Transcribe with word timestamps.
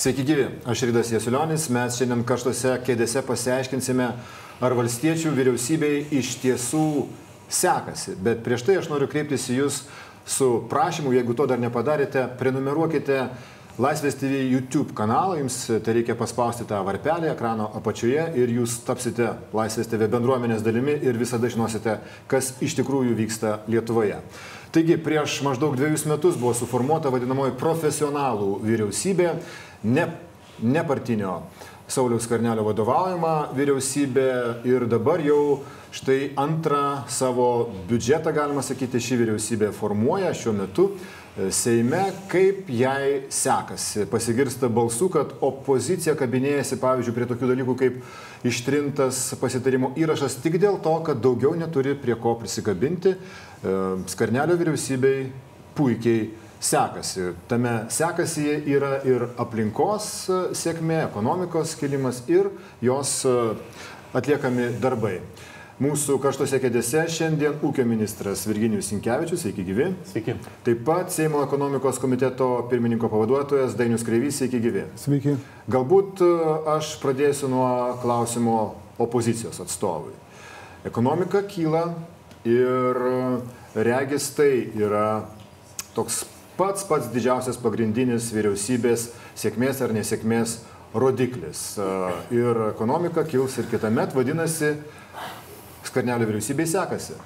Sveiki 0.00 0.22
gyvi, 0.24 0.46
aš 0.64 0.80
Rydas 0.88 1.10
Jesulionis, 1.12 1.66
mes 1.68 1.98
šiandien 2.00 2.22
karštose 2.24 2.70
kėdėse 2.86 3.20
pasiaiškinsime, 3.20 4.06
ar 4.64 4.74
valstiečių 4.78 5.34
vyriausybei 5.36 6.06
iš 6.16 6.38
tiesų 6.40 6.84
sekasi. 7.52 8.14
Bet 8.16 8.40
prieš 8.40 8.64
tai 8.64 8.78
aš 8.80 8.88
noriu 8.88 9.10
kreiptis 9.12 9.44
į 9.52 9.58
Jūs 9.58 9.82
su 10.24 10.48
prašymu, 10.72 11.12
jeigu 11.12 11.36
to 11.36 11.44
dar 11.52 11.60
nepadarėte, 11.60 12.30
prenumeruokite 12.40 13.26
Laisvės 13.80 14.16
TV 14.16 14.40
YouTube 14.48 14.96
kanalą, 14.96 15.36
jums 15.38 15.58
tai 15.84 15.98
reikia 15.98 16.16
paspausti 16.16 16.64
tą 16.68 16.80
varpelį 16.84 17.30
ekrano 17.34 17.68
apačioje 17.76 18.24
ir 18.40 18.50
jūs 18.56 18.80
tapsite 18.88 19.34
Laisvės 19.56 19.88
TV 19.88 20.08
bendruomenės 20.10 20.64
dalimi 20.64 20.96
ir 20.96 21.20
visada 21.20 21.48
žinosite, 21.48 22.00
kas 22.28 22.54
iš 22.64 22.80
tikrųjų 22.80 23.14
vyksta 23.20 23.58
Lietuvoje. 23.68 24.18
Taigi, 24.70 24.94
prieš 25.02 25.40
maždaug 25.42 25.72
dviejus 25.74 26.04
metus 26.06 26.36
buvo 26.38 26.52
suformuota 26.54 27.10
vadinamoji 27.10 27.56
profesionalų 27.58 28.60
vyriausybė, 28.62 29.32
ne, 29.84 30.06
nepartinio 30.62 31.40
Sauliaus 31.90 32.28
Karnelio 32.30 32.62
vadovaujama 32.68 33.50
vyriausybė 33.56 34.30
ir 34.68 34.84
dabar 34.90 35.22
jau 35.24 35.60
štai 35.90 36.32
antrą 36.38 37.02
savo 37.10 37.70
biudžetą, 37.88 38.30
galima 38.34 38.62
sakyti, 38.62 39.00
ši 39.02 39.18
vyriausybė 39.24 39.72
formuoja 39.74 40.30
šiuo 40.36 40.54
metu. 40.54 40.86
Seime, 41.54 42.02
kaip 42.28 42.68
jai 42.74 43.24
sekasi. 43.32 44.04
Pasigirsta 44.10 44.68
balsų, 44.70 45.08
kad 45.14 45.34
opozicija 45.46 46.16
kabinėjasi, 46.18 46.76
pavyzdžiui, 46.82 47.14
prie 47.16 47.28
tokių 47.30 47.50
dalykų 47.52 47.76
kaip 47.80 48.46
ištrintas 48.50 49.22
pasitarimo 49.40 49.92
įrašas 49.98 50.36
tik 50.44 50.58
dėl 50.60 50.80
to, 50.84 50.92
kad 51.06 51.22
daugiau 51.22 51.54
neturi 51.56 51.94
prie 51.98 52.18
ko 52.18 52.34
prisikabinti. 52.42 53.14
Skarnelio 54.10 54.58
vyriausybei 54.60 55.30
puikiai 55.78 56.28
sekasi. 56.60 57.32
Tame 57.48 57.86
sekasi 57.88 58.46
yra 58.68 58.98
ir 59.08 59.26
aplinkos 59.40 60.10
sėkmė, 60.56 61.06
ekonomikos 61.08 61.74
kilimas 61.80 62.22
ir 62.28 62.50
jos 62.84 63.22
atliekami 64.14 64.74
darbai. 64.82 65.18
Mūsų 65.80 66.18
karštose 66.20 66.58
kėdėse 66.60 67.06
šiandien 67.08 67.62
ūkio 67.64 67.86
ministras 67.88 68.42
Virginijus 68.44 68.90
Sinkevičius, 68.90 69.40
sveiki 69.40 69.62
gyvi. 69.64 69.86
Sveiki. 70.10 70.34
Taip 70.66 70.82
pat 70.84 71.08
Seimo 71.14 71.40
ekonomikos 71.40 71.96
komiteto 72.02 72.50
pirmininko 72.68 73.08
pavaduotojas 73.08 73.78
Dainius 73.78 74.04
Kreivys, 74.04 74.36
sveiki 74.42 74.60
gyvi. 74.60 74.82
Sveiki. 75.00 75.38
Galbūt 75.72 76.20
aš 76.68 76.98
pradėsiu 77.00 77.48
nuo 77.48 77.70
klausimo 78.02 78.58
opozicijos 79.00 79.62
atstovui. 79.64 80.12
Ekonomika 80.84 81.40
kyla 81.48 81.86
ir 82.44 83.00
regis 83.72 84.28
tai 84.36 84.50
yra 84.76 85.06
toks 85.96 86.26
pats 86.60 86.84
pats 86.84 87.08
didžiausias 87.08 87.56
pagrindinis 87.56 88.26
vyriausybės 88.36 89.06
sėkmės 89.38 89.78
ar 89.80 89.94
nesėkmės 89.96 90.58
rodiklis. 90.92 91.62
Ir 92.34 92.58
ekonomika 92.66 93.24
kils 93.24 93.56
ir 93.62 93.68
kitąmet, 93.70 94.12
vadinasi, 94.12 94.74
Skarnelio 95.88 96.26
vyriausybei 96.28 96.66
sekasi? 96.68 97.16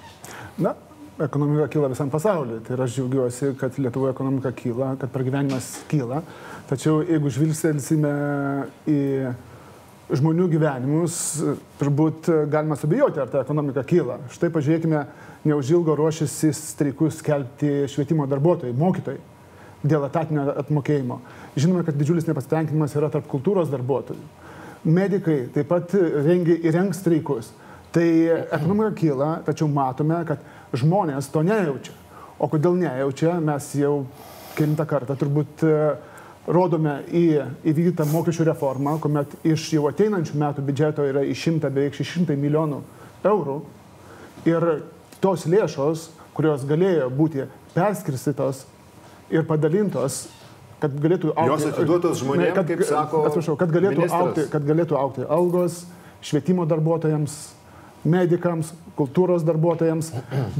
Na, 0.62 0.76
ekonomika 1.18 1.66
kyla 1.72 1.90
visam 1.90 2.12
pasauliu. 2.12 2.60
Tai 2.62 2.78
aš 2.84 2.94
džiaugiuosi, 2.94 3.50
kad 3.58 3.74
Lietuvoje 3.82 4.14
ekonomika 4.14 4.54
kyla, 4.54 4.92
kad 5.00 5.10
pragyvenimas 5.10 5.72
kyla. 5.90 6.22
Tačiau 6.70 7.02
jeigu 7.02 7.34
žvilgselsime 7.34 8.14
į 8.86 9.00
žmonių 10.14 10.46
gyvenimus, 10.54 11.18
turbūt 11.82 12.30
galima 12.52 12.78
abejoti, 12.78 13.24
ar 13.24 13.34
ta 13.34 13.42
ekonomika 13.42 13.82
kyla. 13.88 14.20
Štai 14.30 14.54
pažiūrėkime, 14.54 15.02
neužilgo 15.44 15.94
ruošiasi 15.96 16.52
streikus 16.56 17.18
skelbti 17.20 17.84
švietimo 17.90 18.26
darbuotojai, 18.30 18.74
mokytojai 18.76 19.20
dėl 19.84 20.06
etatinio 20.06 20.46
apmokėjimo. 20.62 21.18
Žinome, 21.60 21.84
kad 21.84 21.98
didžiulis 22.00 22.26
nepasitenkinimas 22.28 22.96
yra 22.96 23.10
tarp 23.12 23.28
kultūros 23.30 23.68
darbuotojų. 23.72 24.24
Medikai 24.84 25.44
taip 25.52 25.68
pat 25.70 25.92
rengia 25.96 26.56
įrengs 26.68 27.00
streikus. 27.00 27.52
Tai 27.94 28.06
ekonomika 28.52 28.90
kyla, 28.98 29.28
tačiau 29.46 29.68
matome, 29.70 30.16
kad 30.26 30.40
žmonės 30.74 31.28
to 31.32 31.44
nejaučia. 31.46 31.94
O 32.42 32.48
kodėl 32.50 32.74
nejaučia, 32.80 33.36
mes 33.44 33.68
jau 33.78 34.06
kilintą 34.56 34.86
kartą 34.88 35.14
turbūt 35.18 35.62
rodome 36.50 36.98
į 37.08 37.24
įvykdytą 37.64 38.06
mokesčių 38.10 38.48
reformą, 38.50 38.96
kuomet 39.00 39.36
iš 39.46 39.68
jau 39.76 39.86
ateinančių 39.88 40.40
metų 40.40 40.64
biudžeto 40.66 41.06
yra 41.08 41.22
išimta 41.24 41.70
beveik 41.72 41.96
600 41.96 42.36
milijonų 42.40 42.82
eurų. 43.30 43.56
Ir 44.50 44.66
tos 45.24 45.48
lėšos, 45.48 46.08
kurios 46.36 46.64
galėjo 46.68 47.08
būti 47.16 47.48
perskirstytos 47.74 48.66
ir 49.32 49.46
padalintos 49.48 50.26
kad 50.84 50.94
galėtų 51.00 51.32
aukti. 51.32 51.50
Jos 51.52 51.66
atiduotos 51.72 52.20
žmonėms, 52.20 52.54
kad, 52.56 52.68
kaip 52.68 52.82
sako. 52.88 53.24
Atsiprašau, 53.28 53.56
kad 53.60 53.72
galėtų, 53.72 54.00
ministras. 54.02 54.20
aukti, 54.20 54.46
kad 54.52 54.66
galėtų 54.68 54.98
aukti 55.00 55.28
algos 55.36 55.82
švietimo 56.24 56.66
darbuotojams, 56.68 57.36
medikams, 58.08 58.72
kultūros 58.98 59.44
darbuotojams. 59.46 60.10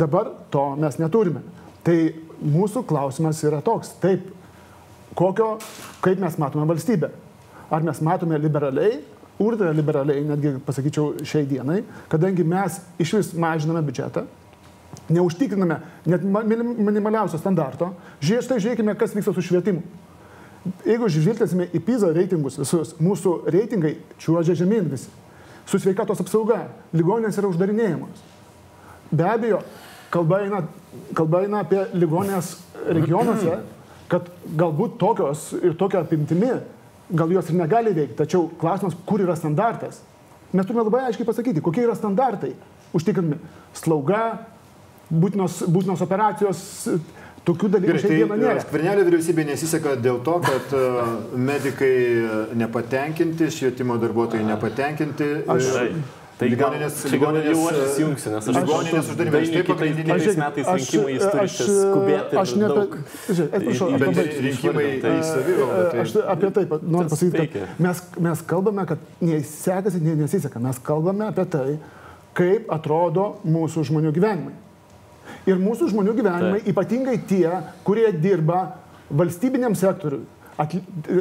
Dabar 0.01 0.33
to 0.55 0.65
mes 0.81 0.97
neturime. 1.01 1.45
Tai 1.85 1.97
mūsų 2.41 2.85
klausimas 2.89 3.43
yra 3.45 3.61
toks. 3.65 3.93
Taip, 4.03 4.31
kokio, 5.19 5.55
kaip 6.05 6.23
mes 6.23 6.39
matome 6.41 6.69
valstybę. 6.71 7.13
Ar 7.73 7.85
mes 7.85 8.01
matome 8.05 8.39
liberaliai, 8.41 9.03
ultraliberaliai, 9.43 10.25
netgi 10.29 10.55
pasakyčiau 10.65 11.27
šiai 11.27 11.47
dienai, 11.51 11.83
kadangi 12.13 12.45
mes 12.47 12.79
iš 13.03 13.17
vis 13.19 13.33
mažiname 13.41 13.83
biudžetą, 13.85 14.25
neužtikriname 15.09 15.81
net 16.09 16.25
minimaliausio 16.25 17.39
standarto. 17.41 17.93
Žiūrėk, 18.23 18.47
štai 18.47 18.61
žiūrėkime, 18.63 18.97
kas 18.99 19.15
vyksta 19.17 19.35
su 19.37 19.45
švietimu. 19.45 19.83
Jeigu 20.89 21.11
žvilgtelsime 21.13 21.67
į 21.77 21.81
PISA 21.85 22.13
reitingus 22.17 22.57
visus, 22.57 22.95
mūsų 23.03 23.35
reitingai 23.53 23.99
čiuožia 24.23 24.57
žemyn 24.57 24.89
visi. 24.89 25.11
Su 25.69 25.81
sveikatos 25.81 26.23
apsauga, 26.25 26.63
ligoninės 26.97 27.37
yra 27.41 27.51
uždarinėjamos. 27.51 28.23
Be 29.13 29.27
abejo, 29.29 29.61
kalba 30.13 30.41
eina, 30.45 30.63
kalba 31.17 31.43
eina 31.45 31.61
apie 31.65 31.83
ligoninės 31.93 32.55
regionuose, 32.89 33.59
kad 34.09 34.29
galbūt 34.57 34.97
tokios 35.01 35.51
ir 35.61 35.77
tokia 35.81 36.01
apimtimi, 36.05 36.55
gal 37.13 37.33
jos 37.33 37.53
ir 37.53 37.61
negali 37.61 37.93
veikti, 37.97 38.17
tačiau 38.23 38.49
klausimas, 38.61 38.97
kur 39.05 39.21
yra 39.25 39.37
standartas. 39.37 40.01
Mes 40.55 40.65
turime 40.65 40.85
labai 40.87 41.05
aiškiai 41.09 41.29
pasakyti, 41.29 41.65
kokie 41.65 41.85
yra 41.85 41.97
standartai 41.99 42.55
užtikrinami. 42.95 43.41
Slauga, 43.75 44.47
būtinos, 45.23 45.61
būtinos 45.71 46.03
operacijos, 46.05 46.65
tokių 47.45 47.71
dalykų 47.77 48.01
šiandieną 48.03 48.41
nėra. 48.41 48.65
Skvernelio 48.65 49.07
vyriausybė 49.09 49.47
nesiseka 49.53 49.95
dėl 50.01 50.21
to, 50.27 50.41
kad 50.45 50.75
medikai 51.53 51.95
nepatenkinti, 52.65 53.51
švietimo 53.55 54.01
darbuotojai 54.03 54.45
nepatenkinti. 54.51 55.33
Aš, 55.55 55.73
Tai 56.35 56.49
ligoninės, 56.51 56.97
čia 57.07 57.19
gal 57.23 57.37
jau 57.39 57.59
aš 57.71 57.77
įsijungsiu, 57.79 58.31
nes 58.33 58.47
aš 58.51 58.57
ligoninės 58.57 59.11
uždarymai. 59.13 59.43
Štai 59.47 59.61
pagrindiniai 59.69 60.23
šiais 60.25 60.39
metais 60.41 60.71
rinkimai 60.73 61.13
jis 61.13 61.27
turi 61.31 61.53
skubėti. 61.69 62.39
Aš 62.43 62.55
ne 62.59 62.71
apie... 64.01 64.25
Rinkimai 64.49 64.87
į 64.99 65.21
savivaldą. 65.29 65.85
Tai... 65.93 66.03
Aš 66.03 66.17
apie 66.35 66.51
tai 66.57 66.65
noriu 66.83 67.13
pasakyti, 67.13 67.47
kad 67.53 67.85
mes, 67.87 68.03
mes 68.27 68.43
kalbame, 68.51 68.87
kad 68.91 69.07
nesekasi, 69.23 70.03
nesiseka. 70.09 70.63
Mes 70.65 70.83
kalbame 70.91 71.29
apie 71.31 71.47
tai, 71.55 71.69
kaip 72.35 72.67
atrodo 72.81 73.29
mūsų 73.47 73.87
žmonių 73.93 74.11
gyvenimai. 74.19 74.59
Ir 75.49 75.61
mūsų 75.61 75.91
žmonių 75.93 76.15
gyvenimai, 76.19 76.61
Taip. 76.63 76.71
ypatingai 76.73 77.19
tie, 77.29 77.49
kurie 77.85 78.07
dirba 78.17 78.63
valstybiniam 79.11 79.77
sektoriui, 79.77 80.25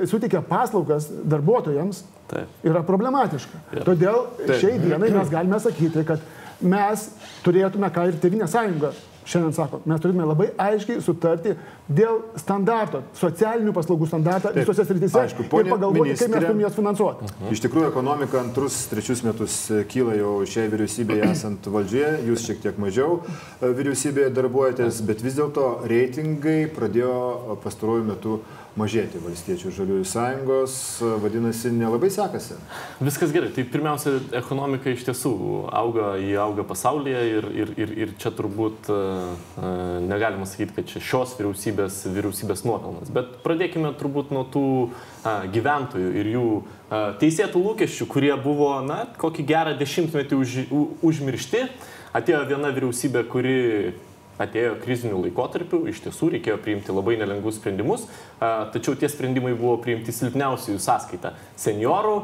suteikia 0.10 0.44
paslaugas 0.48 1.10
darbuotojams, 1.10 2.04
Taip. 2.32 2.60
yra 2.66 2.84
problematiška. 2.88 3.64
Taip. 3.72 3.88
Todėl 3.88 4.28
Taip. 4.44 4.60
šiai 4.62 4.78
dienai 4.82 5.12
mes 5.14 5.32
galime 5.32 5.60
sakyti, 5.64 6.06
kad 6.08 6.24
mes 6.64 7.10
turėtume, 7.44 7.90
ką 7.92 8.08
ir 8.12 8.22
Tevinė 8.24 8.48
sąjunga 8.48 8.94
šiandien 9.26 9.54
sako, 9.56 9.80
mes 9.86 10.02
turime 10.02 10.26
labai 10.28 10.50
aiškiai 10.58 11.02
sutarti 11.04 11.56
dėl 11.88 12.20
standarto, 12.40 13.04
socialinių 13.18 13.74
paslaugų 13.76 14.08
standartą 14.10 14.52
Taip, 14.54 14.64
visose 14.64 14.86
srityse 14.88 15.20
aišku, 15.24 15.46
ir 15.48 15.70
pagalvoti, 15.72 16.16
kaip 16.20 16.34
mes 16.34 16.46
turime 16.46 16.66
juos 16.66 16.78
finansuoti. 16.78 17.26
Uh 17.26 17.32
-huh. 17.42 17.54
Iš 17.54 17.64
tikrųjų, 17.66 17.90
ekonomika 17.92 18.40
antrus, 18.40 18.88
trečius 18.92 19.24
metus 19.24 19.58
kyla 19.92 20.16
jau 20.16 20.34
šiai 20.46 20.70
vyriausybėje 20.72 21.32
esant 21.36 21.68
valdžioje, 21.68 22.12
jūs 22.30 22.48
šiek 22.48 22.62
tiek 22.62 22.78
mažiau 22.78 23.22
vyriausybėje 23.62 24.30
darbuojatės, 24.34 25.02
bet 25.02 25.24
vis 25.24 25.36
dėlto 25.40 25.88
reitingai 25.88 26.68
pradėjo 26.76 27.58
pastaruoju 27.64 28.04
metu 28.04 28.40
mažėti 28.80 29.20
valstiečių 29.22 29.72
žaliųjų 29.76 30.06
sąjungos, 30.10 30.76
vadinasi, 31.22 31.70
nelabai 31.76 32.10
sekasi. 32.14 32.58
Viskas 33.04 33.34
gerai. 33.36 33.52
Tai 33.54 33.66
pirmiausia, 33.70 34.16
ekonomika 34.40 34.90
iš 34.90 35.06
tiesų 35.08 35.34
auga, 35.70 36.14
jį 36.22 36.34
auga 36.42 36.66
pasaulyje 36.68 37.24
ir, 37.36 37.50
ir, 37.64 37.74
ir, 37.84 37.94
ir 38.06 38.14
čia 38.22 38.34
turbūt 38.34 38.90
uh, 38.94 39.34
negalima 40.08 40.48
sakyti, 40.50 40.78
kad 40.80 40.90
čia 40.90 41.04
šios 41.06 41.36
vyriausybės, 41.38 42.00
vyriausybės 42.16 42.66
nuopelnas. 42.66 43.12
Bet 43.14 43.38
pradėkime 43.46 43.94
turbūt 44.00 44.34
nuo 44.34 44.46
tų 44.54 44.68
uh, 44.88 45.46
gyventojų 45.54 46.14
ir 46.22 46.32
jų 46.34 46.48
uh, 46.54 47.12
teisėtų 47.22 47.62
lūkesčių, 47.68 48.10
kurie 48.10 48.34
buvo, 48.42 48.74
na, 48.86 49.04
kokį 49.22 49.46
gerą 49.54 49.76
dešimtmetį 49.78 50.40
už, 50.40 50.58
u, 50.74 50.88
užmiršti. 51.06 51.68
Atėjo 52.14 52.44
viena 52.50 52.70
vyriausybė, 52.74 53.24
kuri 53.30 53.60
atėjo 54.44 54.78
krizinių 54.84 55.22
laikotarpių, 55.26 55.80
iš 55.92 56.04
tiesų 56.06 56.30
reikėjo 56.36 56.58
priimti 56.64 56.94
labai 56.96 57.18
nelengvus 57.22 57.58
sprendimus, 57.60 58.08
tačiau 58.40 58.96
tie 59.00 59.10
sprendimai 59.12 59.54
buvo 59.58 59.78
priimti 59.84 60.16
silpniausiųjų 60.16 60.80
sąskaita- 60.84 61.34
seniorų, 61.66 62.18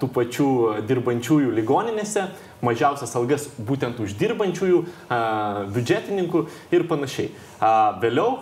tų 0.00 0.08
pačių 0.14 0.50
dirbančiųjų 0.88 1.52
ligoninėse, 1.54 2.26
mažiausias 2.66 3.14
algas 3.16 3.46
būtent 3.58 4.00
uždirbančiųjų, 4.02 4.80
biudžetininkų 5.76 6.44
ir 6.72 6.86
panašiai. 6.90 7.30
Vėliau 8.02 8.38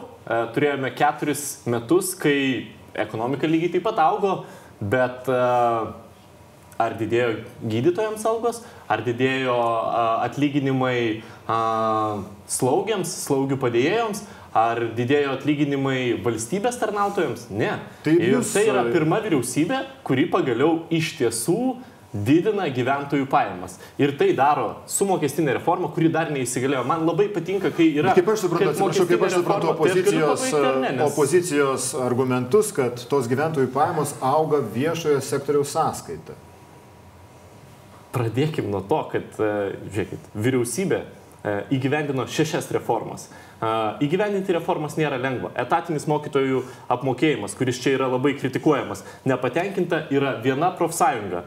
turėjome 0.55 0.95
keturis 0.97 1.63
metus, 1.67 2.15
kai 2.15 2.69
ekonomika 2.95 3.47
lygiai 3.47 3.73
taip 3.77 3.85
pat 3.85 3.99
augo, 3.99 4.45
bet 4.81 5.29
ar 6.79 6.95
didėjo 6.99 7.43
gydytojams 7.67 8.25
algos, 8.31 8.63
ar 8.89 9.03
didėjo 9.07 9.57
atlyginimai 10.25 11.23
slaugiams, 12.49 13.13
slaugių 13.27 13.59
padėjėjams, 13.61 14.25
ar 14.57 14.81
didėjo 14.97 15.35
atlyginimai 15.37 16.01
valstybės 16.25 16.81
tarnautojams? 16.81 17.49
Ne. 17.51 17.77
Tai, 18.07 18.17
ir 18.17 18.39
jūs... 18.39 18.55
tai 18.55 18.69
yra 18.71 18.87
pirma 18.93 19.21
vyriausybė, 19.25 19.85
kuri 20.07 20.27
pagaliau 20.31 20.85
iš 20.95 21.17
tiesų 21.21 21.61
didina 22.09 22.65
gyventojų 22.73 23.27
pajamas. 23.29 23.77
Ir 24.01 24.15
tai 24.17 24.31
daro 24.37 24.79
su 24.89 25.05
mokestinė 25.09 25.59
reforma, 25.59 25.91
kuri 25.93 26.09
dar 26.13 26.33
neįsigalėjo. 26.33 26.81
Man 26.89 27.05
labai 27.05 27.29
patinka, 27.35 27.69
kai 27.75 27.91
yra... 27.93 28.15
Kaip 28.17 28.31
aš 28.33 28.47
suprantu, 28.47 28.71
atsiprašau, 28.73 29.07
kaip 29.11 29.27
aš 29.29 29.37
suprantu 29.37 29.73
opozicijos, 29.75 30.47
tai 30.47 30.63
aš 30.63 30.81
ne, 30.81 30.93
nes... 30.97 31.05
opozicijos 31.05 31.89
argumentus, 32.01 32.73
kad 32.77 33.05
tos 33.13 33.29
gyventojų 33.29 33.69
pajamos 33.77 34.17
auga 34.25 34.63
viešojo 34.73 35.21
sektoriaus 35.25 35.75
sąskaita. 35.77 36.39
Pradėkim 38.19 38.67
nuo 38.73 38.81
to, 38.83 38.99
kad, 39.13 39.37
e, 39.39 39.49
žiūrėkit, 39.95 40.31
vyriausybė 40.35 40.99
e, 40.99 41.53
įgyvendino 41.77 42.25
šešias 42.27 42.67
reformas. 42.75 43.29
E, 43.29 43.69
įgyvendinti 44.09 44.57
reformas 44.57 44.97
nėra 44.99 45.21
lengva. 45.23 45.53
Etatinis 45.63 46.09
mokytojų 46.11 46.65
apmokėjimas, 46.91 47.55
kuris 47.59 47.79
čia 47.79 47.93
yra 47.95 48.09
labai 48.11 48.33
kritikuojamas, 48.41 49.05
nepatenkinta 49.29 50.09
yra 50.15 50.35
viena 50.43 50.73
profsąjunga. 50.75 51.45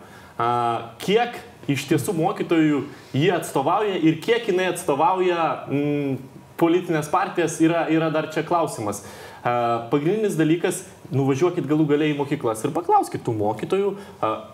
Kiek 1.03 1.35
iš 1.69 1.83
tiesų 1.89 2.15
mokytojų 2.17 2.79
jie 3.13 3.33
atstovauja 3.35 3.99
ir 3.99 4.15
kiek 4.23 4.47
jinai 4.49 4.71
atstovauja 4.71 5.43
mm, 5.67 6.15
politinės 6.57 7.11
partijas, 7.11 7.59
yra, 7.61 7.83
yra 7.93 8.07
dar 8.15 8.31
čia 8.33 8.41
klausimas. 8.47 9.03
Pagrindinis 9.43 10.39
dalykas- 10.39 10.85
nuvažiuokit 11.19 11.67
galų 11.67 11.91
galiai 11.91 12.15
į 12.15 12.17
mokyklas 12.23 12.63
ir 12.65 12.73
paklauskit 12.73 13.21
tų 13.27 13.35
mokytojų, 13.37 13.93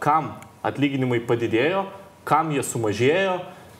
kam 0.03 0.33
atlyginimai 0.65 1.21
padidėjo, 1.27 1.85
kam 2.27 2.51
jie 2.51 2.63
sumažėjo, 2.65 3.37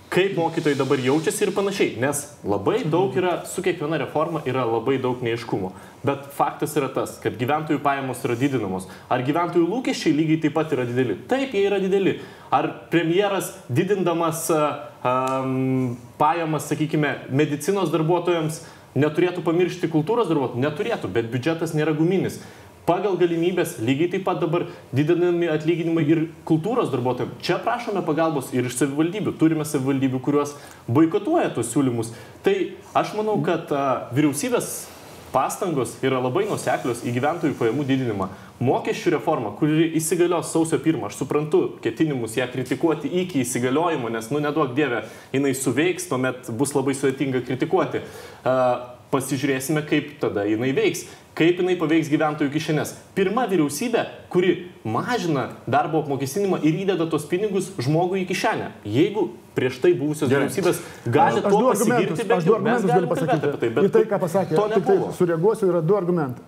kaip 0.08 0.38
mokytojai 0.40 0.78
dabar 0.80 1.02
jaučiasi 1.04 1.44
ir 1.44 1.52
panašiai. 1.56 1.96
Nes 2.00 2.22
labai 2.48 2.80
daug 2.88 3.16
yra, 3.20 3.42
su 3.50 3.64
kiekviena 3.64 4.00
reforma 4.00 4.40
yra 4.48 4.64
labai 4.68 4.96
daug 5.04 5.20
neiškumo. 5.24 5.74
Bet 6.08 6.30
faktas 6.38 6.78
yra 6.80 6.88
tas, 6.94 7.18
kad 7.24 7.36
gyventojų 7.40 7.82
pajamos 7.84 8.24
yra 8.24 8.38
didinamos. 8.40 8.88
Ar 9.12 9.26
gyventojų 9.28 9.68
lūkesčiai 9.68 10.16
lygiai 10.16 10.40
taip 10.46 10.56
pat 10.56 10.72
yra 10.78 10.88
dideli? 10.88 11.18
Taip, 11.28 11.52
jie 11.52 11.66
yra 11.68 11.82
dideli. 11.84 12.22
Ar 12.54 12.70
premjeras 12.92 13.52
didindamas 13.68 14.48
um, 14.54 15.98
pajamas, 16.22 16.70
sakykime, 16.72 17.18
medicinos 17.28 17.92
darbuotojams 17.92 18.64
neturėtų 18.98 19.44
pamiršti 19.44 19.92
kultūros 19.92 20.32
darbuotojų? 20.32 20.64
Neturėtų, 20.64 21.12
bet 21.12 21.28
biudžetas 21.34 21.76
nėra 21.76 21.92
guminis 21.98 22.40
pagal 22.88 23.18
galimybės 23.20 23.78
lygiai 23.84 24.14
taip 24.16 24.26
pat 24.28 24.40
dabar 24.42 24.66
didinami 24.96 25.50
atlyginimai 25.52 26.06
ir 26.08 26.26
kultūros 26.48 26.92
darbuotojams. 26.94 27.36
Čia 27.44 27.60
prašome 27.64 28.04
pagalbos 28.08 28.54
ir 28.56 28.70
iš 28.70 28.80
savivaldybių. 28.80 29.36
Turime 29.40 29.68
savivaldybių, 29.68 30.22
kurios 30.24 30.56
boikotuoja 30.88 31.52
tos 31.58 31.74
siūlymus. 31.74 32.14
Tai 32.48 32.56
aš 32.98 33.18
manau, 33.20 33.42
kad 33.44 33.74
a, 33.76 34.08
vyriausybės 34.16 34.88
pastangos 35.34 35.98
yra 36.06 36.22
labai 36.24 36.46
nuseklios 36.48 37.04
į 37.04 37.12
gyventojų 37.18 37.58
pajamų 37.60 37.84
didinimą. 37.92 38.30
Mokesčių 38.64 39.18
reforma, 39.18 39.52
kuri 39.60 39.92
įsigalios 40.00 40.50
sausio 40.54 40.80
1, 40.80 41.04
aš 41.10 41.20
suprantu 41.20 41.66
ketinimus 41.84 42.40
ją 42.40 42.48
kritikuoti 42.50 43.12
iki 43.22 43.44
įsigaliojimo, 43.44 44.10
nes, 44.16 44.32
nu, 44.32 44.40
neduok 44.42 44.72
dievę, 44.78 45.04
jinai 45.36 45.52
suveiks, 45.54 46.08
tuomet 46.10 46.48
bus 46.58 46.74
labai 46.74 46.96
sudėtinga 46.98 47.44
kritikuoti. 47.46 48.02
Uh, 48.42 48.97
pasižiūrėsime, 49.12 49.84
kaip 49.88 50.18
tada 50.22 50.44
jinai 50.48 50.74
veiks, 50.76 51.06
kaip 51.38 51.62
jinai 51.62 51.78
paveiks 51.80 52.10
gyventojų 52.12 52.52
kišenės. 52.54 52.94
Pirma 53.16 53.46
vyriausybė, 53.50 54.04
kuri 54.34 54.54
mažina 54.84 55.52
darbo 55.70 56.02
apmokestinimą 56.04 56.60
ir 56.66 56.82
įdeda 56.84 57.08
tos 57.12 57.28
pinigus 57.30 57.70
žmogui 57.80 58.24
į 58.24 58.28
kišenę. 58.32 58.72
Jeigu 58.98 59.30
prieš 59.58 59.80
tai 59.84 59.94
buvusios 59.98 60.32
Gerai. 60.32 60.50
vyriausybės 60.50 60.82
gali 61.06 61.46
to 61.46 61.64
pasigirti, 61.70 62.20
bet 62.26 62.36
aš 62.40 62.50
du 62.50 62.58
argumentus 62.58 62.92
galiu 62.92 63.14
pasakyti. 63.14 63.56
Tai, 63.62 63.72
bet 63.78 63.90
į 63.90 63.94
tai, 63.96 64.04
ką 64.12 64.22
pasakė, 64.26 64.60
to 64.60 64.68
tik 64.76 64.86
tai 64.90 65.00
sureaguosiu, 65.22 65.72
yra 65.72 65.82
du 65.86 65.98
argumentai. 65.98 66.46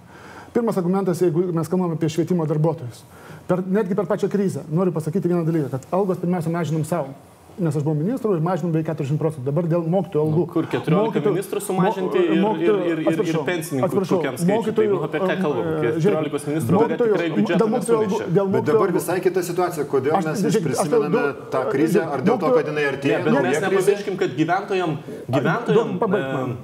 Pirmas 0.53 0.77
argumentas, 0.81 1.21
jeigu 1.21 1.51
mes 1.53 1.69
kalbame 1.69 1.95
apie 1.95 2.09
švietimo 2.09 2.45
darbuotojus. 2.49 3.03
Per, 3.49 3.61
netgi 3.65 3.97
per 3.97 4.05
pačią 4.09 4.29
krizę 4.29 4.65
noriu 4.73 4.93
pasakyti 4.93 5.29
vieną 5.29 5.45
dalyką, 5.45 5.69
kad 5.73 5.85
algos 5.93 6.17
pirmiausia 6.21 6.51
mažinam 6.53 6.85
savo 6.85 7.13
nes 7.59 7.75
aš 7.75 7.83
buvau 7.85 7.97
ministru 7.99 8.31
ir 8.35 8.41
mažinom 8.43 8.71
beveik 8.73 8.87
40 8.89 9.19
procentų. 9.21 9.45
Dabar 9.49 9.67
dėl 9.69 9.85
mokytojų 9.91 10.23
algų. 10.25 10.43
Nu, 10.43 10.51
kur 10.53 10.67
14 10.69 10.95
mokytojų, 10.95 11.33
ministrų 11.35 11.61
sumažinti 11.65 12.21
ir, 12.23 12.41
mokytojų, 12.43 12.85
ir, 12.87 13.01
ir, 13.03 13.11
ir, 13.11 13.31
ir 13.33 13.39
pensininkų. 13.49 13.89
Atsiprašau, 13.89 14.19
mokytojų. 14.49 14.75
Tai, 14.79 14.87
nu, 14.93 15.01
apie 15.07 15.21
ką 15.23 15.35
kalbam? 15.43 15.69
14 15.99 16.51
ministrų 16.53 16.81
mokytojų, 16.83 17.13
tikrai 17.13 17.29
biudžetą. 17.35 17.59
Dėl 17.59 17.73
mokytojų 17.75 17.99
algų. 17.99 18.19
Dėl 18.19 18.49
mokytojų, 18.49 18.55
Bet 18.59 18.71
dabar 18.71 18.95
visai 18.95 19.19
kita 19.25 19.43
situacija. 19.49 19.87
Kodėl 19.89 20.17
aš, 20.19 20.29
mes 20.29 20.45
vis 20.47 20.59
prisimename 20.65 21.21
aš, 21.21 21.43
tą 21.53 21.63
krizę? 21.69 22.05
Ar 22.05 22.25
dėl 22.25 22.39
to, 22.41 22.51
kad 22.55 22.71
jinai 22.71 22.87
artėja? 22.93 23.21
Ne, 23.23 23.35
bet 23.35 23.49
mes 23.49 23.63
nepamirškim, 23.67 24.19
kad 24.19 24.35
gyventojam, 24.39 24.97
gyventojam 25.27 26.57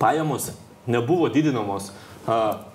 pajamos 0.00 0.52
nebuvo 0.86 1.28
didinamos 1.32 1.90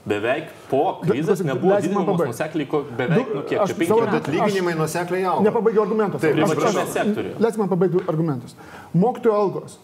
beveik 0.08 0.50
po 0.70 0.82
krizės 1.04 1.44
nebuvo 1.46 1.78
didinamos 1.84 2.24
nusekliai, 2.32 2.82
beveik, 2.98 3.32
nu 3.36 3.44
kiek, 3.50 3.64
čia 3.68 3.78
5 3.82 4.18
atlyginimai 4.22 4.76
nusekliai 4.80 5.28
auga. 5.28 5.46
Nepabaigiu 5.50 5.84
argumentus. 5.84 6.24
Taip, 6.24 6.38
privačiame 6.40 6.86
sektoriuje. 6.96 7.38
Leisk 7.44 7.62
man 7.62 7.72
pabaigti 7.72 8.04
argumentus. 8.08 8.56
Mokytojų 8.96 9.38
algos 9.38 9.80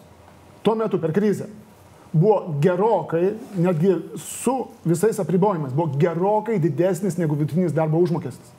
tuo 0.64 0.76
metu 0.78 1.00
per 1.00 1.12
krizę 1.16 1.48
buvo 2.12 2.54
gerokai, 2.64 3.34
netgi 3.60 3.94
su 4.16 4.54
visais 4.88 5.20
apribojimais, 5.20 5.74
buvo 5.76 5.98
gerokai 6.00 6.56
didesnis 6.62 7.18
negu 7.20 7.36
vidutinis 7.36 7.76
darbo 7.76 8.00
užmokestis. 8.00 8.54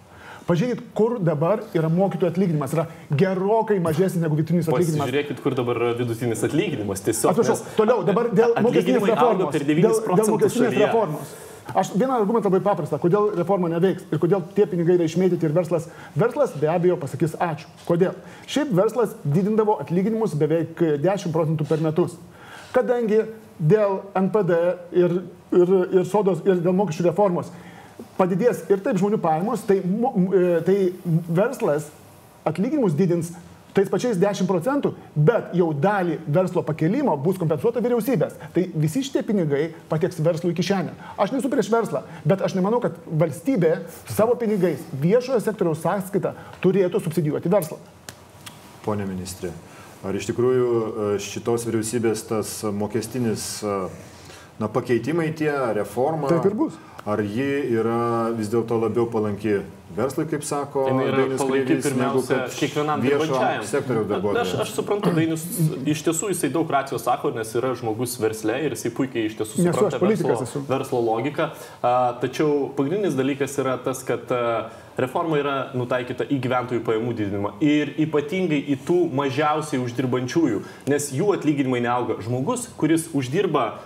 Pažiūrėkit, 0.50 0.88
kur 0.98 1.20
dabar 1.22 1.62
yra 1.78 1.92
mokytojų 1.94 2.32
atlyginimas. 2.32 2.72
Yra 2.74 2.88
gerokai 3.14 3.78
mažesnis 3.84 4.24
negu 4.24 4.40
vidutinis 4.40 4.70
atlyginimas. 4.70 5.12
Žiūrėkit, 5.12 5.44
kur 5.44 5.54
dabar 5.58 5.78
yra 5.78 5.92
vidutinis 6.00 6.42
atlyginimas. 6.48 7.04
Tiesiog. 7.06 7.36
Atsiprašau, 7.36 7.76
toliau, 7.78 8.02
dabar 8.08 8.32
dėl 8.34 8.56
mokestinės 8.66 9.06
reformos. 9.12 9.60
Dėl, 9.60 10.02
dėl 10.10 10.34
mokestinės 10.34 10.76
reformos. 10.80 11.38
Aš 11.78 11.92
vieną 11.94 12.16
argumentą 12.18 12.50
labai 12.50 12.64
paprastą, 12.66 12.98
kodėl 12.98 13.30
reforma 13.38 13.70
neveiks 13.70 14.08
ir 14.10 14.18
kodėl 14.22 14.42
tie 14.56 14.66
pinigai 14.66 14.96
yra 14.98 15.06
išmėtyti 15.06 15.46
ir 15.46 15.54
verslas. 15.54 15.86
Verslas 16.18 16.56
be 16.58 16.70
abejo 16.72 16.98
pasakys 16.98 17.36
ačiū. 17.38 17.70
Kodėl? 17.86 18.18
Šiaip 18.50 18.74
verslas 18.74 19.14
didindavo 19.22 19.78
atlyginimus 19.84 20.34
beveik 20.40 20.82
10 21.04 21.36
procentų 21.36 21.70
per 21.70 21.86
metus. 21.86 22.18
Kadangi 22.74 23.22
dėl 23.60 24.00
NPD 24.18 24.58
ir, 24.98 25.20
ir, 25.54 25.76
ir 26.00 26.10
sodos 26.10 26.42
ir 26.48 26.58
dėl 26.64 26.74
mokesčių 26.80 27.12
reformos 27.12 27.54
padidės 28.18 28.64
ir 28.72 28.82
taip 28.84 29.00
žmonių 29.00 29.20
pajamos, 29.24 29.64
tai, 29.68 29.80
e, 29.82 30.60
tai 30.68 30.78
verslas 31.30 31.90
atlyginimus 32.48 32.98
didins 32.98 33.34
tais 33.74 33.90
pačiais 33.90 34.18
10 34.20 34.48
procentų, 34.50 34.94
bet 35.16 35.54
jau 35.58 35.70
dalį 35.78 36.18
verslo 36.28 36.64
pakelimo 36.66 37.14
bus 37.22 37.38
kompensuota 37.40 37.82
vyriausybės. 37.84 38.36
Tai 38.56 38.66
visi 38.74 39.04
šitie 39.06 39.24
pinigai 39.26 39.70
pateks 39.92 40.20
verslui 40.26 40.56
kišenę. 40.58 40.96
Aš 41.22 41.36
nesu 41.36 41.52
prieš 41.52 41.70
verslą, 41.72 42.04
bet 42.28 42.44
aš 42.46 42.58
nemanau, 42.58 42.82
kad 42.84 42.98
valstybė 43.08 43.76
savo 44.10 44.36
pinigais 44.42 44.82
viešojo 45.02 45.40
sektoriaus 45.46 45.84
sąskaitą 45.86 46.34
turėtų 46.64 47.04
subsidijuoti 47.06 47.52
verslą. 47.54 47.80
Pone 48.86 49.06
ministrė, 49.06 49.52
ar 50.04 50.18
iš 50.18 50.32
tikrųjų 50.32 50.70
e, 50.74 51.10
šitos 51.24 51.68
vyriausybės 51.68 52.26
tas 52.32 52.56
mokestinis 52.74 53.60
e, 53.62 53.82
na, 54.60 54.68
pakeitimai 54.68 55.32
tie, 55.36 55.52
reforma. 55.80 56.30
Taip 56.32 56.46
ir 56.52 56.56
bus. 56.60 56.78
Ar 57.08 57.22
ji 57.24 57.52
yra 57.80 58.30
vis 58.36 58.50
dėlto 58.52 58.76
labiau 58.76 59.08
palanki 59.10 59.62
verslui, 59.96 60.26
kaip 60.30 60.44
sako, 60.46 60.84
tai 60.90 61.06
yra 61.08 61.38
palanki 61.40 61.78
pirmiausia 61.82 62.40
kiekvienam 62.54 63.02
dirbančiajam. 63.02 63.64
Sektoriaus 63.70 64.10
darbuotojams. 64.10 64.52
Aš, 64.52 64.66
aš 64.66 64.74
suprantu, 64.76 65.14
Dainis 65.16 65.46
iš 65.90 66.04
tiesų 66.06 66.34
jisai 66.34 66.52
daug 66.54 66.70
racijos 66.76 67.08
sako, 67.08 67.32
nes 67.38 67.56
yra 67.58 67.72
žmogus 67.80 68.18
versle 68.22 68.60
ir 68.66 68.76
jisai 68.76 68.92
puikiai 69.00 69.32
iš 69.32 69.40
tiesų 69.40 69.64
supranta 69.64 70.02
verslo, 70.04 70.66
verslo 70.70 71.02
logiką. 71.08 71.50
A, 71.80 71.96
tačiau 72.22 72.68
pagrindinis 72.78 73.18
dalykas 73.18 73.58
yra 73.64 73.80
tas, 73.82 74.04
kad 74.06 74.28
a, 74.36 74.44
reforma 75.00 75.40
yra 75.40 75.56
nutaikyta 75.78 76.28
į 76.30 76.40
gyventojų 76.44 76.84
pajamų 76.88 77.14
didinimą 77.18 77.54
ir 77.64 77.94
ypatingai 78.06 78.60
į 78.74 78.80
tų 78.88 79.00
mažiausiai 79.20 79.82
uždirbančiųjų, 79.84 80.64
nes 80.92 81.12
jų 81.16 81.32
atlyginimai 81.38 81.84
neauga. 81.86 82.20
Žmogus, 82.26 82.68
kuris 82.80 83.08
uždirba, 83.16 83.80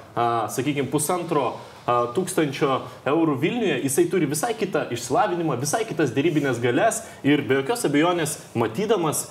sakykime, 0.53 0.89
pusantro 0.91 1.53
tūkstančio 1.84 2.77
eurų 3.12 3.34
Vilniuje, 3.41 3.75
jisai 3.84 4.05
turi 4.12 4.27
visai 4.32 4.53
kitą 4.55 4.86
išsilavinimą, 4.96 5.58
visai 5.60 5.82
kitas 5.88 6.13
dėrybinės 6.15 6.62
galės 6.63 7.01
ir 7.27 7.43
be 7.43 7.58
jokios 7.60 7.84
abejonės, 7.89 8.38
matydamas 8.55 9.25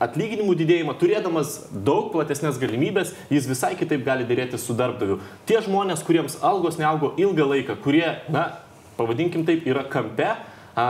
atlyginimų 0.00 0.56
didėjimą, 0.56 0.96
turėdamas 0.96 1.58
daug 1.70 2.08
platesnės 2.14 2.56
galimybės, 2.62 3.12
jis 3.28 3.48
visai 3.50 3.74
kitaip 3.76 4.06
gali 4.08 4.24
dėrėti 4.24 4.60
su 4.60 4.76
darbdaviu. 4.76 5.20
Tie 5.44 5.60
žmonės, 5.68 6.04
kuriems 6.06 6.40
algos 6.40 6.80
neaugo 6.80 7.12
ilgą 7.20 7.50
laiką, 7.52 7.76
kurie, 7.84 8.06
na, 8.32 8.48
pavadinkim 8.96 9.44
taip, 9.44 9.68
yra 9.68 9.84
kampe, 9.84 10.32
a, 10.76 10.86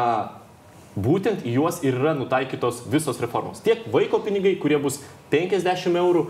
būtent 0.97 1.45
į 1.45 1.59
juos 1.59 1.83
ir 1.85 1.99
yra 1.99 2.15
nutaikytos 2.17 2.83
visos 2.91 3.21
reformos. 3.21 3.61
Tiek 3.65 3.85
vaiko 3.93 4.23
pinigai, 4.25 4.55
kurie 4.61 4.79
bus 4.81 5.03
50 5.33 5.99
eurų, 6.01 6.25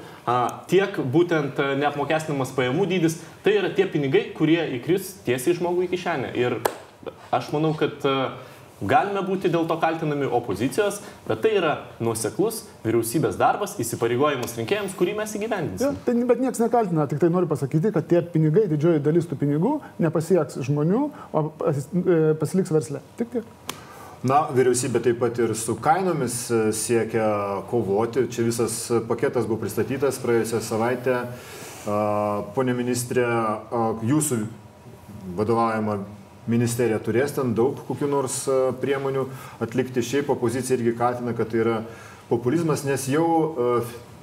tiek 0.70 0.98
būtent 1.14 1.60
neapmokestinamas 1.78 2.54
pajamų 2.56 2.88
dydis, 2.90 3.20
tai 3.44 3.58
yra 3.60 3.70
tie 3.76 3.86
pinigai, 3.90 4.26
kurie 4.36 4.58
įkris 4.78 5.14
tiesiai 5.26 5.56
žmogui 5.58 5.86
į 5.86 5.92
kišenę. 5.94 6.32
Ir 6.40 6.58
aš 7.34 7.52
manau, 7.54 7.74
kad 7.78 8.02
galime 8.80 9.22
būti 9.24 9.48
dėl 9.52 9.64
to 9.68 9.76
kaltinami 9.80 10.28
opozicijos, 10.28 11.00
bet 11.26 11.40
tai 11.44 11.54
yra 11.56 11.72
nuoseklus 12.02 12.64
vyriausybės 12.84 13.38
darbas, 13.40 13.76
įsipareigojimas 13.80 14.56
rinkėjams, 14.60 14.96
kurį 14.98 15.16
mes 15.20 15.36
įgyvendinsime. 15.38 15.92
Ja, 15.94 16.04
tai, 16.04 16.16
bet 16.28 16.42
niekas 16.44 16.60
nekaltina, 16.60 17.06
tik 17.08 17.22
tai 17.22 17.30
noriu 17.32 17.48
pasakyti, 17.50 17.92
kad 17.94 18.08
tie 18.10 18.20
pinigai, 18.20 18.66
didžioji 18.72 19.04
dalis 19.04 19.28
tų 19.30 19.40
pinigų 19.40 19.78
nepasieks 20.02 20.60
žmonių, 20.68 21.06
o 21.32 21.44
e, 21.46 22.18
pasiliks 22.40 22.74
versle. 22.74 23.00
Tik 23.20 23.32
tiek. 23.38 23.54
Na, 24.26 24.46
vyriausybė 24.50 25.00
taip 25.04 25.20
pat 25.22 25.38
ir 25.40 25.52
su 25.56 25.76
kainomis 25.80 26.38
e, 26.50 26.60
siekia 26.76 27.28
kovoti. 27.70 28.26
Čia 28.32 28.44
visas 28.48 28.78
paketas 29.08 29.48
buvo 29.48 29.62
pristatytas 29.64 30.20
praėjusią 30.22 30.62
savaitę. 30.64 31.22
Pone 31.86 32.72
ministrė, 32.74 33.22
jūsų 34.02 34.40
vadovaujama 35.38 36.00
ministerija 36.50 36.98
turės 37.02 37.34
ten 37.36 37.54
daug 37.58 37.78
kokių 37.88 38.10
nors 38.10 38.42
priemonių 38.82 39.28
atlikti. 39.64 40.04
Šiaip 40.04 40.30
opozicija 40.34 40.78
irgi 40.78 40.96
kaltina, 40.98 41.34
kad 41.36 41.52
tai 41.52 41.62
yra 41.64 41.78
populizmas, 42.30 42.84
nes 42.86 43.08
jau 43.10 43.26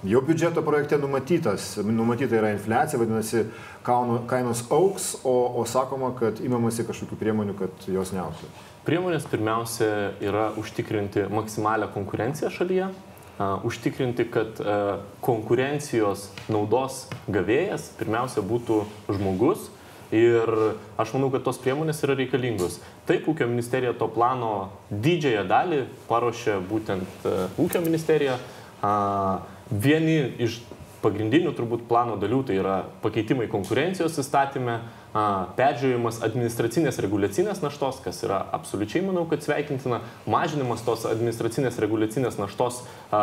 Jau 0.03 0.19
biudžeto 0.19 0.59
projekte 0.67 0.97
numatytas, 0.99 1.77
numatyta 1.79 2.35
yra 2.35 2.49
infliacija, 2.51 2.99
vadinasi, 2.99 3.45
kainos 3.87 4.65
auks, 4.67 5.05
o, 5.23 5.31
o 5.55 5.63
sakoma, 5.63 6.09
kad 6.17 6.41
imamasi 6.43 6.83
kažkokių 6.83 7.15
priemonių, 7.21 7.55
kad 7.55 7.85
jos 7.87 8.11
neauktų. 8.11 8.49
Priemonės 8.83 9.23
pirmiausia 9.31 9.87
yra 10.19 10.49
užtikrinti 10.59 11.23
maksimalią 11.31 11.87
konkurenciją 11.95 12.51
šalyje, 12.51 12.89
užtikrinti, 13.63 14.27
kad 14.33 14.59
konkurencijos 15.23 16.27
naudos 16.51 17.05
gavėjas 17.31 17.87
pirmiausia 17.95 18.43
būtų 18.43 18.83
žmogus. 19.07 19.69
Ir 20.13 20.49
aš 21.01 21.15
manau, 21.15 21.31
kad 21.33 21.41
tos 21.45 21.57
priemonės 21.61 22.03
yra 22.05 22.13
reikalingos. 22.19 22.77
Taip, 23.09 23.25
ūkio 23.31 23.47
ministerija 23.49 23.95
to 23.97 24.05
plano 24.13 24.69
didžiąją 24.91 25.47
dalį 25.49 25.79
paruošė 26.09 26.59
būtent 26.69 27.25
ūkio 27.57 27.81
ministerija. 27.81 28.37
Vieni 29.73 30.17
iš 30.45 30.59
pagrindinių 31.03 31.51
turbūt 31.57 31.87
plano 31.89 32.15
dalių 32.21 32.43
tai 32.47 32.59
yra 32.61 32.75
pakeitimai 33.03 33.49
konkurencijos 33.51 34.19
įstatymė, 34.21 34.77
peržiūrėjimas 35.13 36.19
administracinės 36.25 36.97
reguliacinės 37.03 37.61
naštos, 37.61 37.99
kas 38.03 38.23
yra 38.25 38.39
absoliučiai, 38.55 39.03
manau, 39.05 39.27
kad 39.29 39.45
sveikintina, 39.45 40.01
mažinimas 40.29 40.81
tos 40.85 41.05
administracinės 41.09 41.77
reguliacinės 41.83 42.39
naštos 42.41 42.81
a, 43.13 43.21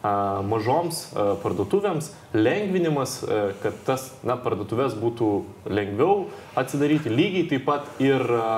a, 0.00 0.14
mažoms 0.48 1.02
a, 1.12 1.28
parduotuvėms, 1.44 2.10
lengvinimas, 2.36 3.20
a, 3.20 3.44
kad 3.60 3.76
tas 3.88 4.08
na, 4.24 4.38
parduotuvės 4.40 4.96
būtų 4.96 5.30
lengviau 5.68 6.26
atsidaryti, 6.56 7.12
lygiai 7.12 7.48
taip 7.52 7.66
pat 7.68 7.88
ir 8.00 8.24
a, 8.24 8.50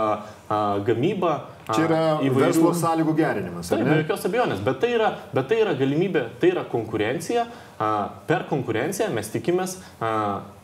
a, 0.46 0.64
gamyba. 0.86 1.38
Čia 1.68 1.82
yra 1.84 2.02
įvairių... 2.24 2.40
verslo 2.46 2.70
sąlygų 2.78 3.12
gerinimas. 3.18 3.68
Taip, 3.68 3.82
be 3.84 3.98
jokios 3.98 4.22
abejonės, 4.24 4.62
bet 4.64 4.78
tai, 4.80 4.94
yra, 4.94 5.10
bet 5.34 5.50
tai 5.50 5.58
yra 5.66 5.74
galimybė, 5.76 6.28
tai 6.40 6.54
yra 6.54 6.62
konkurencija. 6.70 7.50
A, 7.76 7.88
per 8.30 8.46
konkurenciją 8.48 9.10
mes 9.12 9.34
tikimės, 9.34 9.80
a, 9.98 10.12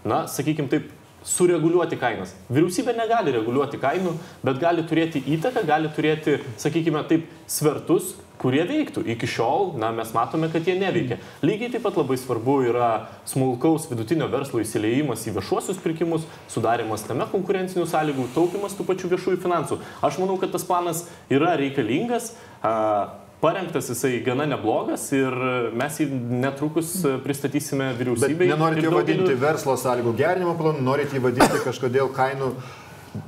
na, 0.06 0.24
sakykime 0.30 0.70
taip, 0.72 0.94
sureguliuoti 1.24 1.98
kainas. 2.00 2.34
Vyriausybė 2.52 2.94
negali 2.98 3.32
reguliuoti 3.34 3.80
kainų, 3.80 4.14
bet 4.44 4.60
gali 4.62 4.84
turėti 4.88 5.22
įtaką, 5.36 5.64
gali 5.68 5.90
turėti, 5.96 6.38
sakykime, 6.60 7.02
taip, 7.08 7.26
svertus, 7.50 8.14
kurie 8.40 8.62
veiktų. 8.68 9.04
Iki 9.14 9.28
šiol, 9.30 9.72
na, 9.80 9.90
mes 9.94 10.12
matome, 10.16 10.50
kad 10.52 10.66
jie 10.68 10.76
neveikia. 10.78 11.18
Lygiai 11.44 11.72
taip 11.72 11.84
pat 11.86 11.96
labai 12.00 12.18
svarbu 12.20 12.58
yra 12.68 12.90
smulkaus 13.30 13.88
vidutinio 13.90 14.28
verslo 14.32 14.60
įsileimas 14.60 15.24
į 15.28 15.36
viešuosius 15.38 15.80
pirkimus, 15.82 16.28
sudarimas 16.52 17.06
tame 17.08 17.26
konkurencinių 17.32 17.88
sąlygų, 17.88 18.28
taupimas 18.36 18.76
tų 18.76 18.88
pačių 18.90 19.14
viešųjų 19.14 19.42
finansų. 19.44 19.80
Aš 20.04 20.20
manau, 20.22 20.38
kad 20.42 20.52
tas 20.54 20.66
planas 20.68 21.06
yra 21.32 21.56
reikalingas. 21.60 22.34
Uh, 22.64 23.23
parengtas 23.44 23.90
jisai 23.92 24.22
gana 24.24 24.46
neblogas 24.48 25.04
ir 25.12 25.34
mes 25.76 25.98
jį 26.00 26.08
netrukus 26.44 26.94
pristatysime 27.24 27.90
vyriausybei. 27.98 28.38
Bet 28.40 28.54
nenorite 28.54 28.86
jį 28.88 28.94
vadinti 28.94 29.36
verslo 29.40 29.76
sąlygų 29.80 30.14
gerinimo 30.20 30.56
planu, 30.60 30.80
norite 30.88 31.18
jį 31.18 31.24
vadinti 31.28 31.60
kažkodėl 31.66 32.08
kainų 32.16 32.54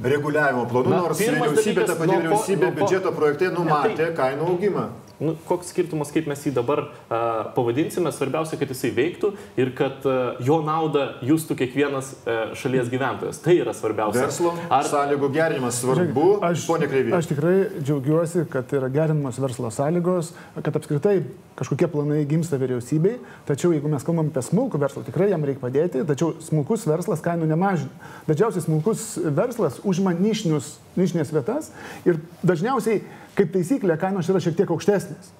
reguliavimo 0.03 0.65
planu, 0.71 0.95
Na, 0.95 1.03
nors 1.05 1.21
vyriausybė, 1.21 1.85
ta 1.87 1.99
pati 1.99 2.15
vyriausybė 2.17 2.73
biudžeto 2.79 3.13
projekte 3.15 3.53
numatė 3.55 3.99
tai, 4.01 4.15
kainų 4.19 4.49
augimą 4.55 4.89
nu, 5.21 5.35
koks 5.49 5.71
skirtumas, 5.73 6.11
kaip 6.15 6.29
mes 6.31 6.43
jį 6.47 6.53
dabar 6.57 6.85
uh, 6.87 7.17
pavadinsime, 7.57 8.13
svarbiausia, 8.13 8.59
kad 8.61 8.73
jisai 8.73 8.93
veiktų 8.97 9.33
ir 9.61 9.73
kad 9.77 10.05
uh, 10.09 10.37
jo 10.45 10.61
naudą 10.67 11.07
jūstų 11.27 11.57
kiekvienas 11.63 12.13
uh, 12.19 12.53
šalies 12.59 12.91
gyventojas. 12.93 13.41
Tai 13.45 13.57
yra 13.57 13.75
svarbiausia. 13.77 14.27
Verslo 14.27 14.55
Ar... 14.69 14.87
sąlygų 14.91 15.33
gerinimas 15.35 15.81
svarbu, 15.83 16.29
aš. 16.47 16.69
Aš 17.17 17.33
tikrai 17.33 17.57
džiaugiuosi, 17.81 18.47
kad 18.53 18.73
yra 18.77 18.93
gerinamos 18.93 19.41
verslo 19.43 19.73
sąlygos, 19.75 20.35
kad 20.61 20.77
apskritai 20.77 21.21
kažkokie 21.57 21.89
planai 21.89 22.25
gimsta 22.29 22.59
vyriausybei, 22.61 23.17
tačiau 23.49 23.73
jeigu 23.73 23.89
mes 23.89 24.05
kalbam 24.05 24.29
apie 24.29 24.43
smulkų 24.45 24.81
verslą, 24.83 25.05
tikrai 25.07 25.31
jam 25.31 25.45
reikia 25.47 25.63
padėti, 25.63 26.05
tačiau 26.09 26.35
smulkus 26.45 26.85
verslas 26.89 27.25
kainų 27.25 27.49
nemažina. 27.49 27.89
Dažniausiai 28.29 28.67
smulkus 28.67 29.07
verslas 29.25 29.81
užima 29.87 30.13
nišinius, 30.17 30.75
nišinės 31.01 31.33
vietas 31.33 31.71
ir 32.05 32.21
dažniausiai 32.45 33.01
kaip 33.37 33.53
taisyklė, 33.55 33.99
kainos 34.01 34.29
yra 34.33 34.43
šiek 34.43 34.57
tiek 34.59 34.71
aukštesnės 34.73 35.33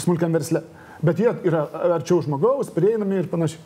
smulkiam 0.00 0.32
versle, 0.32 0.62
bet 1.04 1.20
jie 1.20 1.32
yra 1.48 1.66
arčiau 1.96 2.22
žmogaus, 2.24 2.72
prieinami 2.74 3.20
ir 3.20 3.30
panašiai. 3.30 3.62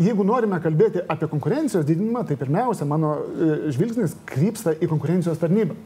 Jeigu 0.00 0.24
norime 0.24 0.56
kalbėti 0.64 1.02
apie 1.12 1.28
konkurencijos 1.28 1.84
didinimą, 1.84 2.22
tai 2.24 2.38
pirmiausia, 2.40 2.86
mano 2.88 3.18
e, 3.20 3.48
žvilgsnis 3.74 4.14
krypsta 4.28 4.72
į 4.72 4.88
konkurencijos 4.88 5.40
tarnybą. 5.42 5.76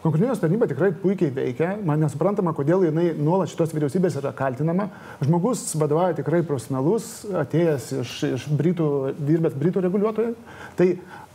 Konkurencijos 0.00 0.40
tarnyba 0.40 0.64
tikrai 0.64 0.94
puikiai 0.96 1.28
veikia, 1.36 1.74
man 1.84 2.00
nesuprantama, 2.00 2.54
kodėl 2.56 2.86
jinai 2.86 3.10
nuolat 3.18 3.50
šitos 3.52 3.74
vyriausybės 3.76 4.16
yra 4.16 4.32
kaltinama. 4.32 4.86
Žmogus 5.20 5.66
vadovauja 5.76 6.16
tikrai 6.16 6.40
profesionalus, 6.48 7.10
atėjęs 7.42 7.90
iš, 7.98 8.14
iš 8.30 8.46
Britų, 8.56 8.86
dirbęs 9.18 9.58
Britų 9.60 9.84
reguliuotojų. 9.84 10.32
Tai 10.80 10.88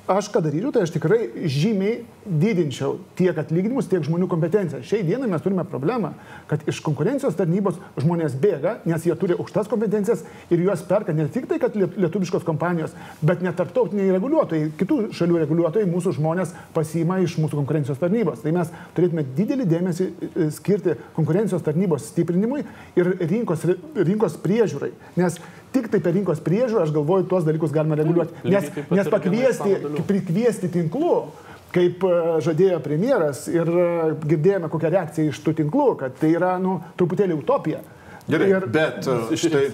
aš 0.08 0.30
ką 0.30 0.42
daryčiau, 0.46 0.72
tai 0.74 0.84
aš 0.86 0.94
tikrai 0.94 1.48
žymiai 1.50 2.04
didinčiau 2.26 3.00
tiek 3.18 3.38
atlyginimus, 3.38 3.88
tiek 3.90 4.04
žmonių 4.06 4.28
kompetenciją. 4.30 4.82
Šiai 4.86 5.06
dienai 5.06 5.30
mes 5.30 5.44
turime 5.44 5.66
problemą, 5.70 6.14
kad 6.50 6.64
iš 6.70 6.80
konkurencijos 6.86 7.38
tarnybos 7.38 7.78
žmonės 8.02 8.38
bėga, 8.42 8.80
nes 8.90 9.06
jie 9.06 9.16
turi 9.20 9.38
aukštas 9.38 9.70
kompetencijas 9.72 10.24
ir 10.54 10.64
juos 10.66 10.84
perka 10.86 11.14
ne 11.14 11.28
tik 11.32 11.48
tai, 11.50 11.60
kad 11.62 11.78
lietuviškos 11.78 12.46
kompanijos, 12.48 12.96
bet 13.26 13.44
net 13.46 13.58
tarptautiniai 13.60 14.14
reguliuotojai, 14.16 14.72
kitų 14.80 15.00
šalių 15.18 15.42
reguliuotojai 15.44 15.90
mūsų 15.90 16.16
žmonės 16.20 16.54
pasima 16.74 17.20
iš 17.24 17.38
mūsų 17.42 17.62
konkurencijos 17.62 18.02
tarnybos. 18.02 18.42
Tai 18.46 18.56
mes 18.58 18.74
turėtume 18.98 19.26
didelį 19.38 19.70
dėmesį 19.70 20.10
e, 20.10 20.50
skirti 20.56 20.98
konkurencijos 21.18 21.66
tarnybos 21.66 22.10
stiprinimui 22.12 22.64
ir 22.98 23.14
rinkos, 23.26 23.68
rinkos 23.96 24.40
priežiūrai. 24.42 24.94
Nes 25.20 25.38
tik 25.76 25.90
tai 25.92 26.02
per 26.04 26.16
rinkos 26.16 26.42
priežiūrą, 26.46 26.86
aš 26.86 26.94
galvoju, 26.96 27.28
tuos 27.32 27.46
dalykus 27.48 27.74
galima 27.76 27.98
reguliuoti. 28.00 28.48
Nes, 28.48 28.72
nes 28.90 29.12
pakviesti, 29.12 29.76
prikviesti 30.08 30.72
tinklų, 30.74 31.18
kaip 31.76 32.06
e, 32.08 32.16
žadėjo 32.46 32.80
premjeras 32.86 33.46
ir 33.52 33.70
e, 33.70 33.92
girdėjome 34.24 34.72
kokią 34.72 34.92
reakciją 34.96 35.34
iš 35.34 35.44
tų 35.44 35.58
tinklų, 35.62 35.88
kad 36.00 36.18
tai 36.22 36.32
yra, 36.38 36.56
nu, 36.62 36.80
truputėlį 37.00 37.40
utopija. 37.42 37.84
Gerai, 38.26 38.50
ir, 38.56 38.68
bet 38.74 39.06
štai. 39.38 39.66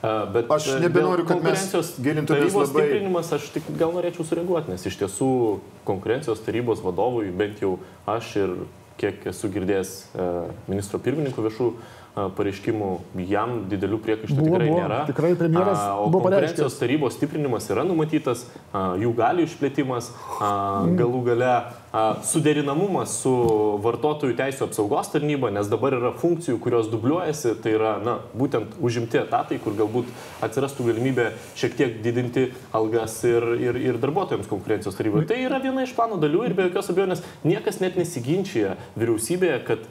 Bet 0.00 0.48
aš 0.48 0.70
nebenoriu, 0.80 1.26
kad 1.28 1.42
mes 1.44 1.66
gilintumės 2.00 2.54
labai. 2.56 2.86
Stiprinimas, 2.86 3.32
aš 3.36 3.50
tik 3.52 3.66
gal 3.76 3.92
norėčiau 3.92 4.24
sureaguoti, 4.24 4.72
nes 4.72 4.86
iš 4.88 4.96
tiesų 5.02 5.32
konkurencijos 5.84 6.40
tarybos 6.46 6.80
vadovui, 6.80 7.26
bent 7.36 7.60
jau 7.60 7.74
aš 8.08 8.30
ir 8.40 8.54
kiek 9.00 9.26
esu 9.28 9.50
girdėjęs 9.52 9.92
ministro 10.70 11.00
pirmininkų 11.04 11.44
viešų 11.44 11.68
pareiškimų, 12.14 12.88
jam 13.30 13.52
didelių 13.70 13.98
priekaištų 14.02 14.38
tikrai 14.42 14.66
buvo. 14.68 14.78
nėra. 14.80 15.02
Tikrai 15.08 15.34
premjeras 15.38 15.78
A, 15.78 15.92
O 16.00 16.08
buvo 16.10 16.24
konkurencijos 16.26 16.74
pareiškęs. 16.74 16.80
tarybos 16.80 17.14
stiprinimas 17.16 17.68
yra 17.70 17.84
numatytas, 17.86 18.46
a, 18.72 18.96
jų 18.98 19.12
galių 19.16 19.46
išplėtimas, 19.46 20.10
a, 20.42 20.50
galų 20.98 21.22
gale 21.28 21.50
a, 21.54 22.02
suderinamumas 22.26 23.14
su 23.22 23.32
vartotojų 23.84 24.34
teisų 24.38 24.66
apsaugos 24.66 25.12
tarnyba, 25.12 25.52
nes 25.54 25.70
dabar 25.70 25.94
yra 25.96 26.10
funkcijų, 26.18 26.58
kurios 26.62 26.90
dubliuojasi, 26.90 27.54
tai 27.62 27.76
yra 27.78 27.94
na, 28.02 28.18
būtent 28.34 28.74
užimti 28.82 29.22
etatai, 29.22 29.60
kur 29.62 29.78
galbūt 29.78 30.10
atsirastų 30.42 30.90
galimybė 30.90 31.30
šiek 31.58 31.78
tiek 31.78 31.96
didinti 32.02 32.48
algas 32.76 33.20
ir, 33.28 33.46
ir, 33.62 33.80
ir 33.90 34.02
darbuotojams 34.02 34.50
konkurencijos 34.50 34.98
taryboje. 34.98 35.30
Tai 35.30 35.38
yra 35.46 35.62
viena 35.62 35.86
iš 35.86 35.94
plano 35.94 36.18
dalių 36.20 36.44
ir 36.48 36.58
be 36.58 36.68
jokios 36.68 36.90
abejonės 36.90 37.24
niekas 37.46 37.80
net 37.82 37.98
nesiginčia 38.00 38.74
vyriausybėje, 38.98 39.58
kad 39.66 39.88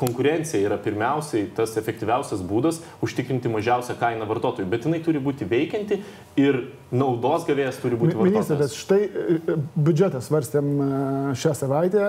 konkurencija 0.00 0.62
yra 0.64 0.78
pirmiausiai 0.80 1.50
tas 1.56 1.74
efektyviausias 1.76 2.40
būdas 2.48 2.80
užtikrinti 3.04 3.50
mažiausią 3.52 3.96
kainą 4.00 4.28
vartotojui, 4.30 4.68
bet 4.70 4.86
jinai 4.88 5.02
turi 5.04 5.20
būti 5.20 5.48
veikianti 5.48 6.00
ir 6.40 6.62
naudos 6.90 7.44
gavėjas 7.48 7.80
turi 7.82 7.98
būti 8.00 8.16
Ministrė, 8.16 8.56
bet 8.56 8.72
vartotojas. 8.72 8.78
štai 8.80 9.00
e, 9.04 9.58
biudžetą 9.76 10.22
svarstėm 10.24 10.70
e, 10.70 10.88
šią 11.42 11.52
savaitę 11.58 12.06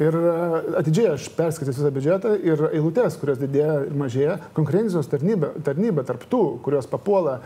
ir 0.00 0.20
e, 0.20 0.36
atidžiai 0.80 1.10
aš 1.16 1.26
perskaitęs 1.36 1.80
visą 1.80 1.92
biudžetą 1.98 2.36
ir 2.38 2.64
eilutės, 2.70 3.18
kurios 3.20 3.42
didėja 3.42 3.82
ir 3.88 3.98
mažėja, 3.98 4.38
konkurencijos 4.56 5.10
tarnyba, 5.10 5.52
tarnyba 5.66 6.06
tarp 6.06 6.24
tų, 6.30 6.44
kurios 6.62 6.86
papuola 6.90 7.40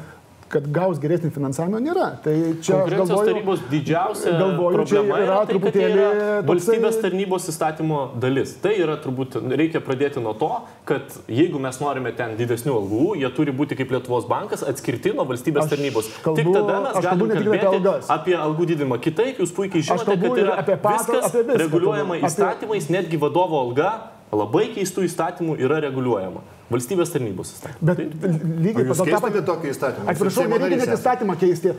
kad 0.49 0.67
gaus 0.73 0.99
geresnį 1.03 1.31
finansavimą, 1.35 1.81
nėra. 1.83 2.07
Tai 2.23 2.35
čia 2.62 2.79
galvoju, 2.87 3.26
tarybos 3.26 3.61
didžiausia 3.71 4.33
galvoju, 4.38 4.76
problema 4.79 5.19
yra 5.19 5.25
yra 5.26 5.37
tai, 5.41 5.47
truputėlį 5.53 5.99
yra 6.00 6.43
valstybės 6.47 6.99
tarnybos 7.03 7.49
įstatymo 7.53 8.00
dalis. 8.23 8.55
Tai 8.62 8.73
yra 8.79 8.97
turbūt, 9.03 9.37
reikia 9.59 9.81
pradėti 9.83 10.23
nuo 10.23 10.33
to, 10.38 10.50
kad 10.88 11.17
jeigu 11.29 11.59
mes 11.62 11.81
norime 11.83 12.12
ten 12.17 12.37
didesnių 12.38 12.76
algų, 12.79 13.05
jie 13.23 13.31
turi 13.37 13.53
būti 13.53 13.76
kaip 13.81 13.91
Lietuvos 13.97 14.26
bankas 14.31 14.62
atskirti 14.62 15.15
nuo 15.17 15.26
valstybės 15.26 15.67
Aš 15.67 15.75
tarnybos. 15.75 16.11
kalbu- 16.23 16.37
Tik 16.37 16.53
tada 16.55 16.81
mes 16.87 17.00
galime 17.03 17.35
tik 17.35 17.47
apie 17.47 17.61
kalbėti 17.61 17.67
algas. 17.75 18.11
apie 18.11 18.35
algų 18.37 18.67
didinimą. 18.73 18.99
Kitaip 19.03 19.38
jūs 19.43 19.53
puikiai 19.57 19.83
žinote, 19.83 20.15
kad 20.21 20.38
yra 20.38 20.59
apie 20.62 20.76
patal- 20.76 20.99
viskas 20.99 21.25
apie 21.35 21.43
viską 21.43 21.59
reguliuojama 21.65 22.15
kalbu. 22.15 22.26
Apie- 22.26 22.31
įstatymais, 22.31 22.87
netgi 22.91 23.19
vadovo 23.19 23.59
alga 23.67 23.91
labai 24.33 24.69
keistų 24.75 25.05
įstatymų 25.11 25.59
yra 25.59 25.81
reguliuojama. 25.81 26.41
Valstybės 26.71 27.13
tarnybos 27.15 27.53
įstatymų. 27.55 27.87
Bet 27.87 27.97
Tai- 27.97 28.31
lygiai 28.67 28.87
pagal 28.89 29.07
tą 29.07 29.21
patį. 29.23 29.43
tokį 29.51 29.69
įstatymą? 29.71 30.07
Atsiprašau, 30.11 30.47
nereikia 30.51 30.79
net 30.81 30.95
įstatymą 30.97 31.37
keisti. 31.39 31.75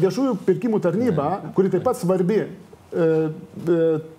Viešųjų 0.00 0.36
pirkimų 0.46 0.80
tarnyba, 0.80 1.26
kuri 1.54 1.68
taip 1.74 1.84
pat 1.84 1.96
svarbi, 2.00 2.46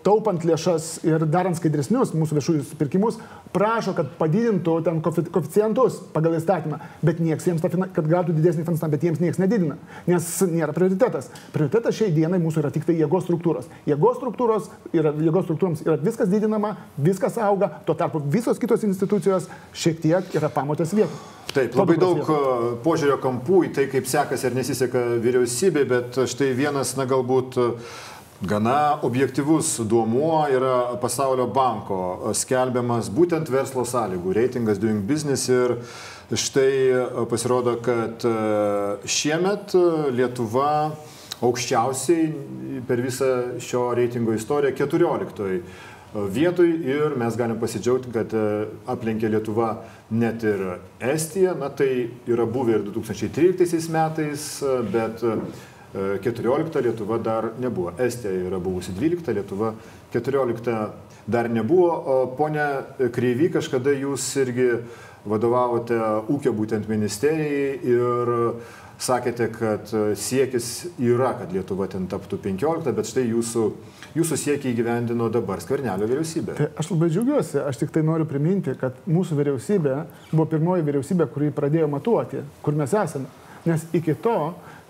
taupant 0.04 0.44
lėšas 0.46 0.98
ir 1.08 1.24
darant 1.32 1.56
skaidresnius 1.58 2.14
mūsų 2.16 2.38
viešųjų 2.38 2.64
pirkimus, 2.80 3.18
prašo, 3.56 3.94
kad 3.98 4.10
padidintų 4.20 4.76
ten 4.86 5.00
kofi- 5.02 5.26
koficientus 5.34 6.00
pagal 6.14 6.36
įstatymą, 6.38 6.80
bet 7.06 7.22
nieks 7.24 7.48
jiems, 7.48 7.64
tą 7.64 7.72
kad 7.72 8.10
gautų 8.10 8.36
didesnį 8.38 8.66
finansavimą, 8.68 8.92
bet 8.92 9.06
jiems 9.08 9.22
nieks 9.24 9.40
nedidina, 9.42 9.78
nes 10.08 10.28
nėra 10.52 10.76
prioritetas. 10.76 11.32
Prioritetas 11.56 11.96
šiai 11.98 12.12
dienai 12.16 12.42
mūsų 12.44 12.64
yra 12.64 12.74
tik 12.76 12.86
tai 12.88 12.98
jėgos 13.00 13.26
struktūros. 13.28 13.70
Jėgos, 13.90 14.20
struktūros 14.20 14.70
yra, 14.94 15.14
jėgos 15.16 15.48
struktūroms 15.48 15.86
yra 15.88 15.98
viskas 16.04 16.30
didinama, 16.32 16.76
viskas 16.98 17.40
auga, 17.42 17.72
tuo 17.88 17.96
tarpu 17.98 18.22
visos 18.36 18.60
kitos 18.60 18.84
institucijos 18.88 19.50
šiek 19.74 20.04
tiek 20.04 20.38
yra 20.38 20.52
pamotės 20.54 20.94
vietų. 20.98 21.24
Taip, 21.56 21.78
labai 21.80 21.96
daug 21.98 22.20
e, 22.28 22.38
požiūrio 22.84 23.16
kampų 23.24 23.62
į 23.70 23.72
tai, 23.78 23.86
kaip 23.90 24.06
sekasi 24.10 24.50
ar 24.50 24.58
nesiseka 24.58 25.04
vyriausybė, 25.24 25.86
bet 25.90 26.20
štai 26.30 26.52
vienas, 26.58 26.92
na 27.00 27.08
galbūt 27.10 27.58
e, 27.58 27.68
gana 28.42 29.00
objektivus 29.02 29.80
duomuo 29.80 30.48
yra 30.50 30.98
Pasaulio 31.02 31.48
banko 31.48 32.30
e, 32.30 32.34
skelbiamas 32.38 33.10
būtent 33.10 33.50
verslo 33.50 33.86
sąlygų 33.86 34.34
reitingas 34.38 34.78
Doing 34.78 35.08
Business 35.10 35.50
ir 35.50 35.78
štai 36.30 36.72
e, 36.86 37.04
pasirodo, 37.32 37.78
kad 37.82 38.22
e, 38.28 38.34
šiemet 39.10 39.74
Lietuva 40.14 40.92
aukščiausiai 41.42 42.82
per 42.88 43.02
visą 43.02 43.30
šio 43.62 43.90
reitingo 43.98 44.36
istoriją 44.38 44.76
14 44.86 45.62
vietoj 46.34 46.70
ir 46.88 47.16
mes 47.20 47.36
galim 47.38 47.58
pasidžiaugti, 47.62 48.10
kad 48.14 48.32
aplenkė 48.90 49.30
Lietuva 49.30 49.68
net 50.10 50.42
ir 50.48 50.64
Estija. 51.04 51.52
Na 51.54 51.68
tai 51.70 52.08
yra 52.26 52.48
buvę 52.50 52.78
ir 52.80 52.86
2013 52.88 53.92
metais, 53.94 54.48
bet 54.94 55.22
14 56.24 56.82
Lietuva 56.86 57.18
dar 57.18 57.52
nebuvo. 57.60 57.94
Estija 57.98 58.32
yra 58.48 58.60
buvusi 58.62 58.94
12, 58.98 59.34
Lietuva 59.34 59.74
14 60.14 60.80
dar 61.28 61.50
nebuvo. 61.50 61.92
O 61.92 62.18
ponia 62.38 62.70
Kreivy, 63.14 63.52
kažkada 63.54 63.94
jūs 63.96 64.30
irgi 64.44 64.72
vadovavote 65.28 65.98
ūkio 66.32 66.54
būtent 66.56 66.88
ministerijai 66.88 67.80
ir 67.84 68.36
sakėte, 68.98 69.48
kad 69.54 69.92
siekis 70.18 70.88
yra, 70.98 71.34
kad 71.38 71.52
Lietuva 71.54 71.88
ten 71.92 72.08
taptų 72.10 72.40
15, 72.42 72.94
bet 72.98 73.10
štai 73.10 73.28
jūsų, 73.28 73.66
jūsų 74.18 74.38
siekį 74.44 74.72
įgyvendino 74.74 75.28
dabar 75.34 75.62
Skvernelio 75.62 76.08
vyriausybė. 76.10 76.56
Tai 76.58 76.70
aš 76.82 76.94
labai 76.94 77.12
džiaugiuosi, 77.14 77.60
aš 77.62 77.84
tik 77.84 77.94
tai 77.94 78.06
noriu 78.08 78.26
priminti, 78.30 78.74
kad 78.80 78.98
mūsų 79.06 79.38
vyriausybė 79.42 79.98
buvo 80.32 80.48
pirmoji 80.50 80.88
vyriausybė, 80.88 81.30
kuri 81.34 81.52
pradėjo 81.54 81.92
matuoti, 81.94 82.42
kur 82.66 82.80
mes 82.80 82.96
esame. 82.98 83.30
Nes 83.68 83.84
iki 83.98 84.16
to 84.24 84.38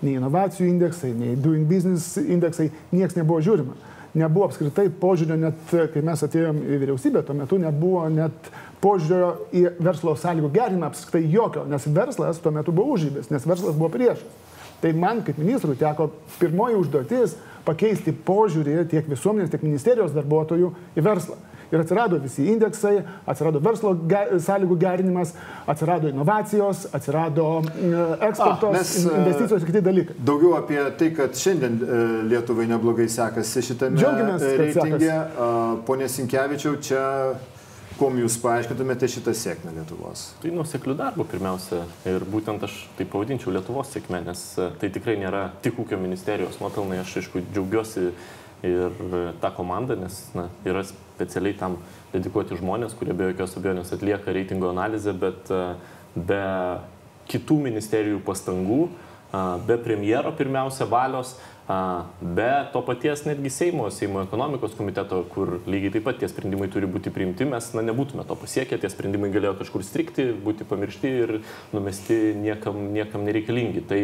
nei 0.04 0.16
inovacijų 0.18 0.68
indeksai, 0.70 1.12
nei 1.16 1.36
doing 1.36 1.66
business 1.68 2.18
indeksai 2.20 2.70
niekas 2.92 3.16
nebuvo 3.18 3.42
žiūrima. 3.44 3.76
Nebuvo 4.18 4.46
apskritai 4.48 4.86
požiūrio, 5.02 5.36
net 5.38 5.74
kai 5.92 6.02
mes 6.02 6.22
atėjom 6.24 6.62
į 6.64 6.78
vyriausybę, 6.80 7.22
tuo 7.26 7.36
metu 7.36 7.58
nebuvo 7.60 8.06
net 8.12 8.48
požiūrio 8.82 9.32
į 9.52 9.64
verslo 9.84 10.14
sąlygų 10.18 10.52
gerinimą 10.54 10.88
apskritai 10.88 11.28
jokio, 11.32 11.66
nes 11.68 11.86
verslas 11.92 12.40
tuo 12.42 12.54
metu 12.54 12.74
buvo 12.74 12.94
užžybės, 12.96 13.28
nes 13.34 13.46
verslas 13.46 13.76
buvo 13.76 13.90
priešas. 13.94 14.24
Tai 14.78 14.92
man 14.94 15.24
kaip 15.26 15.38
ministrui 15.42 15.76
teko 15.78 16.12
pirmoji 16.38 16.78
užduotis 16.78 17.34
pakeisti 17.66 18.14
požiūrį 18.14 18.84
tiek 18.90 19.08
visuomenės, 19.10 19.50
tiek 19.52 19.64
ministerijos 19.66 20.14
darbuotojų 20.14 20.70
į 20.96 21.04
verslą. 21.04 21.36
Ir 21.72 21.82
atsirado 21.82 22.16
visi 22.22 22.46
indeksai, 22.48 23.02
atsirado 23.28 23.60
verslo 23.60 23.90
ge 24.08 24.22
sąlygų 24.40 24.78
gerinimas, 24.80 25.34
atsirado 25.68 26.08
inovacijos, 26.08 26.86
atsirado 26.96 27.48
e, 27.76 27.90
eksportos, 28.30 28.70
A, 28.70 28.78
mes, 28.78 28.94
in- 29.02 29.10
e, 29.10 29.18
investicijos 29.24 29.62
ir 29.62 29.68
kiti 29.72 29.82
dalykai. 29.84 30.16
Daugiau 30.30 30.54
apie 30.56 30.80
tai, 30.98 31.10
kad 31.18 31.36
šiandien 31.36 31.76
e, 31.82 32.00
Lietuvai 32.30 32.64
neblogai 32.70 33.08
sekasi 33.12 33.62
šitame 33.68 34.00
Džiaugiamės, 34.00 34.42
e, 34.48 34.56
reitinge. 34.64 35.12
A, 35.12 35.52
Pone 35.86 36.08
Sinkevičiau, 36.08 36.78
čia 36.80 37.04
kuom 37.98 38.14
jūs 38.22 38.36
paaiškintumėte 38.38 39.08
šitą 39.10 39.32
sėkmę 39.34 39.72
Lietuvos? 39.74 40.28
Tai 40.42 40.52
nuseklių 40.54 40.94
darbų 41.00 41.24
pirmiausia. 41.32 41.80
Ir 42.06 42.22
būtent 42.30 42.62
aš 42.62 42.76
tai 42.96 43.04
pavadinčiau 43.10 43.50
Lietuvos 43.56 43.90
sėkmė, 43.92 44.20
nes 44.28 44.42
e, 44.56 44.68
tai 44.80 44.88
tikrai 44.94 45.16
nėra 45.20 45.48
tik 45.64 45.80
ūkio 45.82 45.98
ministerijos 46.00 46.60
nuopelnai. 46.62 47.00
Aš 47.02 47.16
aišku 47.22 47.42
džiaugiuosi 47.52 48.12
ir 48.66 48.90
e, 48.90 49.22
tą 49.42 49.50
komandą, 49.54 49.96
nes 49.98 50.20
na, 50.34 50.48
yra 50.66 50.84
specialiai 50.86 51.56
tam 51.58 51.76
dedikuoti 52.12 52.58
žmonės, 52.58 52.96
kurie 52.98 53.14
be 53.16 53.30
jokios 53.32 53.56
abejonės 53.60 53.92
atlieka 53.94 54.34
reitingo 54.34 54.70
analizę, 54.72 55.14
bet 55.18 55.52
e, 55.52 55.62
be 56.16 56.42
kitų 57.30 57.60
ministerijų 57.68 58.22
pastangų, 58.26 58.88
a, 59.30 59.44
be 59.68 59.78
premjero 59.82 60.32
pirmiausia 60.38 60.88
valios, 60.90 61.36
be 62.20 62.66
to 62.72 62.80
paties 62.82 63.26
netgi 63.26 63.50
Seimo, 63.50 63.90
Seimo 63.90 64.22
ekonomikos 64.24 64.72
komiteto, 64.76 65.20
kur 65.28 65.58
lygiai 65.68 65.92
taip 65.92 66.06
pat 66.06 66.16
tie 66.22 66.28
sprendimai 66.30 66.70
turi 66.72 66.88
būti 66.88 67.12
priimti, 67.12 67.44
mes 67.48 67.68
na, 67.76 67.84
nebūtume 67.84 68.24
to 68.24 68.36
pasiekę, 68.40 68.78
tie 68.80 68.88
sprendimai 68.88 69.28
galėjo 69.34 69.52
kažkur 69.60 69.84
strikti, 69.84 70.30
būti 70.32 70.64
pamiršti 70.68 71.12
ir 71.24 71.34
numesti 71.76 72.18
niekam, 72.40 72.80
niekam 72.96 73.28
nereikalingi. 73.28 73.84
Tai 73.90 74.00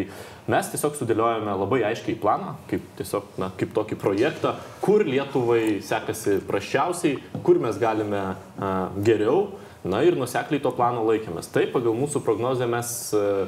mes 0.52 0.70
tiesiog 0.74 1.00
sudėliojame 1.00 1.56
labai 1.64 1.80
aiškiai 1.88 2.20
planą, 2.20 2.58
kaip, 2.68 2.84
tiesiog, 3.00 3.32
na, 3.40 3.48
kaip 3.56 3.72
tokį 3.76 4.00
projektą, 4.02 4.58
kur 4.84 5.06
Lietuvai 5.08 5.80
sekasi 5.84 6.42
praščiausiai, 6.44 7.16
kur 7.46 7.64
mes 7.64 7.80
galime 7.80 8.24
a, 8.28 8.74
geriau. 9.00 9.54
Na 9.84 9.98
ir 10.00 10.16
nusekliai 10.16 10.62
to 10.64 10.70
plano 10.72 11.02
laikėmės. 11.04 11.50
Taip, 11.52 11.74
pagal 11.74 11.96
mūsų 11.96 12.20
prognozę 12.24 12.68
mes 12.68 12.92
a, 13.16 13.46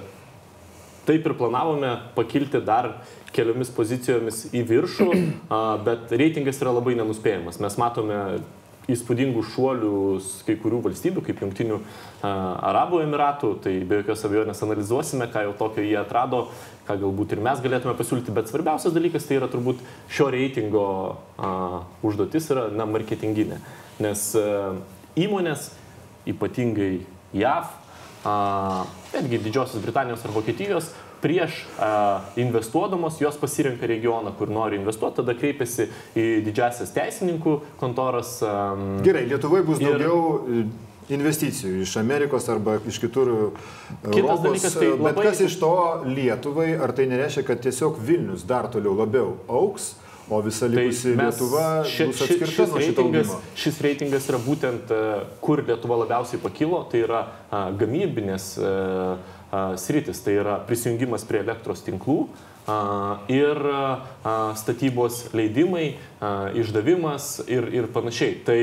Taip 1.07 1.27
ir 1.27 1.37
planavome 1.39 1.93
pakilti 2.17 2.61
dar 2.67 2.91
keliomis 3.37 3.71
pozicijomis 3.75 4.47
į 4.57 4.65
viršų, 4.67 5.09
bet 5.87 6.15
reitingas 6.15 6.61
yra 6.63 6.75
labai 6.75 6.97
nenuspėjamas. 6.99 7.61
Mes 7.63 7.79
matome 7.81 8.21
įspūdingų 8.91 9.43
šuolių 9.51 9.93
kai 10.47 10.57
kurių 10.63 10.81
valstybių, 10.85 11.23
kaip 11.27 11.41
Junktinių 11.43 11.79
Arabų 12.27 13.03
Emiratų, 13.05 13.53
tai 13.65 13.75
be 13.87 14.01
jokios 14.01 14.23
abejonės 14.29 14.63
analizuosime, 14.67 15.27
ką 15.33 15.47
jau 15.49 15.55
tokio 15.59 15.85
jie 15.85 15.97
atrado, 15.99 16.47
ką 16.87 16.99
galbūt 17.03 17.35
ir 17.35 17.43
mes 17.43 17.63
galėtume 17.65 17.97
pasiūlyti, 17.99 18.35
bet 18.35 18.51
svarbiausias 18.51 18.95
dalykas 18.95 19.27
tai 19.27 19.41
yra 19.41 19.51
turbūt 19.51 19.83
šio 20.13 20.29
reitingo 20.35 20.87
a, 21.37 21.83
užduotis 22.07 22.47
yra, 22.55 22.69
na, 22.75 22.87
marketinginė. 22.91 23.59
Nes 24.03 24.29
a, 24.39 24.77
įmonės, 25.19 25.73
ypatingai 26.31 26.93
JAV, 27.35 27.75
a, 28.23 28.37
netgi 29.17 29.39
Didžiosios 29.49 29.83
Britanijos 29.83 30.25
ar 30.25 30.31
Vokietijos, 30.35 30.91
prieš 31.23 31.63
a, 31.81 32.21
investuodamos 32.37 33.19
jos 33.21 33.37
pasirenka 33.41 33.87
regioną, 33.89 34.33
kur 34.39 34.51
nori 34.53 34.77
investuoti, 34.79 35.17
tada 35.23 35.35
kreipiasi 35.35 35.89
į 36.17 36.27
didžiasias 36.47 36.93
teisininkų 36.97 37.57
kontoras. 37.81 38.37
A, 38.45 38.53
Gerai, 39.07 39.25
Lietuvoje 39.31 39.65
bus 39.67 39.81
Ir- 39.81 39.89
daugiau 39.97 40.21
e, 40.61 40.67
investicijų 41.17 41.85
iš 41.87 41.97
Amerikos 42.01 42.49
arba 42.51 42.79
iš 42.91 42.97
kitur 42.99 43.29
Kitas 44.03 44.17
Europos, 44.17 44.41
dalykas, 44.43 44.75
tai 44.75 44.89
bet 44.91 45.05
labai- 45.07 45.27
kas 45.29 45.41
iš 45.47 45.59
to 45.61 45.73
Lietuvai, 46.11 46.73
ar 46.83 46.93
tai 46.93 47.07
nereiškia, 47.07 47.45
kad 47.47 47.63
tiesiog 47.63 48.01
Vilnius 48.03 48.43
dar 48.47 48.67
toliau 48.73 48.97
labiau 48.99 49.37
auks, 49.49 49.93
o 50.31 50.41
visa 50.43 50.67
likusi 50.67 51.15
Tai 51.17 51.27
Lietuva 51.27 51.67
ši- 51.87 52.07
bus 52.07 52.17
ši- 52.19 52.25
atskirta 52.25 52.53
šis 52.53 52.69
nuo 52.73 52.79
reitingas, 52.83 53.31
šis 53.55 53.81
reitingas 53.85 54.27
yra 54.33 54.39
būtent, 54.43 54.91
e, 54.91 55.01
kur 55.41 55.63
Lietuva 55.63 56.01
labiausiai 56.03 56.41
pakilo, 56.43 56.83
tai 56.91 57.05
yra 57.07 57.21
a, 57.51 57.71
gamybinės 57.71 58.49
e, 58.59 58.73
a, 59.53 59.63
sritis, 59.79 60.21
tai 60.25 60.35
yra 60.43 60.59
prisijungimas 60.67 61.23
prie 61.29 61.45
elektros 61.45 61.85
tinklų 61.87 62.27
a, 62.67 63.21
ir 63.31 63.55
a, 63.71 63.85
statybos 64.59 65.29
leidimai, 65.39 65.93
a, 66.19 66.51
išdavimas 66.59 67.45
ir, 67.47 67.69
ir 67.79 67.87
panašiai. 67.95 68.41
Tai 68.45 68.59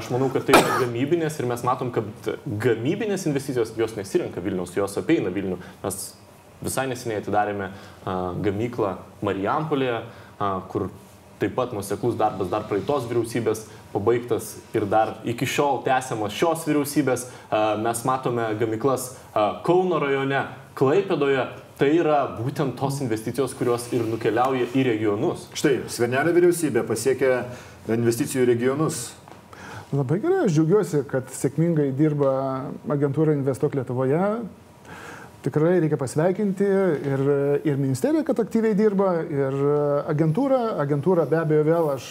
aš 0.00 0.08
manau, 0.14 0.30
kad 0.32 0.48
tai 0.48 0.56
yra 0.56 0.80
gamybinės 0.86 1.36
ir 1.42 1.50
mes 1.52 1.62
matom, 1.68 1.92
kad 1.92 2.08
gamybinės 2.46 3.28
investicijos 3.28 3.74
jos 3.76 3.94
nesirenka 4.00 4.40
Vilnius, 4.40 4.72
jos 4.80 4.96
apeina 4.96 5.28
Vilnių. 5.28 5.60
Mes 5.84 6.00
visai 6.62 6.86
neseniai 6.88 7.20
atidarėme 7.20 7.68
a, 8.08 8.16
gamyklą 8.40 8.96
Marijampolėje, 9.28 10.00
a, 10.00 10.21
kur 10.72 10.88
taip 11.42 11.56
pat 11.58 11.72
nuseklus 11.74 12.14
darbas 12.18 12.50
dar 12.52 12.66
praeitos 12.68 13.08
vyriausybės 13.10 13.64
pabaigtas 13.92 14.56
ir 14.76 14.86
dar 14.88 15.16
iki 15.28 15.46
šiol 15.48 15.82
tęsiamas 15.86 16.36
šios 16.36 16.66
vyriausybės. 16.68 17.26
A, 17.50 17.76
Mes 17.82 18.04
matome 18.08 18.46
gamyklas 18.60 19.12
a, 19.34 19.62
Kauno 19.66 20.00
rajone, 20.02 20.46
Klaipėdoje. 20.78 21.48
Tai 21.80 21.88
yra 21.90 22.20
būtent 22.36 22.76
tos 22.78 23.00
investicijos, 23.02 23.56
kurios 23.58 23.88
ir 23.96 24.04
nukeliauja 24.06 24.68
į 24.76 24.84
regionus. 24.86 25.48
Štai, 25.56 25.80
Svernelio 25.90 26.34
vyriausybė 26.36 26.84
pasiekė 26.86 27.32
investicijų 27.90 28.46
regionus. 28.46 29.08
Labai 29.92 30.20
gerai, 30.22 30.44
aš 30.46 30.54
džiaugiuosi, 30.54 31.02
kad 31.10 31.32
sėkmingai 31.34 31.90
dirba 31.96 32.30
agentūra 32.92 33.34
Investuok 33.34 33.74
Lietuvoje. 33.76 34.20
Tikrai 35.42 35.80
reikia 35.82 35.96
pasveikinti 35.98 36.66
ir, 36.66 37.22
ir 37.66 37.78
ministerija, 37.80 38.22
kad 38.26 38.38
aktyviai 38.38 38.76
dirba, 38.78 39.08
ir 39.26 39.56
agentūra. 40.12 40.60
Agentūra 40.84 41.24
be 41.26 41.38
abejo 41.40 41.64
vėl, 41.66 41.88
aš 41.96 42.06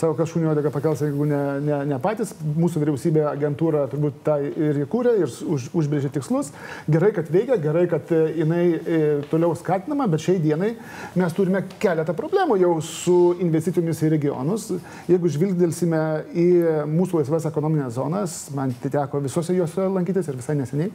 savo 0.00 0.14
kažkūnio 0.16 0.54
odegą 0.54 0.72
pakelsiu, 0.72 1.10
jeigu 1.10 1.26
ne, 1.28 1.40
ne, 1.66 1.80
ne 1.90 1.98
patys. 2.00 2.32
Mūsų 2.56 2.80
vyriausybė 2.80 3.26
agentūra 3.28 3.84
turbūt 3.92 4.22
tą 4.24 4.38
ir 4.48 4.80
įkūrė, 4.86 5.12
ir 5.20 5.28
už, 5.28 5.68
užbrėžė 5.76 6.12
tikslus. 6.14 6.52
Gerai, 6.88 7.12
kad 7.16 7.28
veikia, 7.32 7.58
gerai, 7.60 7.84
kad 7.92 8.08
e, 8.16 8.22
jinai 8.40 8.64
e, 8.72 9.02
toliau 9.28 9.52
skatinama, 9.58 10.08
bet 10.12 10.24
šiai 10.24 10.40
dienai 10.40 10.72
mes 11.18 11.36
turime 11.36 11.60
keletą 11.82 12.16
problemų 12.16 12.56
jau 12.62 12.72
su 12.84 13.18
investicijomis 13.44 14.00
į 14.00 14.12
regionus. 14.16 14.70
Jeigu 15.10 15.34
žvilgdelsime 15.36 16.02
į 16.32 16.48
mūsų 16.88 17.20
laisvas 17.20 17.50
ekonominės 17.52 17.98
zonas, 18.00 18.40
man 18.56 18.72
tai 18.80 18.94
teko 18.96 19.20
visose 19.28 19.56
juose 19.56 19.90
lankytis 19.92 20.32
ir 20.32 20.40
visai 20.40 20.56
neseniai. 20.56 20.92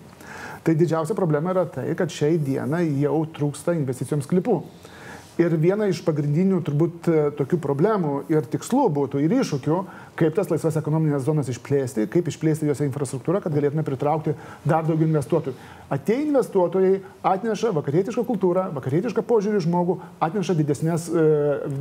Tai 0.62 0.76
didžiausia 0.78 1.18
problema 1.18 1.56
yra 1.56 1.66
tai, 1.66 1.88
kad 1.98 2.12
šiai 2.14 2.38
dienai 2.38 2.84
jau 3.02 3.24
trūksta 3.34 3.74
investicijoms 3.74 4.30
klipų. 4.30 4.60
Ir 5.42 5.56
viena 5.58 5.88
iš 5.90 6.04
pagrindinių 6.06 6.60
turbūt 6.68 7.08
e, 7.10 7.22
tokių 7.38 7.58
problemų 7.64 8.16
ir 8.30 8.46
tikslų 8.52 8.90
būtų 8.94 9.24
ir 9.24 9.34
iššūkių, 9.40 9.78
kaip 10.20 10.36
tas 10.36 10.50
laisvas 10.52 10.76
ekonominės 10.78 11.24
zonas 11.26 11.48
išplėsti, 11.50 12.08
kaip 12.12 12.28
išplėsti 12.30 12.68
juose 12.68 12.86
infrastruktūrą, 12.86 13.40
kad 13.42 13.54
galėtume 13.56 13.84
pritraukti 13.88 14.34
dar 14.68 14.84
daugiau 14.86 15.08
investuotojų. 15.08 15.56
Atei 15.92 16.22
investuotojai 16.28 17.02
atneša 17.28 17.72
vakarietišką 17.76 18.24
kultūrą, 18.28 18.68
vakarietišką 18.76 19.24
požiūrį 19.28 19.60
į 19.60 19.64
žmogų, 19.66 19.96
atneša 20.24 20.56
didesnės, 20.60 21.08
e, 21.12 21.24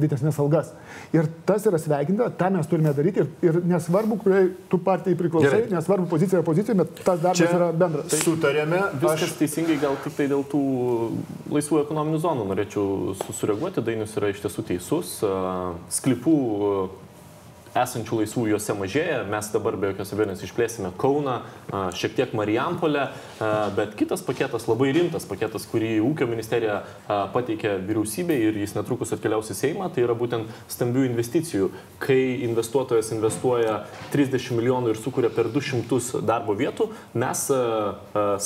didesnės 0.03 0.39
algas. 0.43 0.73
Ir 1.15 1.29
tas 1.47 1.67
yra 1.71 1.79
sveikinta, 1.79 2.31
tą 2.41 2.49
mes 2.55 2.67
turime 2.71 2.95
daryti 2.97 3.23
ir, 3.23 3.29
ir 3.43 3.61
nesvarbu, 3.71 4.19
kuriai 4.25 4.49
tu 4.73 4.79
partijai 4.79 5.19
priklausai, 5.21 5.51
Gerai. 5.67 5.75
nesvarbu 5.77 6.09
pozicija 6.11 6.43
pozicija, 6.43 6.75
bet 6.81 7.05
tas 7.05 7.21
darbas 7.23 7.39
Čia 7.39 7.51
yra 7.55 7.71
bendras. 7.73 8.11
sutarėme. 8.25 8.81
Viskas 9.01 9.29
Aš 9.31 9.37
teisingai, 9.39 9.77
gal 9.83 9.95
tik 10.03 10.17
tai 10.17 10.27
dėl 10.33 10.43
tų 10.49 10.63
laisvų 11.51 11.85
ekonominių 11.85 12.19
zonų 12.25 12.49
norėčiau 12.51 13.15
su- 13.21 13.33
sureaguoti. 13.37 13.83
Dainius 13.85 14.17
yra 14.19 14.31
iš 14.33 14.41
tiesų 14.43 14.65
teisus. 14.73 15.21
Sklipų 15.91 16.35
esančių 17.77 18.21
laisvų 18.21 18.47
juose 18.51 18.75
mažėja. 18.79 19.21
Mes 19.31 19.51
dabar 19.53 19.77
be 19.81 19.91
jokios 19.93 20.13
abejonės 20.15 20.45
išplėsime 20.47 20.91
Kauną, 21.01 21.37
šiek 21.97 22.17
tiek 22.19 22.33
Marijampolę, 22.37 23.09
bet 23.77 23.95
kitas 23.99 24.25
paketas, 24.27 24.67
labai 24.71 24.91
rimtas 24.97 25.27
paketas, 25.31 25.67
kurį 25.71 25.93
ūkio 26.05 26.29
ministerija 26.31 26.81
pateikė 27.35 27.77
vyriausybei 27.87 28.41
ir 28.49 28.59
jis 28.63 28.75
netrukus 28.79 29.15
atkeliaus 29.17 29.53
į 29.55 29.59
Seimą, 29.61 29.91
tai 29.95 30.07
yra 30.07 30.17
būtent 30.19 30.51
stambių 30.71 31.07
investicijų. 31.11 31.71
Kai 32.03 32.21
investuotojas 32.49 33.13
investuoja 33.17 33.85
30 34.15 34.59
milijonų 34.59 34.95
ir 34.95 34.99
sukuria 35.03 35.31
per 35.35 35.53
200 35.53 36.25
darbo 36.27 36.59
vietų, 36.59 36.91
mes 37.15 37.47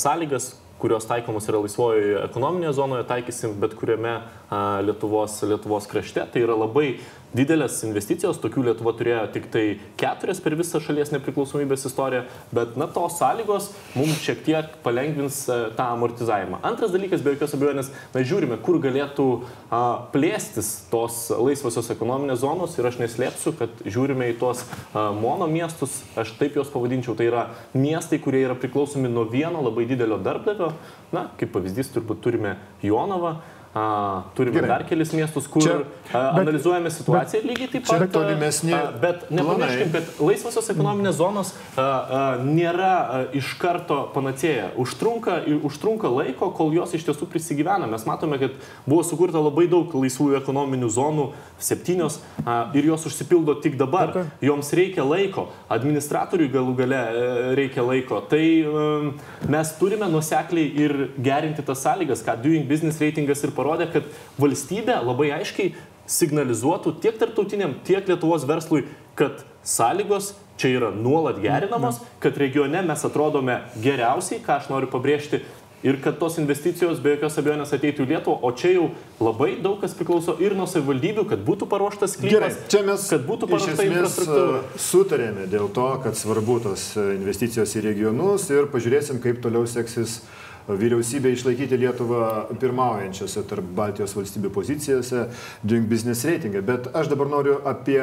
sąlygas 0.05 0.53
kurios 0.75 1.05
taikomos 1.07 1.47
yra 1.47 1.61
laisvojoje 1.63 2.17
ekonominėje 2.25 2.73
zonoje, 2.75 3.05
taikysim 3.07 3.53
bet 3.61 3.73
kuriame 3.79 4.17
Lietuvos, 4.51 5.41
Lietuvos 5.43 5.87
krašte. 5.89 6.25
Tai 6.31 6.43
yra 6.45 6.57
labai 6.57 6.95
didelės 7.35 7.81
investicijos, 7.85 8.39
tokių 8.39 8.63
Lietuva 8.69 8.93
turėjo 8.95 9.25
tik 9.33 9.47
tai 9.51 9.63
keturias 9.99 10.39
per 10.43 10.55
visą 10.55 10.79
šalies 10.83 11.11
nepriklausomybės 11.13 11.85
istoriją, 11.89 12.23
bet 12.55 12.77
na 12.79 12.87
tos 12.91 13.17
sąlygos 13.19 13.71
mums 13.97 14.21
šiek 14.23 14.43
tiek 14.45 14.77
palengvins 14.85 15.41
tą 15.75 15.87
amortizavimą. 15.95 16.61
Antras 16.67 16.93
dalykas, 16.95 17.23
be 17.25 17.33
jokios 17.35 17.55
abejonės, 17.57 17.91
mes 18.13 18.27
žiūrime, 18.29 18.59
kur 18.63 18.79
galėtų 18.83 19.27
a, 19.35 19.81
plėstis 20.13 20.71
tos 20.91 21.25
laisvosios 21.35 21.91
ekonominės 21.95 22.41
zonos 22.45 22.77
ir 22.79 22.87
aš 22.87 23.01
neslėpsiu, 23.03 23.55
kad 23.59 23.83
žiūrime 23.83 24.31
į 24.31 24.37
tuos 24.39 24.63
a, 24.63 25.09
mono 25.15 25.49
miestus, 25.51 26.01
aš 26.19 26.35
taip 26.39 26.55
juos 26.59 26.71
pavadinčiau, 26.71 27.17
tai 27.19 27.29
yra 27.31 27.49
miestai, 27.75 28.21
kurie 28.23 28.45
yra 28.45 28.55
priklausomi 28.59 29.11
nuo 29.11 29.27
vieno 29.31 29.63
labai 29.65 29.89
didelio 29.89 30.21
darbdavio. 30.23 30.71
Na, 31.15 31.29
kaip 31.39 31.51
pavyzdys, 31.55 31.91
turbūt 31.95 32.23
turime 32.23 32.55
Jonavą. 32.83 33.37
A, 33.75 34.23
turime 34.35 34.55
Gerai. 34.55 34.69
Dar 34.71 34.83
kelis 34.87 35.11
miestus, 35.11 35.49
kur 35.51 35.61
Čia- 35.61 35.81
a, 36.15 36.19
analizuojame 36.39 36.87
situaciją 36.95 37.41
bet, 37.41 37.49
lygiai 37.49 37.71
taip 37.73 37.83
pat. 37.89 38.01
a, 38.01 38.07
tolimesni 38.07 38.71
a, 38.71 38.93
Bet 39.01 39.25
nepamirškim, 39.35 39.89
kad 39.91 40.21
laisvosios 40.23 40.69
ekonominės 40.71 41.17
zonos 41.19 41.51
a, 41.75 41.81
a, 41.81 42.21
nėra 42.39 42.91
a, 42.95 43.17
iš 43.35 43.49
karto 43.59 43.97
panacėja. 44.15 44.69
Užtrunka, 44.79 45.41
užtrunka 45.67 46.07
laiko, 46.07 46.53
kol 46.55 46.71
jos 46.71 46.93
iš 46.95 47.03
tiesų 47.09 47.27
prisigyvena. 47.33 47.89
Mes 47.91 48.07
matome, 48.07 48.39
kad 48.39 48.55
buvo 48.87 49.03
sukurta 49.03 49.43
labai 49.43 49.67
daug 49.67 49.91
laisvųjų 49.91 50.39
ekonominių 50.39 50.93
zonų, 50.95 51.27
septynios, 51.59 52.21
a, 52.45 52.69
ir 52.79 52.87
jos 52.93 53.03
užsipildo 53.11 53.57
tik 53.59 53.75
dabar. 53.81 54.13
Taip, 54.15 54.31
Joms 54.45 54.71
reikia 54.77 55.03
laiko, 55.03 55.49
administratoriui 55.67 56.47
galų 56.53 56.77
gale 56.79 57.01
e, 57.11 57.27
reikia 57.59 57.83
laiko. 57.83 58.21
Tai 58.31 58.41
um, 58.71 59.11
mes 59.51 59.75
turime 59.79 60.07
nusekliai 60.11 60.71
ir 60.85 60.95
gerinti 61.19 61.65
tas 61.65 61.83
sąlygas, 61.83 62.23
ką 62.23 62.39
Doing 62.39 62.67
Business 62.71 63.03
reitingas 63.03 63.43
ir 63.43 63.51
parodė, 63.65 63.89
kad 63.89 64.07
valstybė 64.37 65.01
labai 65.01 65.33
aiškiai 65.41 65.73
signalizuotų 66.05 66.99
tiek 67.01 67.17
tarptautiniam, 67.17 67.75
tiek 67.85 68.05
Lietuvos 68.05 68.45
verslui, 68.45 68.85
kad 69.17 69.41
sąlygos 69.65 70.35
čia 70.61 70.75
yra 70.77 70.93
nuolat 70.93 71.41
gerinamos, 71.43 71.99
kad 72.23 72.37
regione 72.37 72.83
mes 72.85 73.05
atrodome 73.07 73.63
geriausiai, 73.81 74.41
ką 74.43 74.59
aš 74.61 74.71
noriu 74.71 74.91
pabrėžti. 74.91 75.43
Ir 75.85 75.99
kad 76.01 76.15
tos 76.17 76.39
investicijos 76.41 76.97
be 77.03 77.11
jokios 77.13 77.35
abejonės 77.37 77.73
ateitų 77.75 78.05
į 78.05 78.07
Lietuvą, 78.09 78.37
o 78.47 78.49
čia 78.57 78.71
jau 78.71 78.85
labai 79.21 79.51
daug 79.61 79.75
kas 79.83 79.93
priklauso 79.93 80.33
ir 80.41 80.55
nuo 80.57 80.65
savivaldybių, 80.69 81.27
kad 81.29 81.43
būtų 81.45 81.67
paruoštas 81.69 82.15
Gerai, 82.23 82.49
sklypas, 82.55 82.71
čia 82.73 82.81
mes 82.87 83.03
kad 83.11 83.27
būtų 83.27 83.49
paruošta 83.51 83.85
infrastruktūra. 83.85 84.63
e, 84.63 84.81
sutarėme 84.81 85.45
dėl 85.51 85.69
to, 85.75 85.85
kad 86.01 86.17
svarbu 86.17 86.57
tos 86.63 86.87
investicijos 87.03 87.75
į 87.77 87.85
regionus 87.91 88.47
ir 88.55 88.71
pažiūrėsim, 88.73 89.21
kaip 89.21 89.43
toliau 89.45 89.67
seksis 89.69 90.23
vyriausybė 90.67 91.33
išlaikyti 91.35 91.77
Lietuvą 91.77 92.57
pirmaujančiose 92.61 93.43
tarp 93.49 93.67
Baltijos 93.77 94.15
valstybių 94.17 94.49
pozicijose 94.55 95.27
Doing 95.63 95.85
Business 95.89 96.25
reitingą. 96.25 96.63
Bet 96.65 96.89
aš 96.93 97.11
dabar 97.11 97.29
noriu 97.29 97.59
apie 97.69 98.01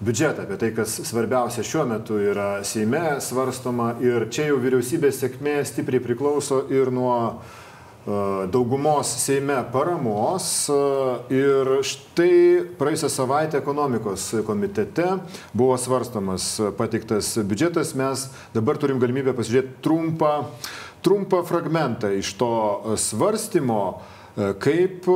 biudžetą, 0.00 0.42
apie 0.42 0.58
tai, 0.58 0.72
kas 0.74 0.98
svarbiausia 1.06 1.64
šiuo 1.66 1.86
metu 1.92 2.18
yra 2.18 2.64
Seime 2.64 3.20
svarstoma. 3.22 3.94
Ir 4.02 4.30
čia 4.32 4.50
jau 4.50 4.60
vyriausybės 4.62 5.20
sėkmė 5.22 5.60
stipriai 5.68 6.02
priklauso 6.02 6.64
ir 6.72 6.90
nuo 6.94 7.14
e, 7.28 8.48
daugumos 8.50 9.12
Seime 9.20 9.60
paramos. 9.70 10.50
E, 10.72 10.80
ir 11.36 11.72
štai 11.86 12.34
praėjusią 12.80 13.12
savaitę 13.12 13.60
ekonomikos 13.60 14.30
komitete 14.48 15.20
buvo 15.52 15.76
svarstomas 15.78 16.56
pateiktas 16.80 17.36
biudžetas, 17.44 17.94
mes 17.94 18.30
dabar 18.56 18.80
turim 18.80 18.98
galimybę 18.98 19.36
pasižiūrėti 19.36 19.82
trumpą, 19.84 20.34
trumpą 21.04 21.42
fragmentą 21.46 22.10
iš 22.16 22.34
to 22.40 22.50
svarstymo, 23.00 23.82
e, 24.36 24.52
kaip 24.60 25.08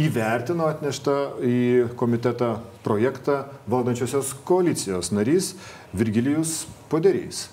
įvertino 0.00 0.68
atneštą 0.70 1.16
į 1.44 1.58
komitetą 1.98 2.56
projektą 2.84 3.44
valdančiosios 3.70 4.34
koalicijos 4.46 5.12
narys 5.12 5.54
Virgilijus 5.94 6.64
Poderys. 6.90 7.48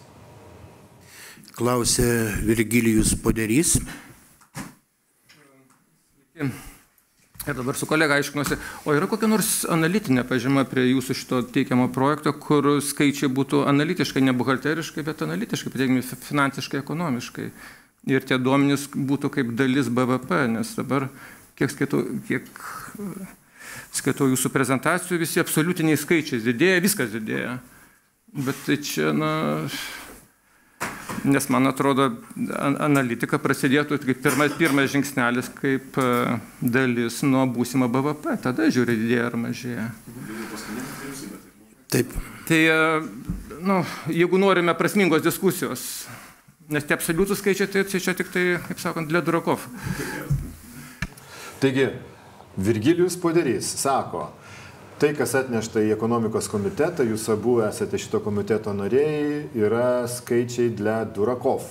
Klausė 1.57 2.07
Virgilijus 2.47 3.15
Poderys. 3.21 3.75
Ir 7.47 7.55
dabar 7.57 7.73
su 7.75 7.87
kolega 7.89 8.19
aiškinuosi, 8.21 8.55
o 8.85 8.93
yra 8.93 9.07
kokia 9.09 9.25
nors 9.25 9.63
analitinė 9.73 10.21
pažyma 10.29 10.61
prie 10.69 10.83
jūsų 10.91 11.15
šito 11.17 11.39
teikiamo 11.49 11.87
projekto, 11.93 12.35
kur 12.37 12.67
skaičiai 12.85 13.31
būtų 13.33 13.63
analitiškai, 13.71 14.21
ne 14.21 14.35
buhalteriškai, 14.37 15.01
bet 15.07 15.23
analitiškai 15.25 15.73
pateikiami 15.73 16.03
finansiškai, 16.05 16.83
ekonomiškai. 16.83 17.47
Ir 18.13 18.27
tie 18.29 18.37
duomenys 18.37 18.85
būtų 18.93 19.33
kaip 19.33 19.55
dalis 19.57 19.89
BVP, 19.89 20.43
nes 20.53 20.75
dabar, 20.77 21.07
kiek 21.57 21.73
skaitau, 21.73 22.03
kiek 22.29 22.45
skaitau 23.97 24.29
jūsų 24.29 24.53
prezentacijų, 24.53 25.21
visi 25.21 25.41
absoliutiniai 25.41 25.97
skaičiai 25.97 26.45
didėja, 26.45 26.85
viskas 26.85 27.09
didėja. 27.13 27.57
Bet 28.31 28.61
tai 28.67 28.77
čia, 28.85 29.11
na, 29.17 29.33
Nes 31.23 31.45
man 31.53 31.69
atrodo, 31.69 32.07
analitika 32.81 33.37
prasidėtų 33.41 33.99
kaip 34.01 34.21
pirmas, 34.23 34.55
pirmas 34.57 34.89
žingsnelis, 34.89 35.51
kaip 35.53 35.99
e, 36.01 36.37
dalis 36.61 37.19
nuo 37.27 37.43
būsimo 37.45 37.89
BVP. 37.91 38.39
Tada 38.41 38.65
žiūri, 38.73 38.97
didėja 39.03 39.27
ar 39.29 39.37
mažėja. 39.37 39.85
Taip. 41.93 42.15
Tai, 42.49 42.57
e, 42.57 42.79
nu, 43.61 43.77
jeigu 44.09 44.41
norime 44.41 44.73
prasmingos 44.77 45.21
diskusijos, 45.21 45.85
nes 46.73 46.89
tie 46.89 46.97
absoliutų 46.97 47.37
skaičiai, 47.37 47.69
tai 47.69 47.85
čia 47.91 48.17
tik 48.17 48.33
tai, 48.33 48.45
kaip 48.65 48.81
sakant, 48.81 49.13
Ledurokov. 49.13 49.67
Taigi, 51.61 51.91
Virgilijus 52.57 53.15
Poderys 53.21 53.69
sako, 53.77 54.31
Tai, 55.01 55.15
kas 55.17 55.31
atnešta 55.33 55.81
į 55.81 55.95
ekonomikos 55.95 56.45
komitetą, 56.45 57.01
jūs 57.09 57.23
abu 57.33 57.55
esate 57.65 57.97
šito 57.97 58.19
komiteto 58.21 58.69
nariai, 58.77 59.47
yra 59.57 60.03
skaičiai 60.05 60.69
dla 60.77 60.99
Durakov. 61.09 61.63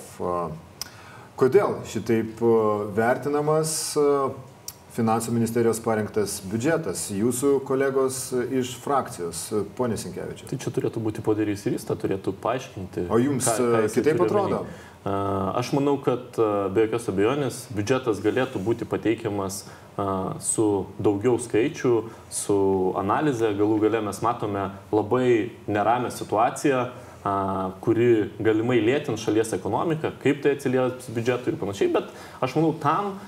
Kodėl 1.38 1.76
šitaip 1.86 2.42
vertinamas 2.96 3.94
Finansų 4.90 5.30
ministerijos 5.30 5.78
parengtas 5.84 6.40
biudžetas, 6.50 7.04
jūsų 7.14 7.60
kolegos 7.68 8.32
iš 8.50 8.72
frakcijos, 8.82 9.42
ponė 9.78 9.98
Sinkevičius. 10.00 10.48
Tai 10.50 10.58
čia 10.58 10.72
turėtų 10.74 11.02
būti 11.04 11.22
padarys 11.22 11.62
ir 11.68 11.76
jis 11.76 11.86
tą 11.86 11.94
turėtų 12.00 12.34
paaiškinti. 12.42 13.04
O 13.06 13.20
jums 13.22 13.46
ką, 13.46 13.68
ką 13.76 13.82
kitaip 13.94 14.24
atrodo? 14.26 14.64
Aš 15.60 15.70
manau, 15.72 15.94
kad 16.04 16.36
be 16.74 16.82
jokios 16.84 17.06
abejonės 17.08 17.60
biudžetas 17.72 18.18
galėtų 18.20 18.60
būti 18.66 18.88
pateikiamas 18.88 19.62
su 20.44 20.66
daugiau 21.00 21.38
skaičių, 21.40 21.94
su 22.34 22.58
analize. 23.00 23.54
Galų 23.56 23.78
gale 23.86 24.02
mes 24.04 24.20
matome 24.24 24.66
labai 24.92 25.52
neramę 25.70 26.10
situaciją 26.12 26.88
kuri 27.84 28.30
galimai 28.40 28.78
lėtins 28.80 29.20
šalies 29.20 29.52
ekonomiką, 29.56 30.14
kaip 30.22 30.40
tai 30.44 30.54
atsilieps 30.56 31.10
biudžetui 31.12 31.52
ir 31.52 31.58
panašiai, 31.60 31.90
bet 31.92 32.08
aš 32.40 32.56
manau, 32.56 32.72
tam 32.80 33.18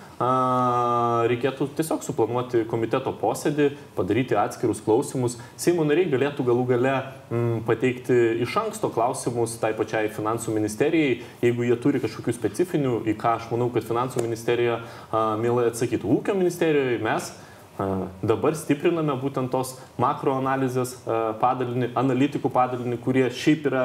reikėtų 1.29 1.67
tiesiog 1.77 2.05
suplanuoti 2.07 2.63
komiteto 2.71 3.13
posėdį, 3.19 3.69
padaryti 3.97 4.37
atskirus 4.39 4.83
klausimus. 4.85 5.37
Seimo 5.61 5.85
nariai 5.89 6.11
galėtų 6.13 6.47
galų 6.47 6.67
gale 6.71 6.95
m, 7.33 7.63
pateikti 7.67 8.19
iš 8.45 8.57
anksto 8.61 8.93
klausimus 8.93 9.57
tai 9.63 9.73
pačiai 9.79 10.13
finansų 10.15 10.55
ministerijai, 10.55 11.21
jeigu 11.43 11.67
jie 11.67 11.79
turi 11.83 12.03
kažkokių 12.03 12.37
specifinių, 12.39 12.99
į 13.11 13.17
ką 13.19 13.37
aš 13.41 13.49
manau, 13.53 13.71
kad 13.75 13.87
finansų 13.89 14.23
ministerija 14.23 14.79
a, 14.79 15.25
mielai 15.41 15.71
atsakytų. 15.73 16.21
Ūkio 16.21 16.37
ministerijoje 16.39 17.03
mes 17.03 17.33
Dabar 17.79 18.57
stipriname 18.59 19.15
būtent 19.21 19.51
tos 19.53 19.77
makroanalizės 20.01 20.99
padalinį, 21.41 21.93
analitikų 21.97 22.51
padalinį, 22.53 22.99
kurie 23.01 23.25
šiaip 23.33 23.67
yra 23.71 23.85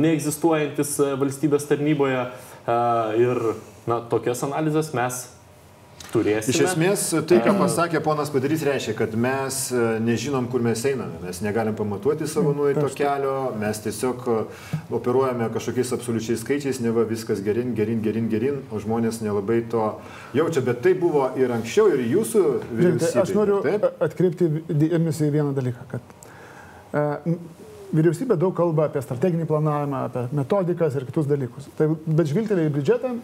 neegzistuojantis 0.00 0.94
valstybės 1.20 1.66
tarnyboje. 1.70 2.26
Ir 3.18 3.40
na, 3.88 4.02
tokias 4.12 4.44
analizės 4.44 4.92
mes 4.96 5.24
turėsime. 6.12 6.54
Iš 6.54 6.60
esmės, 6.66 7.04
tai, 7.28 7.40
ką 7.44 7.54
pasakė 7.58 8.00
ponas 8.04 8.30
Padarys, 8.32 8.62
reiškia, 8.66 8.94
kad 8.98 9.16
mes 9.18 9.58
e, 9.72 9.82
nežinom, 10.04 10.48
kur 10.52 10.64
mes 10.64 10.82
einame, 10.88 11.20
mes 11.22 11.40
negalim 11.44 11.76
pamatuoti 11.78 12.28
savo 12.30 12.54
nueito 12.56 12.86
kelio, 12.98 13.34
mes 13.60 13.82
tiesiog 13.84 14.24
e, 14.24 14.38
operuojame 14.98 15.50
kažkokiais 15.54 15.92
absoliučiais 15.98 16.42
skaičiais, 16.44 16.80
ne 16.84 16.94
va 16.96 17.04
viskas 17.08 17.42
gerin, 17.44 17.74
gerin, 17.78 18.02
gerin, 18.04 18.30
gerin, 18.32 18.62
o 18.72 18.80
žmonės 18.82 19.20
nelabai 19.24 19.60
to 19.72 19.90
jaučia, 20.38 20.64
bet 20.66 20.82
tai 20.86 20.94
buvo 20.98 21.28
ir 21.40 21.52
anksčiau, 21.58 21.92
ir 21.94 22.06
jūsų 22.14 22.44
vyriausybė. 22.72 23.22
Aš 23.24 23.36
noriu 23.36 23.60
taip? 23.66 23.86
atkreipti 24.08 24.50
dėmesį 24.68 25.28
į 25.28 25.36
vieną 25.38 25.54
dalyką, 25.56 25.86
kad 25.92 26.18
uh, 26.96 27.38
Vyriausybė 27.88 28.36
daug 28.36 28.52
kalba 28.52 28.84
apie 28.88 29.00
strateginį 29.00 29.46
planavimą, 29.48 30.02
apie 30.10 30.26
metodikas 30.36 30.96
ir 30.98 31.06
kitus 31.08 31.28
dalykus. 31.28 31.70
Tai, 31.78 31.86
bet 32.04 32.28
žvilgtelė 32.28 32.66
į 32.68 32.72
biudžetą, 32.74 33.14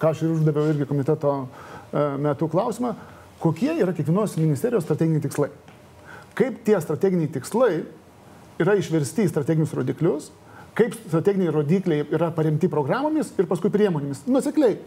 ką 0.00 0.12
aš 0.14 0.22
ir 0.24 0.32
uždaviau 0.32 0.70
irgi 0.72 0.86
komiteto 0.88 1.32
e, 1.42 1.73
metų 1.92 2.48
klausimą, 2.52 2.94
kokie 3.42 3.72
yra 3.76 3.92
kiekvienos 3.96 4.38
ministerijos 4.40 4.86
strateginiai 4.86 5.22
tikslai. 5.24 5.50
Kaip 6.34 6.62
tie 6.66 6.78
strateginiai 6.80 7.30
tikslai 7.34 7.84
yra 8.62 8.76
išversti 8.78 9.26
į 9.26 9.32
strateginius 9.32 9.74
rodiklius, 9.76 10.30
kaip 10.78 10.94
strateginiai 10.96 11.52
rodikliai 11.54 12.06
yra 12.14 12.30
paremti 12.34 12.70
programomis 12.70 13.32
ir 13.38 13.48
paskui 13.50 13.72
priemonėmis. 13.74 14.24
Nusekliai. 14.30 14.78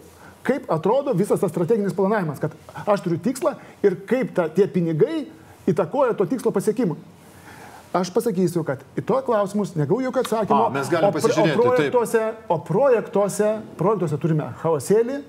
Kaip 0.47 0.69
atrodo 0.71 1.11
visas 1.17 1.41
tas 1.41 1.51
strateginis 1.51 1.95
planavimas, 1.95 2.39
kad 2.39 2.53
aš 2.87 3.03
turiu 3.03 3.19
tikslą 3.23 3.57
ir 3.83 3.97
kaip 4.07 4.31
ta, 4.35 4.47
tie 4.53 4.67
pinigai 4.71 5.25
įtakoja 5.67 6.15
to 6.15 6.27
tikslo 6.29 6.53
pasiekimui. 6.55 6.97
Aš 7.95 8.11
pasakysiu, 8.13 8.61
kad 8.67 8.83
į 8.99 9.03
tuos 9.07 9.23
klausimus 9.25 9.73
negau 9.79 9.99
jokio 10.03 10.21
atsakymo. 10.23 10.67
A, 10.67 10.71
mes 10.71 10.89
galime 10.91 11.11
pasižiūrėti. 11.15 11.55
O 11.55 11.63
projektuose, 11.63 12.23
o 12.51 12.57
projektuose, 12.67 13.51
projektuose 13.79 14.19
turime 14.21 14.49
chaosėlį, 14.61 15.21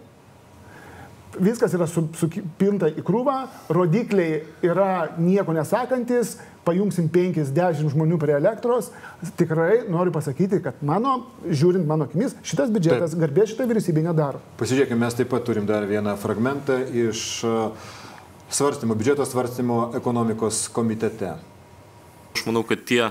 viskas 1.37 1.75
yra 1.77 1.87
supinta 1.89 2.89
į 2.89 3.05
krūvą, 3.07 3.39
rodikliai 3.75 4.43
yra 4.65 5.09
nieko 5.21 5.55
nesakantis, 5.57 6.37
pajungsim 6.69 7.09
50 7.13 7.89
žmonių 7.93 8.19
prie 8.21 8.37
elektros. 8.37 8.91
Tikrai 9.41 9.85
noriu 9.91 10.13
pasakyti, 10.15 10.61
kad 10.65 10.81
mano, 10.85 11.19
žiūrint 11.49 11.89
mano 11.89 12.09
akimis, 12.09 12.37
šitas 12.47 12.73
biudžetas 12.75 13.15
taip. 13.15 13.23
garbė 13.25 13.47
šitą 13.49 13.69
vyriausybę 13.71 14.05
nedaro. 14.05 14.43
Pasižiūrėkime, 14.61 15.01
mes 15.05 15.17
taip 15.19 15.33
pat 15.33 15.47
turim 15.49 15.69
dar 15.69 15.89
vieną 15.89 16.17
fragmentą 16.21 16.81
iš 17.07 17.25
svarstymo, 18.51 18.97
biudžeto 18.99 19.27
svarstymo 19.29 19.89
ekonomikos 19.99 20.67
komitete. 20.73 21.37
Aš 22.37 22.47
manau, 22.47 22.63
kad 22.67 22.85
tie 22.87 23.09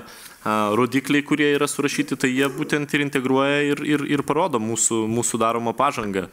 rodikliai, 0.78 1.24
kurie 1.26 1.50
yra 1.56 1.66
surašyti, 1.68 2.16
tai 2.16 2.30
jie 2.30 2.46
būtent 2.52 2.92
ir 2.94 3.04
integruoja 3.04 3.62
ir, 3.72 3.82
ir, 3.84 4.04
ir 4.08 4.24
parodo 4.26 4.60
mūsų, 4.62 5.04
mūsų 5.10 5.40
daromą 5.42 5.74
pažangą. 5.76 6.28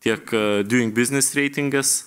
Tiek 0.00 0.32
Doing 0.64 0.94
Business 0.96 1.34
reitingas, 1.36 2.06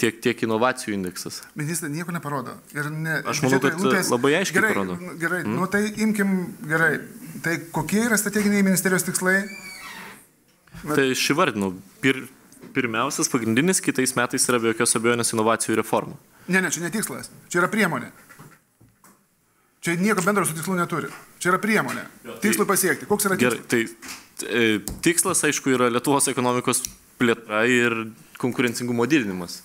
tiek, 0.00 0.16
tiek 0.24 0.40
inovacijų 0.42 0.96
indeksas. 0.96 1.38
Ministrai 1.54 1.92
nieko 1.94 2.10
neparodo. 2.14 2.56
Ir 2.74 2.88
ne, 2.90 3.20
Aš 3.30 3.44
manau, 3.44 3.60
kad 3.62 3.78
lūtės, 3.78 4.10
labai 4.10 4.32
aiškiai 4.40 4.58
gerai, 4.58 4.72
parodo. 4.74 4.96
Gerai, 5.20 5.44
mm. 5.44 5.54
nu 5.54 5.68
tai 5.70 5.84
imkim 6.02 6.32
gerai. 6.66 6.96
Tai 7.44 7.54
kokie 7.74 8.02
yra 8.08 8.18
strateginiai 8.18 8.66
ministerijos 8.66 9.06
tikslai? 9.06 9.36
Bet... 10.82 10.96
Tai 10.96 11.06
aš 11.14 11.22
įvardinau. 11.36 11.76
Pir, 12.02 12.24
pirmiausias, 12.74 13.30
pagrindinis 13.30 13.82
kitais 13.84 14.16
metais 14.18 14.48
yra 14.50 14.58
be 14.62 14.72
jokios 14.72 14.98
abejonės 14.98 15.30
inovacijų 15.36 15.78
reforma. 15.78 16.18
Ne, 16.48 16.58
ne, 16.58 16.72
čia 16.74 16.82
ne 16.82 16.90
tikslas, 16.90 17.30
čia 17.46 17.62
yra 17.62 17.70
priemonė. 17.70 18.10
Čia 19.82 19.96
nieko 19.98 20.22
bendro 20.22 20.44
su 20.46 20.54
tikslu 20.54 20.76
neturi. 20.78 21.08
Čia 21.42 21.52
yra 21.54 21.58
priemonė. 21.62 22.02
Tai 22.22 22.36
Tikslui 22.42 22.66
pasiekti. 22.66 23.06
Koks 23.10 23.26
yra 23.26 23.38
tikslas? 23.38 23.62
Gerai, 23.66 23.86
tai 24.38 24.46
e, 24.46 24.98
tikslas, 25.02 25.42
aišku, 25.48 25.72
yra 25.74 25.88
Lietuvos 25.90 26.28
ekonomikos 26.30 26.84
plėtra 27.22 27.64
ir 27.70 27.96
konkurencingumo 28.42 29.06
didinimas. 29.06 29.62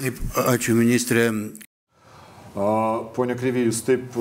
Taip, 0.00 0.20
ačiū 0.48 0.72
ministrė. 0.78 1.26
Pone 2.54 3.36
Kryvy, 3.38 3.66
jūs 3.68 3.82
taip 3.86 4.14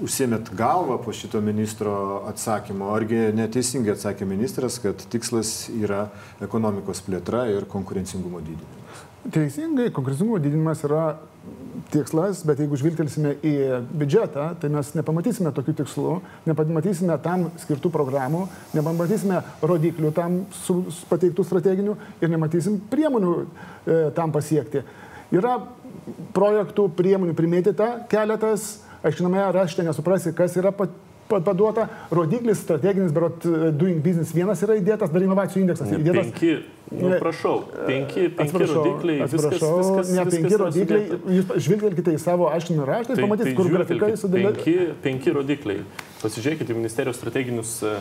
užsiemėt 0.00 0.52
galvą 0.56 0.98
po 1.02 1.12
šito 1.16 1.40
ministro 1.44 2.22
atsakymo. 2.30 2.92
Argi 2.94 3.26
neteisingai 3.36 3.96
atsakė 3.96 4.28
ministras, 4.28 4.78
kad 4.82 5.02
tikslas 5.12 5.66
yra 5.74 6.06
ekonomikos 6.44 7.02
plėtra 7.04 7.48
ir 7.52 7.68
konkurencingumo 7.72 8.40
didinimas? 8.44 8.81
Teisingai, 9.30 9.92
konkurencingumo 9.94 10.40
didinimas 10.42 10.80
yra 10.82 11.02
tikslas, 11.92 12.40
bet 12.46 12.58
jeigu 12.58 12.78
žvilgtelsime 12.78 13.36
į 13.46 13.52
biudžetą, 13.94 14.48
tai 14.58 14.70
mes 14.72 14.90
nepamatysime 14.96 15.52
tokių 15.54 15.74
tikslų, 15.82 16.14
nepamatysime 16.48 17.14
tam 17.22 17.44
skirtų 17.62 17.92
programų, 17.94 18.48
nepamatysime 18.74 19.38
rodiklių 19.62 20.10
tam 20.16 20.40
pateiktų 21.10 21.46
strateginių 21.46 21.94
ir 22.22 22.32
nematysim 22.32 22.80
priemonių 22.90 23.36
e, 23.38 24.00
tam 24.16 24.34
pasiekti. 24.34 24.82
Yra 25.34 25.58
projektų, 26.34 26.88
priemonių 26.98 27.36
primėtyta 27.38 27.92
keletas, 28.10 28.80
aiškiname 29.06 29.46
rašte 29.54 29.86
nesuprasi, 29.86 30.34
kas 30.34 30.58
yra 30.58 30.74
pat, 30.74 30.90
paduota, 31.30 31.88
rodiklis 32.10 32.60
strateginis, 32.64 33.12
berot 33.14 33.44
doing 33.78 34.02
business 34.04 34.34
vienas 34.36 34.62
yra 34.64 34.76
įdėtas, 34.80 35.12
dar 35.12 35.24
inovacijų 35.24 35.64
indeksas 35.64 35.92
įdėtas. 35.96 36.30
Penki, 36.30 36.54
nu, 36.92 37.12
prašau, 37.22 37.56
penki, 37.86 38.28
penki 38.28 38.46
atsiprašau, 38.46 38.78
rodikliai. 38.80 39.18
Atsiprašau, 39.26 39.74
viskas, 39.78 39.98
viskas, 39.98 40.14
ne 40.16 40.26
penki 40.28 40.44
viskas 40.46 40.64
rodikliai. 40.66 41.20
Jūs 41.38 41.52
žvilgtelkite 41.66 42.16
į 42.16 42.22
savo 42.22 42.48
aiškinimą 42.52 42.88
raštą 42.90 43.14
ir 43.14 43.20
tai, 43.20 43.28
pamatysit, 43.28 43.52
tai 43.52 43.58
kur 43.60 43.70
grafikai 43.76 44.10
sudėlioti. 44.20 44.64
Penki, 44.66 44.96
penki 45.06 45.36
rodikliai. 45.38 45.86
Pasižiūrėkite 46.22 46.74
į 46.74 46.78
ministerijos 46.78 47.18
strateginius 47.18 47.74
e, 47.82 47.94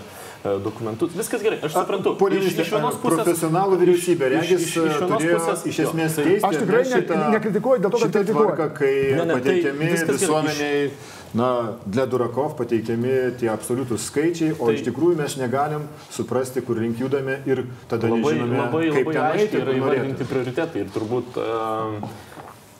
e, 0.45 0.55
dokumentus. 0.63 1.15
Viskas 1.17 1.41
gerai, 1.45 1.57
aš 1.65 1.73
suprantu. 1.75 2.13
A, 2.13 2.29
iš, 2.37 2.51
iš 2.53 2.73
vienos 2.75 2.99
pusės. 3.01 3.23
Profesionalų 3.23 3.79
vyriausybė, 3.81 4.29
regis, 4.35 4.67
iš, 4.67 4.75
iš 4.77 4.99
vienos 5.01 5.25
pusės. 5.25 5.65
Iš 5.71 5.81
esmės, 5.87 6.19
jo, 6.19 6.27
keisti, 6.27 6.45
aš 6.49 6.61
tikrai 6.61 6.83
šitą, 6.91 7.17
ne, 7.17 7.31
nekritikuoju 7.37 7.85
dėl 7.85 7.95
to, 7.95 8.03
kad 8.03 8.19
kritikuoju. 8.19 8.51
Tvarka, 8.51 8.69
kai 8.77 8.93
ne, 8.93 9.25
ne, 9.25 9.25
tai 9.25 9.41
pateikiami 9.41 9.89
tai 9.97 10.15
visuomeniai. 10.15 10.85
Iš... 10.91 11.17
Na, 11.31 11.79
Ledurakov 11.87 12.57
pateikiami 12.59 13.39
tie 13.39 13.47
absoliutus 13.47 14.03
skaičiai, 14.11 14.51
o 14.51 14.67
tai, 14.67 14.75
iš 14.75 14.83
tikrųjų 14.83 15.15
mes 15.21 15.37
negalim 15.39 15.85
suprasti, 16.11 16.59
kur 16.67 16.81
link 16.83 16.99
judame 16.99 17.37
ir 17.47 17.63
tada 17.87 18.09
labai, 18.11 18.33
nežinome, 18.35 18.57
labai, 18.59 18.81
kaip 18.91 19.07
labai 19.13 19.29
aiškiai 19.29 19.61
yra 19.63 19.75
įvardinti 19.77 20.27
prioritetai 20.27 20.83
ir 20.83 20.91
turbūt 20.91 21.39
uh, 21.39 21.95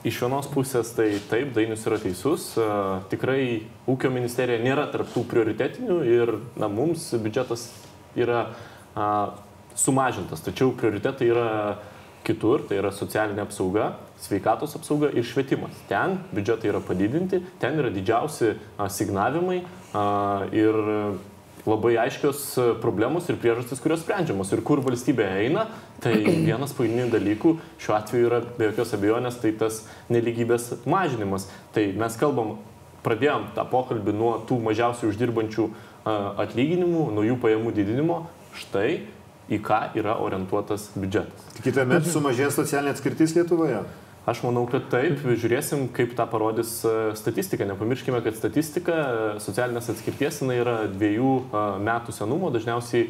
iš 0.08 0.22
vienos 0.24 0.50
pusės 0.52 0.94
tai 0.98 1.14
taip, 1.30 1.54
Dainius 1.56 1.86
yra 1.90 2.00
teisus. 2.02 2.52
Uh, 2.58 3.04
tikrai 3.12 3.68
ūkio 3.90 4.12
ministerija 4.14 4.62
nėra 4.64 4.88
tarptų 4.94 5.26
prioritetinių 5.30 6.02
ir 6.10 6.36
na, 6.60 6.70
mums 6.72 7.10
biudžetas 7.14 7.68
yra 8.18 8.48
uh, 8.50 9.34
sumažintas. 9.78 10.44
Tačiau 10.46 10.74
prioritetai 10.78 11.30
yra 11.32 11.50
kitur, 12.26 12.66
tai 12.70 12.80
yra 12.82 12.92
socialinė 12.94 13.44
apsauga, 13.46 13.96
sveikatos 14.22 14.76
apsauga 14.78 15.10
ir 15.16 15.26
švietimas. 15.26 15.78
Ten 15.90 16.20
biudžetai 16.34 16.72
yra 16.72 16.82
padidinti, 16.86 17.42
ten 17.62 17.80
yra 17.82 17.92
didžiausi 17.94 18.54
a, 18.78 18.88
signavimai 18.94 19.62
a, 19.62 20.04
ir 20.54 20.78
labai 21.66 21.96
aiškios 22.04 22.44
a, 22.58 22.68
problemos 22.84 23.30
ir 23.30 23.40
priežastys, 23.42 23.82
kurios 23.82 24.04
sprendžiamos. 24.06 24.54
Ir 24.54 24.62
kur 24.68 24.84
valstybė 24.86 25.32
eina, 25.42 25.66
tai 26.04 26.18
vienas 26.50 26.74
pagrindinių 26.78 27.12
dalykų 27.14 27.54
šiuo 27.82 27.96
atveju 27.98 28.28
yra 28.30 28.42
be 28.58 28.70
jokios 28.72 28.94
abejonės 28.98 29.40
tai 29.44 29.54
tas 29.60 29.84
neligybės 30.12 30.72
mažinimas. 30.90 31.48
Tai 31.76 31.88
mes 32.02 32.20
kalbam, 32.20 32.58
pradėjom 33.06 33.50
tą 33.56 33.66
pokalbį 33.70 34.14
nuo 34.18 34.36
tų 34.50 34.60
mažiausiai 34.66 35.10
uždirbančių 35.12 35.70
atlyginimų, 36.42 37.08
nuo 37.16 37.26
jų 37.26 37.40
pajamų 37.42 37.74
didinimo. 37.78 38.22
Štai 38.58 39.02
į 39.52 39.60
ką 39.64 39.82
yra 40.00 40.18
orientuotas 40.24 40.90
biudžetas. 40.96 41.50
Kitą 41.64 41.86
metą 41.88 42.10
sumažės 42.12 42.56
socialinė 42.58 42.96
atskirtis 42.96 43.36
Lietuvoje. 43.36 43.84
Aš 44.22 44.44
manau, 44.46 44.68
kad 44.70 44.86
taip, 44.92 45.24
žiūrėsim, 45.26 45.88
kaip 45.98 46.12
tą 46.18 46.28
parodys 46.30 46.76
statistika. 47.18 47.66
Nepamirškime, 47.66 48.20
kad 48.22 48.38
statistika 48.38 48.98
socialinės 49.42 49.90
atskirties 49.96 50.44
jinai 50.44 50.60
yra 50.62 50.76
dviejų 50.92 51.32
metų 51.82 52.14
senumo, 52.14 52.52
dažniausiai 52.54 53.08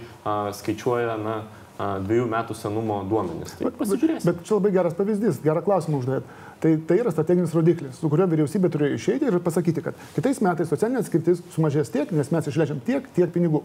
skaičiuoja 0.55 1.17
na, 1.19 1.35
dviejų 1.79 2.27
metų 2.31 2.55
senumo 2.57 3.01
duomenys. 3.09 3.55
Tai 3.59 3.71
pasižiūrėsim. 3.79 4.27
Bet 4.27 4.43
čia 4.47 4.57
labai 4.57 4.71
geras 4.75 4.97
pavyzdys, 4.97 5.39
gerą 5.43 5.63
klausimą 5.65 6.01
uždavėt. 6.01 6.33
Tai, 6.61 6.75
tai 6.85 6.99
yra 7.01 7.09
strateginis 7.09 7.55
rodiklis, 7.57 7.97
su 7.97 8.09
kuriuo 8.11 8.27
vyriausybė 8.29 8.69
turėjo 8.69 8.97
išeiti 8.99 9.25
ir 9.25 9.39
pasakyti, 9.41 9.81
kad 9.87 9.97
kitais 10.13 10.43
metais 10.45 10.69
socialinė 10.69 11.01
atskirtis 11.01 11.41
sumažės 11.55 11.89
tiek, 11.89 12.11
nes 12.13 12.29
mes 12.29 12.49
išleidžiam 12.51 12.83
tiek, 12.85 13.07
tiek 13.15 13.31
pinigų. 13.33 13.63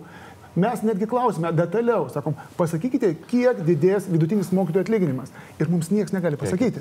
Mes 0.56 0.80
netgi 0.80 1.04
klausime 1.10 1.50
detaliau, 1.52 2.06
sakom, 2.08 2.38
pasakykite, 2.56 3.10
kiek 3.28 3.60
didės 3.66 4.06
vidutinis 4.08 4.48
mokytojų 4.56 4.86
atlyginimas. 4.86 5.34
Ir 5.60 5.68
mums 5.68 5.90
niekas 5.92 6.16
negali 6.16 6.40
pasakyti. 6.40 6.80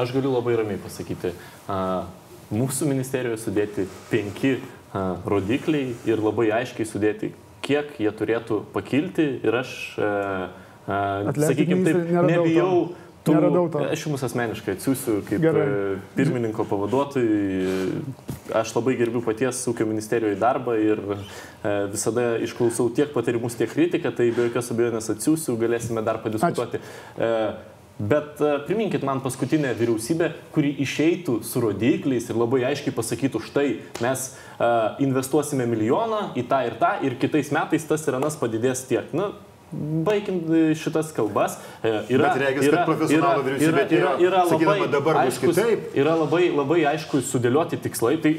Aš 0.00 0.14
galiu 0.16 0.32
labai 0.32 0.56
ramiai 0.56 0.80
pasakyti. 0.80 1.34
Mūsų 2.48 2.88
ministerijoje 2.88 3.42
sudėti 3.42 3.84
penki 4.08 4.54
rodikliai 5.28 5.92
ir 6.08 6.24
labai 6.24 6.48
aiškiai 6.62 6.88
sudėti, 6.88 7.34
kiek 7.68 7.92
jie 8.00 8.10
turėtų 8.16 8.62
pakilti. 8.74 9.28
Ir 9.44 9.60
aš, 9.60 9.74
Atleiskit, 10.88 11.44
sakykime, 11.52 11.84
taip, 11.84 12.00
neradau 12.08 12.24
to. 12.24 12.42
nebijau. 12.48 12.72
tų- 13.28 13.34
Neradau 13.34 13.64
to. 13.68 13.78
Aš 13.92 14.04
jums 14.06 14.22
asmeniškai 14.24 14.72
atsiųsiu 14.78 15.18
kaip 15.28 15.42
Gerai. 15.42 15.64
e, 15.68 15.96
pirmininko 16.16 16.64
pavaduotojui. 16.64 17.90
Aš 18.56 18.70
labai 18.78 18.94
gerbiu 18.96 19.20
paties 19.20 19.58
ūkio 19.68 19.84
ministerijoje 19.90 20.38
darbą 20.40 20.78
ir 20.80 21.02
e, 21.04 21.72
visada 21.92 22.38
išklausau 22.40 22.88
tiek 22.96 23.12
patarimus, 23.12 23.58
tiek 23.58 23.68
kritiką, 23.68 24.14
tai 24.16 24.30
be 24.32 24.46
jokios 24.48 24.70
abejonės 24.72 25.10
atsiųsiu, 25.12 25.58
galėsime 25.60 26.00
dar 26.06 26.22
padiskutuoti. 26.24 26.80
E, 27.20 27.28
Bet 27.98 28.38
e, 28.38 28.52
priminkit 28.66 29.02
man 29.02 29.18
paskutinę 29.24 29.72
vyriausybę, 29.74 30.30
kuri 30.54 30.70
išeitų 30.84 31.40
su 31.42 31.62
rodikliais 31.64 32.28
ir 32.30 32.38
labai 32.38 32.62
aiškiai 32.68 32.94
pasakytų, 32.94 33.42
štai 33.42 33.66
mes 34.04 34.28
uh, 34.30 34.94
investuosime 35.02 35.66
milijoną 35.66 36.28
į 36.38 36.44
tą 36.46 36.62
ir 36.68 36.78
tą 36.78 36.92
ir 37.02 37.18
kitais 37.18 37.50
metais 37.54 37.86
tas 37.90 38.06
ir 38.06 38.18
anas 38.20 38.38
padidės 38.38 38.84
tiek. 38.86 39.10
Na, 39.18 39.32
Baigim 39.72 40.38
e, 40.48 40.60
šitas 40.78 41.10
kalbas. 41.12 41.58
E, 41.82 41.90
Yra, 42.14 42.30
Bet 42.30 42.38
regis, 42.40 42.70
kad 42.72 42.86
profesionalų 42.88 43.42
vyriausybė 43.44 43.82
atėjo, 43.82 44.12
sakydama, 44.48 44.86
dabar 44.94 45.18
bus 45.18 45.26
aiškus, 45.26 45.58
kitaip. 45.58 45.90
yra 46.00 46.14
labai, 46.16 46.46
labai 46.54 46.78
aišku 46.94 47.20
sudėlioti 47.28 47.76
tikslai. 47.84 48.14
Tai 48.24 48.32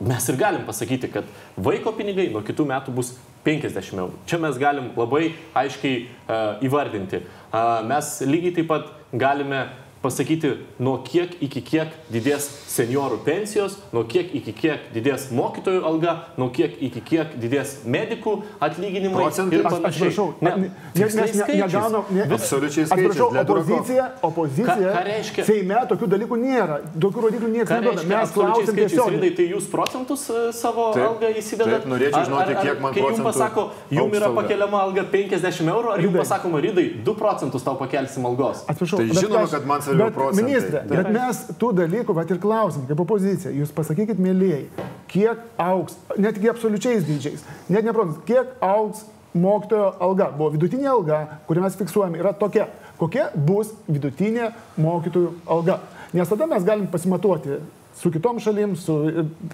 mes 0.00 0.28
ir 0.28 0.38
galim 0.38 0.64
pasakyti, 0.66 1.10
kad 1.10 1.26
vaiko 1.56 1.92
pinigai 1.96 2.28
nuo 2.32 2.42
kitų 2.46 2.66
metų 2.70 2.94
bus 2.94 3.12
50 3.46 3.98
eurų. 3.98 4.14
Čia 4.30 4.38
mes 4.42 4.58
galim 4.60 4.92
labai 4.96 5.32
aiškiai 5.58 6.00
uh, 6.04 6.62
įvardinti. 6.64 7.22
Uh, 7.48 7.80
mes 7.88 8.12
lygiai 8.26 8.54
taip 8.58 8.70
pat 8.70 8.92
galime 9.12 9.66
pasakyti, 10.02 10.52
nuo 10.78 10.98
kiek 11.02 11.34
iki 11.42 11.62
kiek 11.64 11.94
didės 12.12 12.46
seniorų 12.70 13.18
pensijos, 13.26 13.78
nuo 13.92 14.04
kiek 14.08 14.30
iki 14.38 14.52
kiek 14.54 14.88
didės 14.94 15.28
mokytojų 15.34 15.82
alga, 15.88 16.14
nuo 16.38 16.50
kiek 16.54 16.76
iki 16.88 17.02
kiek 17.04 17.34
didės 17.40 17.80
medikų 17.88 18.36
atlyginimai. 18.62 19.24
Procentai, 19.24 19.62
aš, 19.64 19.78
atsiprašau, 19.90 20.26
ne, 20.44 20.52
ne, 20.62 20.70
nes 20.94 21.16
mes 21.18 21.34
negaunam, 21.48 22.12
ne, 22.14 22.26
absoliučiai 22.38 22.86
skaičiai. 22.86 23.08
Atsiprašau, 23.08 23.28
opozicija, 23.42 24.06
opozicija, 24.28 24.68
ką, 24.68 24.94
ką 24.94 25.02
reiškia? 25.08 25.46
Seime 25.48 25.82
tokių 25.90 26.10
dalykų 26.14 26.40
nėra, 26.44 26.78
tokių 26.94 27.26
rodiklių 27.26 27.50
niekas 27.56 27.74
neduoda. 27.74 28.06
Mes 28.12 28.34
klausėm 28.36 28.78
tiesiog. 28.78 29.18
Tai 29.38 29.48
jūs 29.48 29.68
procentus 29.70 30.24
e, 30.30 30.44
savo 30.56 30.88
taip, 30.94 31.04
algą 31.08 31.32
įsidedat? 31.40 31.82
Taip, 31.82 31.90
norėčiau 31.90 32.24
žinoti, 32.28 32.54
ar, 32.54 32.60
ar, 32.62 32.66
kiek 32.66 32.82
man 32.82 32.94
procentų. 32.94 33.18
Jums 33.18 33.26
pasako, 33.26 33.66
jums 33.94 34.16
yra 34.18 34.30
pakeliama 34.36 34.80
alga 34.86 35.04
50 35.12 35.72
eurų, 35.74 35.92
ar 35.94 36.02
jums 36.06 36.18
pasakoma, 36.22 36.62
rydai, 36.64 36.86
2 37.06 37.16
procentus 37.18 37.66
tau 37.66 37.76
pakelsim 37.80 38.26
algos. 38.28 38.64
Atsiprašau, 38.70 39.02
tai 39.02 39.18
žinoma, 39.18 39.46
kad 39.52 39.68
man 39.68 39.84
bet, 39.96 40.14
procentai. 40.16 40.44
Ministrė, 40.44 40.82
Taip. 40.82 40.96
bet 40.96 41.10
mes 41.14 41.42
tų 41.60 41.70
dalykų, 41.78 42.16
va 42.16 42.24
ir 42.28 42.40
klausim, 42.42 42.84
kaip 42.88 43.04
opozicija, 43.04 43.52
jūs 43.56 43.72
pasakykit, 43.76 44.20
mėlyjei, 44.22 44.66
kiek 45.08 45.40
auks, 45.62 45.96
netgi 46.20 46.50
absoliučiais 46.52 47.06
dydžiais, 47.08 47.46
net 47.68 47.86
ne 47.86 47.94
procentais, 47.96 48.26
kiek 48.28 48.52
auks 48.64 49.06
mokytojo 49.38 49.92
alga. 50.04 50.30
Buvo 50.36 50.52
vidutinė 50.56 50.88
alga, 50.90 51.22
kurią 51.48 51.64
mes 51.64 51.78
fiksuojame, 51.78 52.20
yra 52.20 52.34
tokia. 52.36 52.68
Kokia 52.98 53.28
bus 53.32 53.70
vidutinė 53.86 54.50
mokytojų 54.82 55.34
alga? 55.46 55.78
Nes 56.16 56.30
tada 56.30 56.48
mes 56.50 56.64
galim 56.66 56.88
pasimatuoti 56.90 57.60
su 57.98 58.10
kitom 58.14 58.38
šalim, 58.40 58.76
su, 58.78 58.94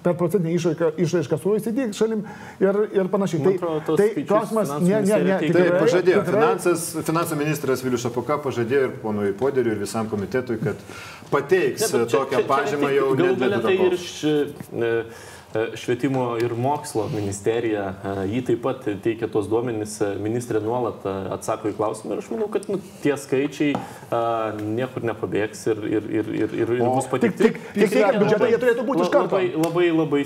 per 0.03 0.13
procentinę 0.19 0.53
išraišką, 0.53 0.91
išraišką 1.01 1.37
su 1.41 1.49
OECD 1.51 1.87
šalim 1.97 2.21
ir, 2.61 2.77
ir 2.93 3.07
panašiai. 3.09 3.39
Man 3.41 3.47
Tai, 3.47 3.55
atrodo, 3.55 3.95
tai 3.97 4.09
skaičius 4.11 4.27
klausimas, 4.29 4.69
ne, 4.81 5.01
ne, 5.01 5.17
ne. 5.23 5.37
tikrai- 5.41 5.79
pažadėjo. 5.81 6.21
tikrai- 6.21 6.35
Finansas, 6.35 6.83
finansų 7.09 7.37
ministras 7.41 7.83
Vilius 7.83 8.01
Šapoka 8.05 8.37
pažadėjo 8.45 8.83
ir 8.89 8.93
ponui 9.01 9.33
Poderiui, 9.33 9.73
ir 9.75 9.81
visam 9.81 10.05
komitetui, 10.09 10.59
kad 10.63 10.75
pateiks 11.31 11.81
Ne, 11.93 12.05
čia- 12.05 12.05
tokią 12.19 12.37
čia- 12.37 12.43
čia 12.43 12.47
pažymą 12.53 12.89
jau 12.95 13.07
galų 13.15 13.29
net 13.31 13.39
gale 13.39 13.61
tai 13.61 13.73
ir 13.73 13.79
Lietuvos. 13.79 13.99
š- 13.99 14.53
e, 14.73 14.85
e, 14.85 15.03
Švietimo 15.79 16.35
ir 16.43 16.51
mokslo 16.59 17.07
ministerija, 17.13 17.85
e, 18.03 18.13
jį 18.33 18.41
taip 18.49 18.61
pat 18.65 18.85
teikia 19.03 19.29
tuos 19.31 19.47
duomenys, 19.51 19.97
e, 20.03 20.09
ministrė 20.19 20.59
nuolat 20.63 21.05
e, 21.07 21.13
atsako 21.37 21.71
į 21.71 21.77
klausimą 21.77 22.15
ir 22.17 22.23
aš 22.23 22.31
manau, 22.33 22.49
kad 22.51 22.67
nu, 22.71 22.79
tie 23.03 23.15
skaičiai 23.15 23.75
a, 23.75 24.21
niekur 24.59 25.05
nepabėgs 25.07 25.65
ir, 25.71 25.83
ir, 25.97 26.09
ir, 26.21 26.33
ir, 26.43 26.55
ir, 26.65 26.73
O 26.83 26.95
bus 26.97 27.07
pateikti. 27.11 27.47
tik- 27.53 27.61
tik 27.77 27.93
teikiant 27.93 28.19
biudžetą 28.23 28.49
jie 28.51 28.59
turėtų 28.65 28.87
būti 28.89 29.05
iš 29.07 29.13
karto. 29.13 29.39
Labai, 29.39 29.53
labai, 29.55 29.87
labai 29.95 30.23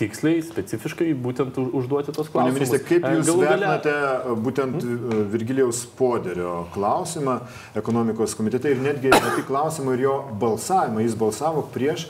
tiksliai, 0.00 0.40
specifiškai 0.40 1.10
būtent 1.20 1.58
už- 1.60 1.74
užduoti 1.76 2.14
tos 2.16 2.30
klausimus. 2.32 2.56
ministrė, 2.56 2.80
kaip 2.88 3.04
E, 3.04 3.10
Jūs 3.18 3.26
galų 3.28 3.42
vertinate 3.44 3.92
e, 3.92 4.34
būtent 4.46 4.80
e, 4.80 5.24
Virgilijaus 5.34 5.82
Poderio 5.98 6.54
klausimą 6.72 7.40
ekonomikos 7.76 8.32
komitete 8.38 8.70
ir 8.72 8.80
netgi 8.80 9.12
ne 9.12 9.34
tik 9.36 9.44
klausimą 9.50 9.92
ir 9.98 10.06
jo 10.06 10.14
balsavimą. 10.40 11.04
Jis 11.04 11.18
balsavo 11.20 11.66
prieš 11.74 12.06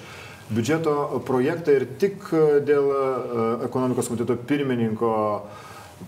biudžeto 0.50 1.22
projektą 1.26 1.74
ir 1.78 1.86
tik 2.00 2.24
e, 2.34 2.60
dėl 2.66 2.90
e, 2.90 3.00
ekonomikos 3.68 4.08
komiteto 4.10 4.36
pirmininko 4.36 5.10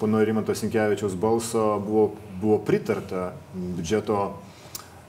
pono 0.00 0.22
Rimanto 0.24 0.54
Sinkevičiaus 0.56 1.14
balso 1.20 1.78
buvo, 1.84 2.06
buvo 2.40 2.58
pritarta 2.64 3.32
biudžeto 3.54 4.18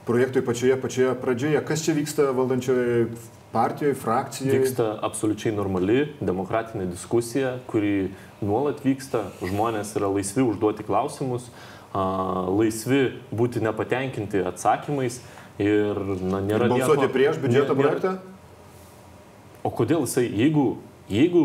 projektui 0.04 0.42
pačioje, 0.44 0.76
pačioje 0.80 1.14
pradžioje. 1.16 1.62
Kas 1.64 1.84
čia 1.86 1.94
vyksta 1.96 2.26
valdančioje 2.36 3.06
partijoje, 3.54 3.94
frakcijoje? 3.96 4.58
Vyksta 4.60 4.88
absoliučiai 5.06 5.54
normali 5.56 6.02
demokratinė 6.20 6.84
diskusija, 6.90 7.54
kuri 7.70 8.10
nuolat 8.44 8.82
vyksta. 8.84 9.22
Žmonės 9.40 9.94
yra 9.96 10.10
laisvi 10.12 10.44
užduoti 10.44 10.84
klausimus, 10.84 11.48
laisvi 11.94 13.00
būti 13.32 13.62
nepatenkinti 13.64 14.44
atsakymais 14.52 15.20
ir 15.62 15.96
na, 16.20 16.42
nėra 16.44 16.68
Balsuoti 16.68 17.06
nieko- 17.06 17.12
prieš 17.14 17.40
biudžeto 17.40 17.72
nė- 17.72 17.78
nėra- 17.78 17.80
projektą? 17.80 18.33
O 19.64 19.72
kodėl 19.72 20.04
jisai, 20.04 20.26
jeigu, 20.28 20.76
jeigu 21.08 21.44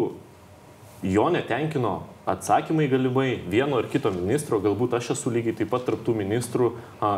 jo 1.08 1.30
netenkino 1.32 2.02
atsakymai 2.30 2.90
galimai 2.92 3.40
vieno 3.50 3.80
ar 3.80 3.88
kito 3.90 4.12
ministro, 4.14 4.60
galbūt 4.62 4.98
aš 4.98 5.14
esu 5.16 5.32
lygiai 5.34 5.56
taip 5.58 5.72
pat 5.72 5.86
tarptų 5.88 6.14
ministrų, 6.20 6.74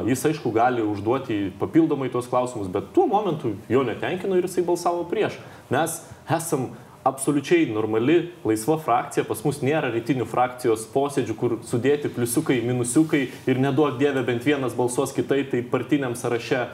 jis 0.08 0.26
aišku 0.30 0.54
gali 0.56 0.86
užduoti 0.86 1.40
papildomai 1.60 2.12
tuos 2.14 2.30
klausimus, 2.32 2.70
bet 2.72 2.94
tuo 2.96 3.08
momentu 3.10 3.56
jo 3.70 3.84
netenkino 3.88 4.38
ir 4.38 4.48
jisai 4.48 4.64
balsavo 4.68 5.04
prieš. 5.10 5.40
Mes 5.74 5.98
esam 6.30 6.70
absoliučiai 7.04 7.66
normali, 7.74 8.32
laisva 8.46 8.78
frakcija, 8.78 9.26
pas 9.26 9.42
mus 9.46 9.62
nėra 9.66 9.90
rytinių 9.94 10.28
frakcijos 10.30 10.86
posėdžių, 10.94 11.36
kur 11.40 11.58
sudėti 11.66 12.12
pliusiukai, 12.14 12.60
minusiukai 12.66 13.24
ir 13.50 13.62
neduok 13.62 13.98
dievė 14.02 14.26
bent 14.28 14.46
vienas 14.46 14.76
balsuos 14.78 15.14
kitai, 15.16 15.42
tai 15.50 15.64
partiniam 15.66 16.14
sąraše 16.18 16.68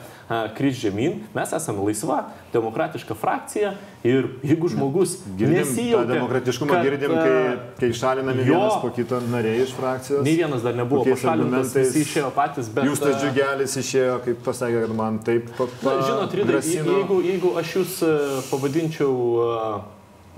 kris 0.57 0.75
žemyn. 0.81 1.21
Mes 1.35 1.53
esame 1.55 1.85
laisva, 1.87 2.17
demokratiška 2.51 3.15
frakcija 3.15 3.71
ir 4.03 4.27
jeigu 4.43 4.67
žmogus 4.73 5.15
nesijaučia... 5.39 6.03
demokratiškumą, 6.11 6.81
girdim, 6.83 7.15
kai, 7.15 7.55
kai 7.79 7.91
šalinami 7.95 8.43
jo- 8.43 8.57
vienas 8.57 8.81
po 8.83 8.91
kito 8.91 9.21
nariai 9.31 9.63
iš 9.63 9.71
frakcijos. 9.77 10.25
Nei 10.27 10.35
vienas 10.35 10.65
dar 10.67 10.75
nebuvo 10.75 11.07
pašalintas, 11.07 11.71
visi 11.79 12.03
išėjo 12.03 12.33
patys, 12.35 12.67
bet... 12.75 12.89
Jūs 12.91 13.03
tas 13.03 13.15
džiugelis 13.23 13.79
išėjo, 13.79 14.19
kaip 14.27 14.43
pasakė, 14.43 14.83
kad 14.83 14.97
man 14.99 15.21
taip 15.23 15.47
pa, 15.55 15.69
pa, 15.79 15.95
Na, 15.95 16.07
žinot, 16.09 16.35
Rydai, 16.41 16.63
jeigu, 16.75 17.21
jeigu 17.23 17.53
aš 17.63 17.77
jūs 17.79 17.99
pavadinčiau 18.51 19.15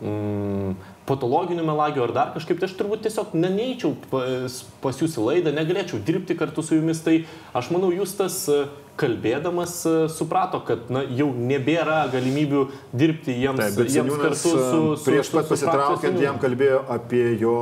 mm, 0.01 0.75
patologiniu 1.09 1.65
melagiu 1.65 2.03
ar 2.03 2.13
dar 2.13 2.33
kažkaip, 2.35 2.59
tai 2.59 2.69
aš 2.69 2.75
turbūt 2.77 3.05
tiesiog 3.05 3.33
ne- 3.33 3.53
neičiau 3.53 3.95
pas, 4.11 4.59
pas 4.83 4.99
jūs 5.01 5.17
į 5.17 5.25
laidą, 5.25 5.55
negalėčiau 5.55 6.01
dirbti 6.05 6.37
kartu 6.37 6.65
su 6.65 6.77
jumis, 6.77 7.01
tai 7.05 7.23
aš 7.57 7.71
manau, 7.73 7.89
jūs 7.95 8.13
tas 8.19 8.35
e, 8.51 8.59
kalbėdamas 8.99 9.73
e, 9.89 9.95
suprato, 10.13 10.61
kad 10.67 10.91
na, 10.93 11.01
jau 11.21 11.31
nebėra 11.33 12.03
galimybių 12.13 12.65
dirbti 12.93 13.37
jiems, 13.41 13.63
Taip, 13.63 13.89
jiems 13.89 14.19
kartu 14.21 14.41
su... 14.43 14.51
su, 14.57 14.83
su 15.01 15.09
prieš 15.09 15.33
pat 15.33 15.49
pasitraukiant 15.49 16.21
jam 16.21 16.37
kalbėjo 16.41 16.83
apie 16.97 17.23
jo 17.41 17.57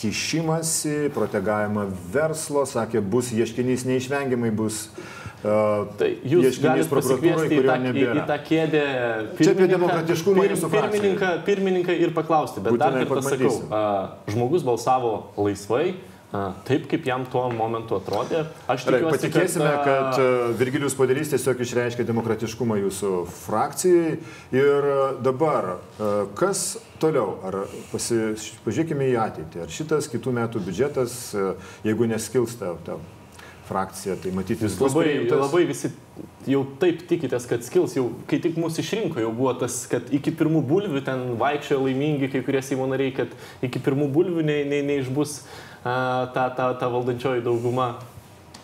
kišimąsi, 0.00 1.14
protegavimą 1.16 1.88
verslo, 2.12 2.66
sakė, 2.68 3.00
bus 3.00 3.32
ieškinys 3.32 3.88
neišvengiamai, 3.88 4.52
bus 4.60 4.84
uh, 4.90 5.19
Tai 5.40 6.10
jūs 6.28 6.58
galite 6.60 6.90
pasikviesti 6.92 7.56
į 7.56 7.64
tą, 7.64 7.76
į, 7.88 8.04
į 8.12 8.22
tą 8.28 8.36
kėdę 8.44 8.84
jūsų 9.40 10.68
frakcijoje. 10.68 10.74
pirmininką, 10.74 11.32
pirmininką 11.46 11.96
ir 11.96 12.12
paklausti, 12.16 12.60
bet 12.60 12.76
Būtinai 12.76 13.06
dar 13.06 13.08
kartą 13.08 13.32
sakau, 13.32 13.52
a, 13.72 13.84
žmogus 14.28 14.66
balsavo 14.66 15.12
laisvai, 15.40 15.94
a, 16.28 16.42
taip 16.68 16.84
kaip 16.90 17.08
jam 17.08 17.24
tuo 17.32 17.46
momentu 17.56 17.96
atrodė. 17.96 18.42
Aš 18.68 18.84
tikiuosi, 18.84 19.14
patikėsime, 19.14 19.70
a, 19.70 19.78
kad 19.86 20.20
uh, 20.20 20.42
Virgilijus 20.60 20.96
Padarys 20.98 21.32
tiesiog 21.32 21.62
išreiškė 21.64 22.04
demokratiškumą 22.10 22.76
jūsų 22.82 23.12
frakcijai. 23.38 24.18
Ir 24.52 24.90
dabar, 25.24 25.78
kas 26.36 26.74
toliau? 27.00 27.38
Ar 27.48 27.62
pasi, 27.94 28.34
pažiūrėkime 28.66 29.08
į 29.14 29.16
ateitį. 29.24 29.64
Ar 29.64 29.72
šitas 29.72 30.10
kitų 30.12 30.36
metų 30.36 30.60
biudžetas, 30.68 31.16
jeigu 31.88 32.10
neskils 32.12 32.60
ta, 32.60 32.74
ta 32.84 32.98
frakcija, 33.70 34.18
tai 34.20 34.34
matyti 34.34 34.66
Jūs 34.66 34.78
labai, 34.82 35.14
labai 35.30 35.62
visi 35.68 35.92
jau 36.50 36.62
taip 36.82 37.04
tikitės, 37.08 37.46
kad 37.48 37.64
skils, 37.64 37.94
jau 37.98 38.08
kai 38.30 38.40
tik 38.42 38.58
mūsų 38.60 38.82
išrinko, 38.84 39.20
jau 39.22 39.32
buvo 39.36 39.54
tas, 39.62 39.82
kad 39.90 40.10
iki 40.14 40.32
pirmų 40.36 40.62
bulvių 40.68 41.02
ten 41.06 41.26
vaikščiojo 41.40 41.84
laimingi 41.86 42.30
kai 42.32 42.42
kurie 42.46 42.62
Seimo 42.64 42.88
nariai, 42.90 43.14
kad 43.16 43.34
iki 43.66 43.82
pirmų 43.82 44.10
bulvių 44.14 44.46
nei, 44.46 44.64
nei, 44.68 44.82
neišbus 44.86 45.40
a, 45.40 46.30
ta, 46.34 46.48
ta, 46.56 46.72
ta 46.80 46.90
valdančioji 46.92 47.44
dauguma. 47.46 47.92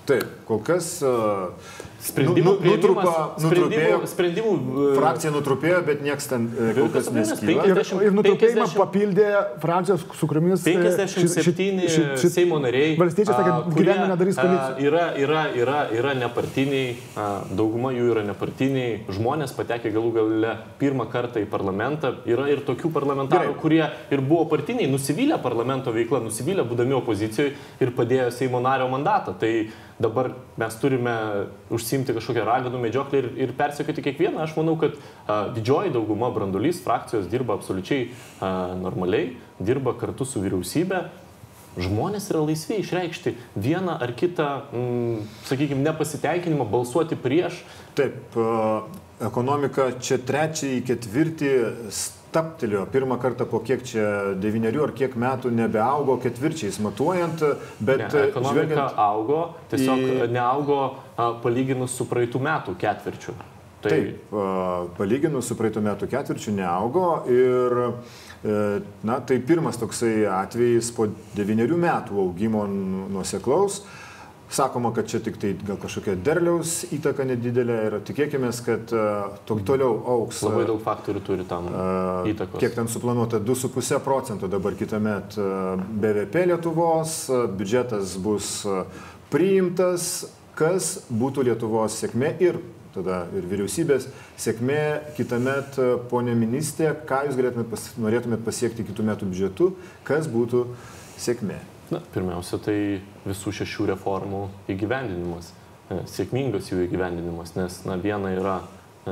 Taip, 0.07 0.27
kol 0.47 0.61
kas 0.63 0.97
uh, 1.03 1.51
Sprendimų, 1.97 2.45
nu- 2.45 2.59
priėmimas- 2.61 3.41
nutrupėjo, 3.43 3.97
sprendimų, 4.05 4.09
sprendimų 4.13 4.51
e, 4.93 4.97
frakcija 4.99 5.31
nutrupėjo, 5.33 5.79
bet 5.87 6.03
niekas 6.05 6.27
ten 6.29 6.45
uh, 6.53 6.73
kol 6.77 6.89
kas 6.93 7.09
neskyla. 7.11 7.65
Ir, 7.67 7.79
50, 7.81 8.03
ir 8.07 8.13
nutrupėjimą 8.19 8.67
50. 8.67 8.77
papildė 8.83 9.29
frakcijos, 9.63 10.05
su 10.21 10.29
kuriomis... 10.31 10.67
e, 10.67 10.75
šit- 11.09 11.25
57 11.25 11.89
šit- 11.89 12.13
šit- 12.21 12.35
Seimo 12.37 12.59
nariai. 12.63 12.93
Valstiečiai 13.01 13.33
sakė, 13.33 13.55
kurie, 13.73 13.87
gyvenime 13.89 14.11
nedarys 14.13 14.37
koalicijos. 14.37 14.83
Yra, 14.87 15.07
yra, 15.25 15.43
yra, 15.57 15.79
yra 15.97 16.13
nepartiniai, 16.21 16.93
a, 17.17 17.27
dauguma 17.57 17.95
jų 17.97 18.11
yra 18.13 18.27
nepartiniai, 18.29 19.01
žmonės 19.17 19.57
patekė 19.57 19.95
galų 19.97 20.13
gale 20.19 20.55
pirmą 20.79 21.09
kartą 21.11 21.41
į 21.43 21.49
parlamentą. 21.51 22.13
Yra 22.29 22.47
ir 22.53 22.61
tokių 22.69 22.93
parlamentarų, 22.93 23.51
Gerai. 23.55 23.61
kurie 23.65 23.83
ir 24.13 24.21
buvo 24.21 24.45
partiniai, 24.53 24.87
nusivylę 24.93 25.41
parlamento 25.43 25.91
veiklą, 25.97 26.21
nusivylę 26.29 26.63
būdami 26.69 26.95
opozicijoje 27.01 27.55
ir 27.81 27.91
padėjo 27.97 28.31
Seimo 28.37 28.61
nario 28.61 28.87
mandatą. 28.93 29.35
Tai 29.41 29.53
dabar 29.99 30.35
mes 30.61 30.75
turime 30.77 31.15
užsimti 31.87 32.14
kažkokią 32.16 32.45
raganų 32.47 32.80
medžioklę 32.82 33.20
ir, 33.22 33.28
ir 33.47 33.53
persekioti 33.57 34.03
kiekvieną. 34.03 34.43
Aš 34.43 34.57
manau, 34.59 34.74
kad 34.80 34.97
a, 35.26 35.47
didžioji 35.55 35.95
dauguma 35.95 36.32
brandolys 36.34 36.82
frakcijos 36.82 37.30
dirba 37.30 37.55
absoliučiai 37.55 38.11
a, 38.41 38.74
normaliai, 38.80 39.37
dirba 39.62 39.95
kartu 39.95 40.26
su 40.26 40.43
vyriausybė. 40.43 41.07
Žmonės 41.76 42.30
yra 42.32 42.41
laisvi 42.41 42.80
išreikšti 42.80 43.34
vieną 43.61 43.99
ar 44.01 44.14
kitą, 44.16 44.49
mm, 44.72 45.26
sakykime, 45.45 45.84
nepasitenkinimą, 45.84 46.64
balsuoti 46.72 47.18
prieš. 47.20 47.61
Taip, 47.99 48.34
ekonomika 49.20 49.91
čia 50.01 50.16
trečiąjį, 50.16 50.80
ketvirtį 50.89 51.53
staptelio. 52.37 52.84
Pirmą 52.93 53.16
kartą 53.22 53.47
po 53.49 53.61
kiek 53.64 53.80
čia 53.87 54.34
devynerių 54.37 54.82
ar 54.84 54.93
kiek 54.97 55.14
metų 55.16 55.51
nebeaugo 55.57 56.18
ketvirčiais 56.20 56.76
matuojant, 56.84 57.41
bet 57.80 58.03
Ne, 58.12 58.24
ekonomika 58.28 58.91
augo, 59.01 59.39
tiesiog 59.70 60.03
į- 60.05 60.30
neaugo 60.34 60.80
a, 61.16 61.30
palyginus 61.43 61.97
su 61.97 62.05
praeitų 62.05 62.41
metų 62.45 62.74
ketvirčiu. 62.76 63.32
Tai 63.80 63.91
Taip, 63.93 64.32
palyginus 64.99 65.47
su 65.49 65.55
praeitų 65.57 65.80
metų 65.84 66.09
ketvirčiu 66.12 66.53
neaugo 66.57 67.22
ir 67.30 67.76
e, 68.45 68.80
Na, 69.07 69.18
tai 69.20 69.39
pirmas 69.41 69.78
toksai 69.80 70.26
atvejis 70.28 70.91
po 70.95 71.07
devyniarių 71.37 71.76
metų 71.82 72.18
augimo 72.20 72.66
nu- 72.68 73.07
nuoseklaus. 73.16 73.80
Sakoma, 74.51 74.93
kad 74.95 75.09
čia 75.11 75.19
tik 75.21 75.41
tai 75.43 75.57
gal 75.67 75.79
kažkokia 75.83 76.15
derliaus 76.23 76.85
įtaka 76.95 77.25
nedidelė 77.27 77.79
ir 77.89 77.97
tikėkime, 78.07 78.53
kad 78.67 78.93
uh, 78.95 79.35
to, 79.49 79.57
toliau 79.67 79.97
auks. 80.07 80.45
labai 80.47 80.63
uh, 80.63 80.69
daug 80.71 80.85
faktorių 80.85 81.23
turi 81.27 81.47
tam 81.49 81.67
A, 81.67 81.89
įtakos. 82.31 82.63
Kiek 82.63 82.77
ten 82.79 82.87
suplanuota 82.91 83.41
2,5 83.43 83.99
procento 84.07 84.47
dabar 84.51 84.79
kitą 84.79 85.03
metą 85.03 85.49
BVP 85.91 86.47
Lietuvos, 86.53 87.19
a, 87.27 87.43
biudžetas 87.51 88.15
bus 88.23 88.61
a, 88.71 88.85
priimtas, 89.35 90.29
kas 90.55 90.95
būtų 91.11 91.49
Lietuvos 91.51 91.99
sėkmė 92.05 92.37
ir 92.47 92.63
tada 92.97 93.25
ir 93.37 93.45
vyriausybės 93.51 94.07
sėkmė 94.41 94.83
kitą 95.19 95.43
metą, 95.43 95.89
ponė 96.11 96.39
ministrė, 96.39 96.95
ką 97.09 97.27
jūs 97.27 97.39
galėtumėt 97.39 97.73
pas, 97.75 97.91
norėtumėt 98.01 98.47
pasiekti 98.47 98.87
kitų 98.89 99.11
metų 99.11 99.33
biudžetu, 99.33 99.73
kas 100.07 100.31
būtų 100.31 100.69
sėkmė. 101.21 101.59
Na, 101.95 102.01
pirmiausia, 102.14 102.59
tai 102.59 102.78
visų 103.26 103.53
šešių 103.61 103.91
reformų 103.93 104.41
įgyvendinimas, 104.74 105.53
e, 105.87 106.01
sėkmingas 106.11 106.72
jų 106.72 106.82
įgyvendinimas, 106.89 107.55
nes 107.55 107.78
na, 107.87 107.95
viena 108.01 108.32
yra 108.34 108.57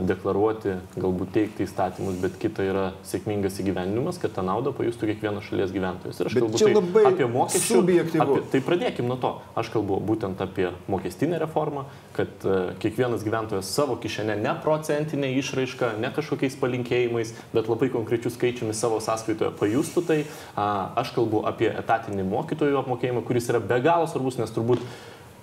deklaruoti, 0.02 0.74
galbūt 0.98 1.30
teikti 1.36 1.62
įstatymus, 1.68 2.16
bet 2.18 2.34
kita 2.42 2.64
yra 2.66 2.84
sėkmingas 3.06 3.60
įgyvendinimas, 3.62 4.18
kad 4.18 4.32
tą 4.34 4.42
naudą 4.46 4.72
pajustų 4.74 5.12
kiekvienas 5.12 5.46
šalies 5.46 5.70
gyventojas. 5.74 6.18
Ir 6.18 6.30
aš 6.30 6.34
Bet 6.34 6.42
kalbu 6.42 6.58
tai 6.58 6.72
labai 6.74 7.04
apie 7.12 7.28
mokesčių. 7.30 7.82
Apie, 8.24 8.40
tai 8.50 8.62
pradėkim 8.66 9.06
nuo 9.06 9.18
to. 9.22 9.30
Aš 9.60 9.70
kalbu 9.74 10.00
būtent 10.02 10.42
apie 10.42 10.72
mokestinę 10.90 11.38
reformą, 11.44 11.86
kad 12.16 12.48
uh, 12.48 12.74
kiekvienas 12.82 13.22
gyventojas 13.26 13.70
savo 13.70 13.94
kišenę 14.02 14.34
ne 14.42 14.56
procentinė 14.66 15.30
išraiška, 15.38 15.94
ne 16.02 16.10
kažkokiais 16.16 16.58
palinkėjimais, 16.58 17.34
bet 17.54 17.70
labai 17.70 17.92
konkrečių 17.94 18.34
skaičiumi 18.34 18.74
savo 18.74 18.98
sąskaitoje 19.04 19.54
pajustų 19.62 20.06
tai. 20.10 20.20
Uh, 20.56 20.90
aš 21.04 21.14
kalbu 21.14 21.46
apie 21.46 21.70
etatinį 21.70 22.26
mokytojų 22.34 22.82
apmokėjimą, 22.82 23.22
kuris 23.30 23.50
yra 23.52 23.62
be 23.62 23.78
galo 23.84 24.10
svarbus, 24.10 24.42
nes 24.42 24.50
turbūt 24.54 24.82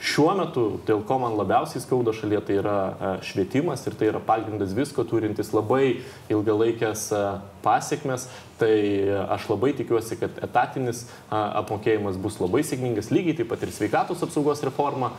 Šiuo 0.01 0.31
metu, 0.33 0.63
dėl 0.87 1.03
ko 1.05 1.19
man 1.21 1.35
labiausiai 1.37 1.81
skauda 1.83 2.09
šalyje, 2.17 2.39
tai 2.47 2.55
yra 2.57 2.75
e, 2.89 3.09
švietimas 3.27 3.83
ir 3.85 3.93
tai 3.99 4.07
yra 4.09 4.21
pagrindas 4.25 4.71
visko 4.73 5.03
turintis 5.05 5.51
labai 5.53 5.99
ilgalaikės 6.33 7.03
e, 7.13 7.19
pasiekmes. 7.61 8.25
Tai 8.57 8.71
e, 8.73 9.19
aš 9.35 9.45
labai 9.51 9.75
tikiuosi, 9.77 10.17
kad 10.17 10.39
etatinis 10.41 11.03
apmokėjimas 11.29 12.17
bus 12.21 12.39
labai 12.41 12.63
sėkmingas, 12.65 13.11
lygiai 13.13 13.37
taip 13.37 13.51
pat 13.53 13.61
ir 13.61 13.73
sveikatos 13.75 14.25
apsaugos 14.25 14.63
reforma. 14.65 15.11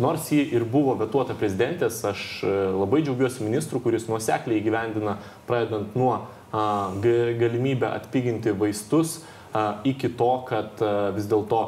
Nors 0.00 0.30
ji 0.32 0.40
ir 0.56 0.64
buvo 0.64 0.96
vetuota 1.00 1.36
prezidentės, 1.36 2.00
aš 2.08 2.24
labai 2.72 3.02
džiaugiuosi 3.04 3.44
ministru, 3.44 3.80
kuris 3.84 4.08
nuosekliai 4.08 4.62
įgyvendina, 4.62 5.18
pradedant 5.48 5.92
nuo 6.00 6.16
galimybę 6.52 7.92
atpiginti 7.92 8.56
vaistus 8.56 9.20
iki 9.84 10.08
to, 10.16 10.32
kad 10.48 10.80
vis 11.16 11.28
dėlto 11.30 11.62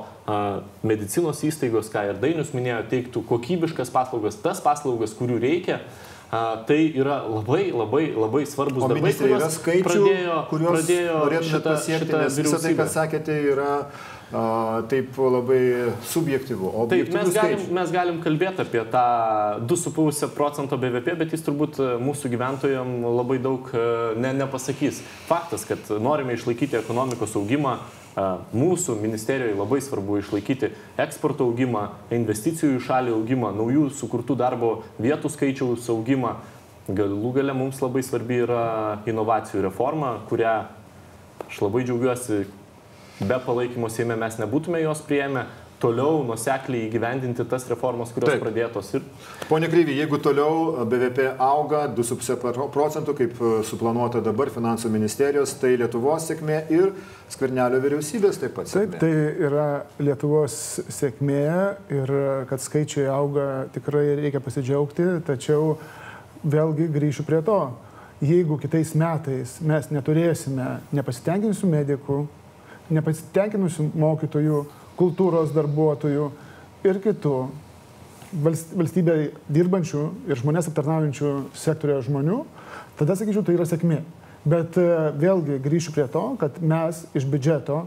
medicinos 0.87 1.43
įstaigos, 1.45 1.91
ką 1.93 2.09
ir 2.11 2.19
Dainius 2.23 2.55
minėjo, 2.57 2.81
teiktų 2.91 3.25
kokybiškas 3.29 3.93
paslaugas, 3.93 4.41
tas 4.41 4.63
paslaugas, 4.65 5.17
kurių 5.19 5.41
reikia. 5.43 5.83
Tai 6.35 6.79
yra 6.99 7.21
labai, 7.31 7.69
labai, 7.71 8.09
labai 8.11 8.43
svarbus 8.49 8.83
O 8.83 8.89
darbai, 8.91 9.05
ministrė 9.05 9.37
yra 9.37 9.51
skaičių, 9.55 9.85
pradėjo, 9.87 10.39
kuriuos 10.51 10.73
pradėjo 10.73 11.19
norėtumėte 11.21 11.61
pasiekti, 11.69 12.09
šita 12.09 12.23
nes 12.25 12.39
visą 12.41 12.59
tai, 12.65 12.73
ką 12.75 12.87
sakėte, 12.91 13.37
yra 13.53 13.69
a, 13.77 13.85
taip 14.89 15.19
labai 15.19 15.93
subjektyvu. 16.03 16.71
O 16.75 16.87
Taip, 16.91 17.11
mes 17.13 17.33
galim, 17.35 17.59
skaičių. 17.59 17.75
mes 17.77 17.93
galim 17.95 18.21
kalbėti 18.25 18.65
apie 18.65 18.83
tą 18.91 19.05
2,5 19.69 20.31
procento 20.35 20.79
BVP, 20.81 21.17
bet 21.21 21.35
jis 21.35 21.45
turbūt 21.47 21.79
e, 21.79 21.91
mūsų 22.03 22.31
gyventojams 22.33 23.05
labai 23.19 23.39
daug 23.43 23.69
e, 23.71 23.85
ne, 24.21 24.33
nepasakys. 24.41 25.03
Faktas, 25.29 25.67
kad 25.69 25.93
norime 26.03 26.35
išlaikyti 26.35 26.81
ekonomikos 26.81 27.37
augimą, 27.39 27.77
e, 27.79 28.27
mūsų 28.57 28.99
ministerijoje 29.03 29.59
labai 29.61 29.83
svarbu 29.85 30.19
išlaikyti 30.23 30.73
eksporto 31.05 31.47
augimą, 31.51 31.87
investicijų 32.15 32.79
į 32.81 32.85
šalį 32.89 33.15
augimą, 33.19 33.53
naujų 33.61 33.91
sukurtų 34.01 34.39
darbo 34.41 34.75
vietų 34.99 35.31
skaičiaus 35.37 35.89
augimą. 35.95 36.37
galų 36.89 37.31
gale 37.33 37.55
mums 37.57 37.79
labai 37.81 38.03
svarbi 38.05 38.43
yra 38.45 38.99
inovacijų 39.09 39.63
reforma, 39.65 40.19
kurią 40.29 40.67
aš 41.49 41.63
labai 41.63 41.85
džiaugiuosi, 41.87 42.45
be 43.21 43.39
palaikymo 43.47 43.91
Seime 43.93 44.17
mes 44.19 44.41
nebūtume 44.41 44.81
jos 44.83 45.03
prieėmę, 45.07 45.45
toliau 45.85 46.23
nusekliai 46.25 46.87
įgyvendinti 46.89 47.45
tas 47.49 47.67
reformas, 47.69 48.13
kurios 48.15 48.33
Taip. 48.33 48.41
Taip. 48.41 48.45
pradėtos. 48.47 48.91
Ir 48.97 49.49
Pone 49.49 49.69
Kryvy, 49.69 49.97
jeigu 49.99 50.19
toliau 50.23 50.85
BVP 50.89 51.27
auga 51.43 51.85
2,5 51.93 52.69
procentų, 52.73 53.15
kaip 53.19 53.41
e, 53.41 53.53
suplanuota 53.69 54.23
dabar 54.25 54.53
finansų 54.55 54.91
ministerijos, 54.95 55.57
tai 55.61 55.75
Lietuvos 55.81 56.29
sėkmė 56.31 56.63
ir 56.73 56.93
skvernelio 57.33 57.81
vyriausybės 57.85 58.41
taip 58.41 58.55
pat. 58.57 58.71
Taip, 58.71 58.95
sėkmė. 58.95 59.01
tai 59.03 59.49
yra 59.49 59.69
Lietuvos 60.01 60.59
sėkmė 60.95 61.43
ir 61.99 62.15
kad 62.51 62.65
skaičiai 62.65 63.09
auga 63.13 63.49
tikrai 63.75 64.07
reikia 64.23 64.43
pasidžiaugti, 64.45 65.11
tačiau 65.27 65.75
vėlgi 66.45 66.89
grįšiu 66.95 67.27
prie 67.29 67.43
to. 67.45 67.61
Jeigu 68.25 68.57
kitais 68.63 68.95
metais 68.97 69.59
mes 69.61 69.91
neturėsime 69.93 70.79
nepasitenkinusių 70.97 71.69
medikų, 71.69 72.23
nepasitenkinusių 72.93 73.91
mokytojų, 73.97 74.65
kultūros 74.99 75.55
darbuotojų 75.55 76.27
ir 76.85 77.01
kitų 77.03 77.37
valst- 78.45 78.75
valstybėje 78.77 79.31
dirbančių 79.49 80.05
ir 80.29 80.41
žmonės 80.41 80.69
aptarnaujančių 80.71 81.33
sektorioje 81.59 82.07
žmonių, 82.09 82.45
tada 82.99 83.17
sakyčiau, 83.19 83.45
tai 83.47 83.57
yra 83.57 83.67
sėkmė. 83.69 84.03
Bet 84.45 84.77
e, 84.77 84.87
vėlgi 85.17 85.61
grįšiu 85.65 85.95
prie 85.95 86.05
to, 86.13 86.25
kad 86.41 86.59
mes 86.61 87.07
iš 87.17 87.25
biudžeto 87.25 87.85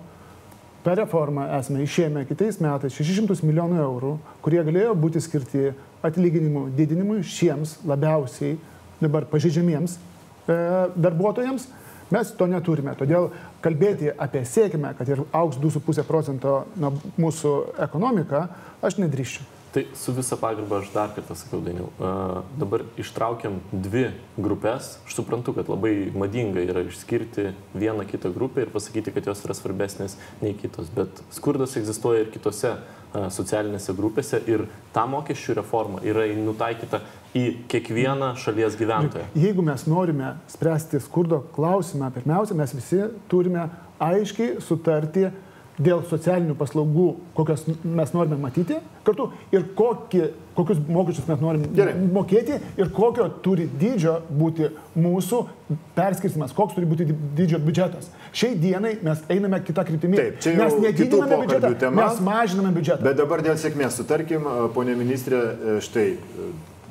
per 0.85 0.97
reformą 0.97 1.45
esame 1.59 1.83
išėmę 1.85 2.23
kitais 2.29 2.57
metais 2.63 2.95
600 2.97 3.43
milijonų 3.45 3.81
eurų, 3.83 4.13
kurie 4.41 4.63
galėjo 4.65 4.95
būti 4.97 5.21
skirti 5.21 5.71
atlyginimų 6.05 6.69
didinimui 6.77 7.21
šiems 7.25 7.77
labiausiai 7.85 8.55
dabar 9.01 9.27
pažeidžiamiems 9.29 9.97
e, 9.97 10.57
darbuotojams. 10.97 11.67
Mes 12.13 12.31
to 12.39 12.47
neturime. 12.47 12.93
Todėl 12.95 13.31
kalbėti 13.63 14.13
apie 14.13 14.45
sėkmę, 14.47 14.93
kad 14.97 15.09
ir 15.11 15.25
auks 15.35 15.59
2,5 15.59 16.07
procento 16.07 16.61
nuo 16.79 16.93
mūsų 17.19 17.53
ekonomika, 17.87 18.47
aš 18.81 19.01
nedrįščiau. 19.03 19.53
Tai 19.75 19.83
su 19.99 20.13
visa 20.15 20.37
pagarba 20.39 20.79
aš 20.79 20.87
dar 20.93 21.11
kartą 21.13 21.35
sakiau, 21.35 21.59
Dainiau. 21.61 21.89
Uh, 21.99 22.37
dabar 22.57 22.85
ištraukiam 22.97 23.59
dvi 23.69 24.07
grupės. 24.39 24.95
Aš 25.05 25.17
suprantu, 25.19 25.53
kad 25.57 25.67
labai 25.69 26.07
madinga 26.15 26.63
yra 26.63 26.85
išskirti 26.87 27.51
vieną 27.75 28.07
kitą 28.07 28.31
grupę 28.33 28.63
ir 28.63 28.71
pasakyti, 28.73 29.11
kad 29.13 29.27
jos 29.27 29.43
yra 29.45 29.57
svarbesnės 29.57 30.15
nei 30.39 30.55
kitos. 30.57 30.87
Bet 30.95 31.19
skurdas 31.35 31.75
egzistuoja 31.77 32.23
ir 32.23 32.31
kitose 32.31 32.77
socialinėse 33.13 33.93
grupėse 33.95 34.39
ir 34.49 34.65
ta 34.95 35.05
mokesčių 35.09 35.59
reforma 35.61 36.01
yra 36.05 36.25
nutaikyta 36.35 37.01
į 37.37 37.41
kiekvieną 37.71 38.33
šalies 38.41 38.77
gyventoją. 38.79 39.27
Jeigu 39.37 39.65
mes 39.65 39.87
norime 39.89 40.35
spręsti 40.51 41.01
skurdo 41.03 41.43
klausimą, 41.55 42.11
pirmiausia, 42.15 42.57
mes 42.57 42.73
visi 42.77 43.03
turime 43.31 43.67
aiškiai 44.03 44.57
sutarti 44.63 45.29
dėl 45.77 46.01
socialinių 46.09 46.55
paslaugų, 46.57 47.07
kokias 47.37 47.67
mes 47.69 48.13
norime 48.15 48.39
matyti 48.41 48.79
kartu 49.05 49.27
ir 49.53 49.67
kokį, 49.77 50.23
kokius 50.57 50.79
mokesčius 50.89 51.27
mes 51.29 51.41
norime 51.43 51.69
Gerai. 51.77 51.93
mokėti 52.13 52.57
ir 52.81 52.89
kokio 52.95 53.27
turi 53.45 53.67
dydžio 53.69 54.15
būti 54.39 54.71
mūsų 54.97 55.41
perskirstimas, 55.95 56.55
koks 56.57 56.75
turi 56.75 56.89
būti 56.89 57.05
dydžio 57.37 57.61
biudžetas. 57.63 58.09
Šiai 58.37 58.57
dienai 58.59 58.95
mes 59.05 59.21
einame 59.33 59.61
kitą 59.67 59.85
kryptimį. 59.87 60.17
Taip, 60.17 60.39
čia 60.43 60.55
mes 60.57 60.79
nedidiname 60.81 61.43
biudžetą, 61.43 61.73
tema. 61.85 62.07
mes 62.07 62.23
mažiname 62.25 62.73
biudžetą. 62.75 63.05
Bet 63.05 63.21
dabar 63.21 63.45
dėl 63.45 63.59
sėkmės, 63.61 64.01
sutarkim, 64.01 64.49
ponė 64.73 64.97
ministrė, 64.97 65.43
štai 65.85 66.09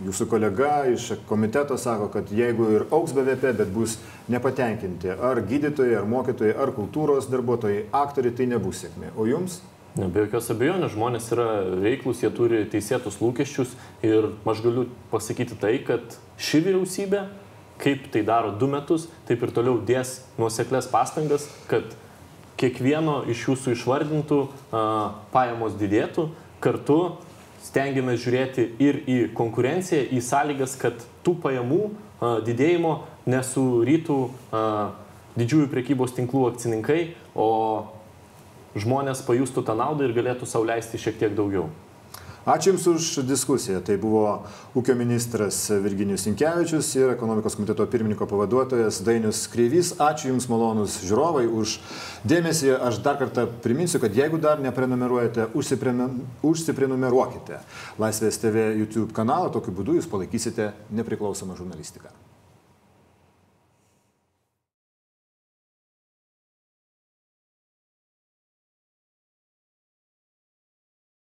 jūsų 0.05 0.27
kolega 0.29 0.73
iš 0.93 1.13
komiteto 1.29 1.79
sako, 1.81 2.11
kad 2.13 2.29
jeigu 2.33 2.69
ir 2.75 2.85
auks 2.91 3.15
BVP, 3.17 3.55
bet 3.57 3.73
bus 3.73 3.97
nepatenkinti 4.33 5.15
ar 5.15 5.41
gydytojai, 5.47 5.97
ar 6.01 6.11
mokytojai, 6.11 6.53
ar 6.53 6.75
kultūros 6.77 7.31
darbuotojai, 7.33 7.87
aktoriai, 7.97 8.35
tai 8.37 8.51
nebus 8.51 8.85
sėkmė. 8.85 9.15
O 9.17 9.29
jums? 9.29 9.61
Ne, 9.97 10.11
be 10.13 10.27
jokios 10.27 10.51
abejonės, 10.53 10.93
žmonės 10.93 11.31
yra 11.33 11.49
veiklus, 11.81 12.21
jie 12.21 12.29
turi 12.37 12.67
teisėtus 12.69 13.17
lūkesčius 13.23 13.73
ir 14.05 14.29
aš 14.45 14.61
galiu 14.67 14.85
pasakyti 15.09 15.57
tai, 15.57 15.79
kad 15.87 16.19
ši 16.37 16.61
vyriausybė, 16.67 17.23
kaip 17.81 18.11
tai 18.13 18.21
daro 18.27 18.53
du 18.61 18.69
metus, 18.69 19.07
taip 19.29 19.41
ir 19.47 19.55
toliau 19.57 19.79
dės 19.89 20.19
nuoseklės 20.37 20.91
pastangas, 20.93 21.49
kad 21.71 21.97
kiekvieno 22.61 23.23
iš 23.33 23.47
jūsų 23.49 23.73
išvardintų 23.73 24.43
a, 24.45 24.83
pajamos 25.33 25.77
didėtų, 25.81 26.29
kartu 26.61 27.01
stengiamės 27.67 28.23
žiūrėti 28.23 28.69
ir 28.83 29.01
į 29.11 29.19
konkurenciją, 29.37 30.07
į 30.15 30.23
sąlygas, 30.25 30.77
kad 30.81 31.03
tų 31.27 31.37
pajamų 31.43 31.83
didėjimo 32.47 32.93
nesurytų 33.29 34.19
didžiųjų 35.37 35.69
prekybos 35.73 36.15
tinklų 36.17 36.47
akcininkai, 36.53 37.01
o 37.37 37.51
žmonės 38.77 39.25
pajustų 39.27 39.67
tą 39.67 39.77
naudą 39.77 40.07
ir 40.07 40.15
galėtų 40.17 40.49
sauliaisti 40.49 41.01
šiek 41.01 41.19
tiek 41.21 41.37
daugiau. 41.37 41.69
Ačiū 42.47 42.71
Jums 42.71 42.85
už 42.87 43.07
diskusiją. 43.27 43.81
Tai 43.83 43.97
buvo 43.99 44.47
ūkio 44.79 44.95
ministras 44.95 45.65
Virginijus 45.83 46.29
Inkevičius 46.31 46.93
ir 46.95 47.11
ekonomikos 47.11 47.57
komiteto 47.59 47.83
pirmininko 47.91 48.29
pavaduotojas 48.31 49.01
Dainius 49.03 49.41
Kreivys. 49.51 49.97
Ačiū 49.99 50.31
Jums 50.31 50.47
malonus 50.47 51.01
žiūrovai 51.03 51.49
už 51.51 51.81
dėmesį. 52.23 52.71
Aš 52.87 53.01
dar 53.03 53.19
kartą 53.19 53.49
priminsiu, 53.65 53.99
kad 53.99 54.15
jeigu 54.15 54.39
dar 54.39 54.63
neprenumeruojate, 54.63 55.49
užsiprenu- 55.59 56.23
užsiprenumeruokite 56.47 57.59
Laisvės 57.99 58.39
TV 58.39 58.71
YouTube 58.79 59.11
kanalą. 59.11 59.51
Tokiu 59.51 59.75
būdu 59.75 59.99
Jūs 59.99 60.07
palaikysite 60.07 60.71
nepriklausomą 60.95 61.59
žurnalistiką. 61.59 62.15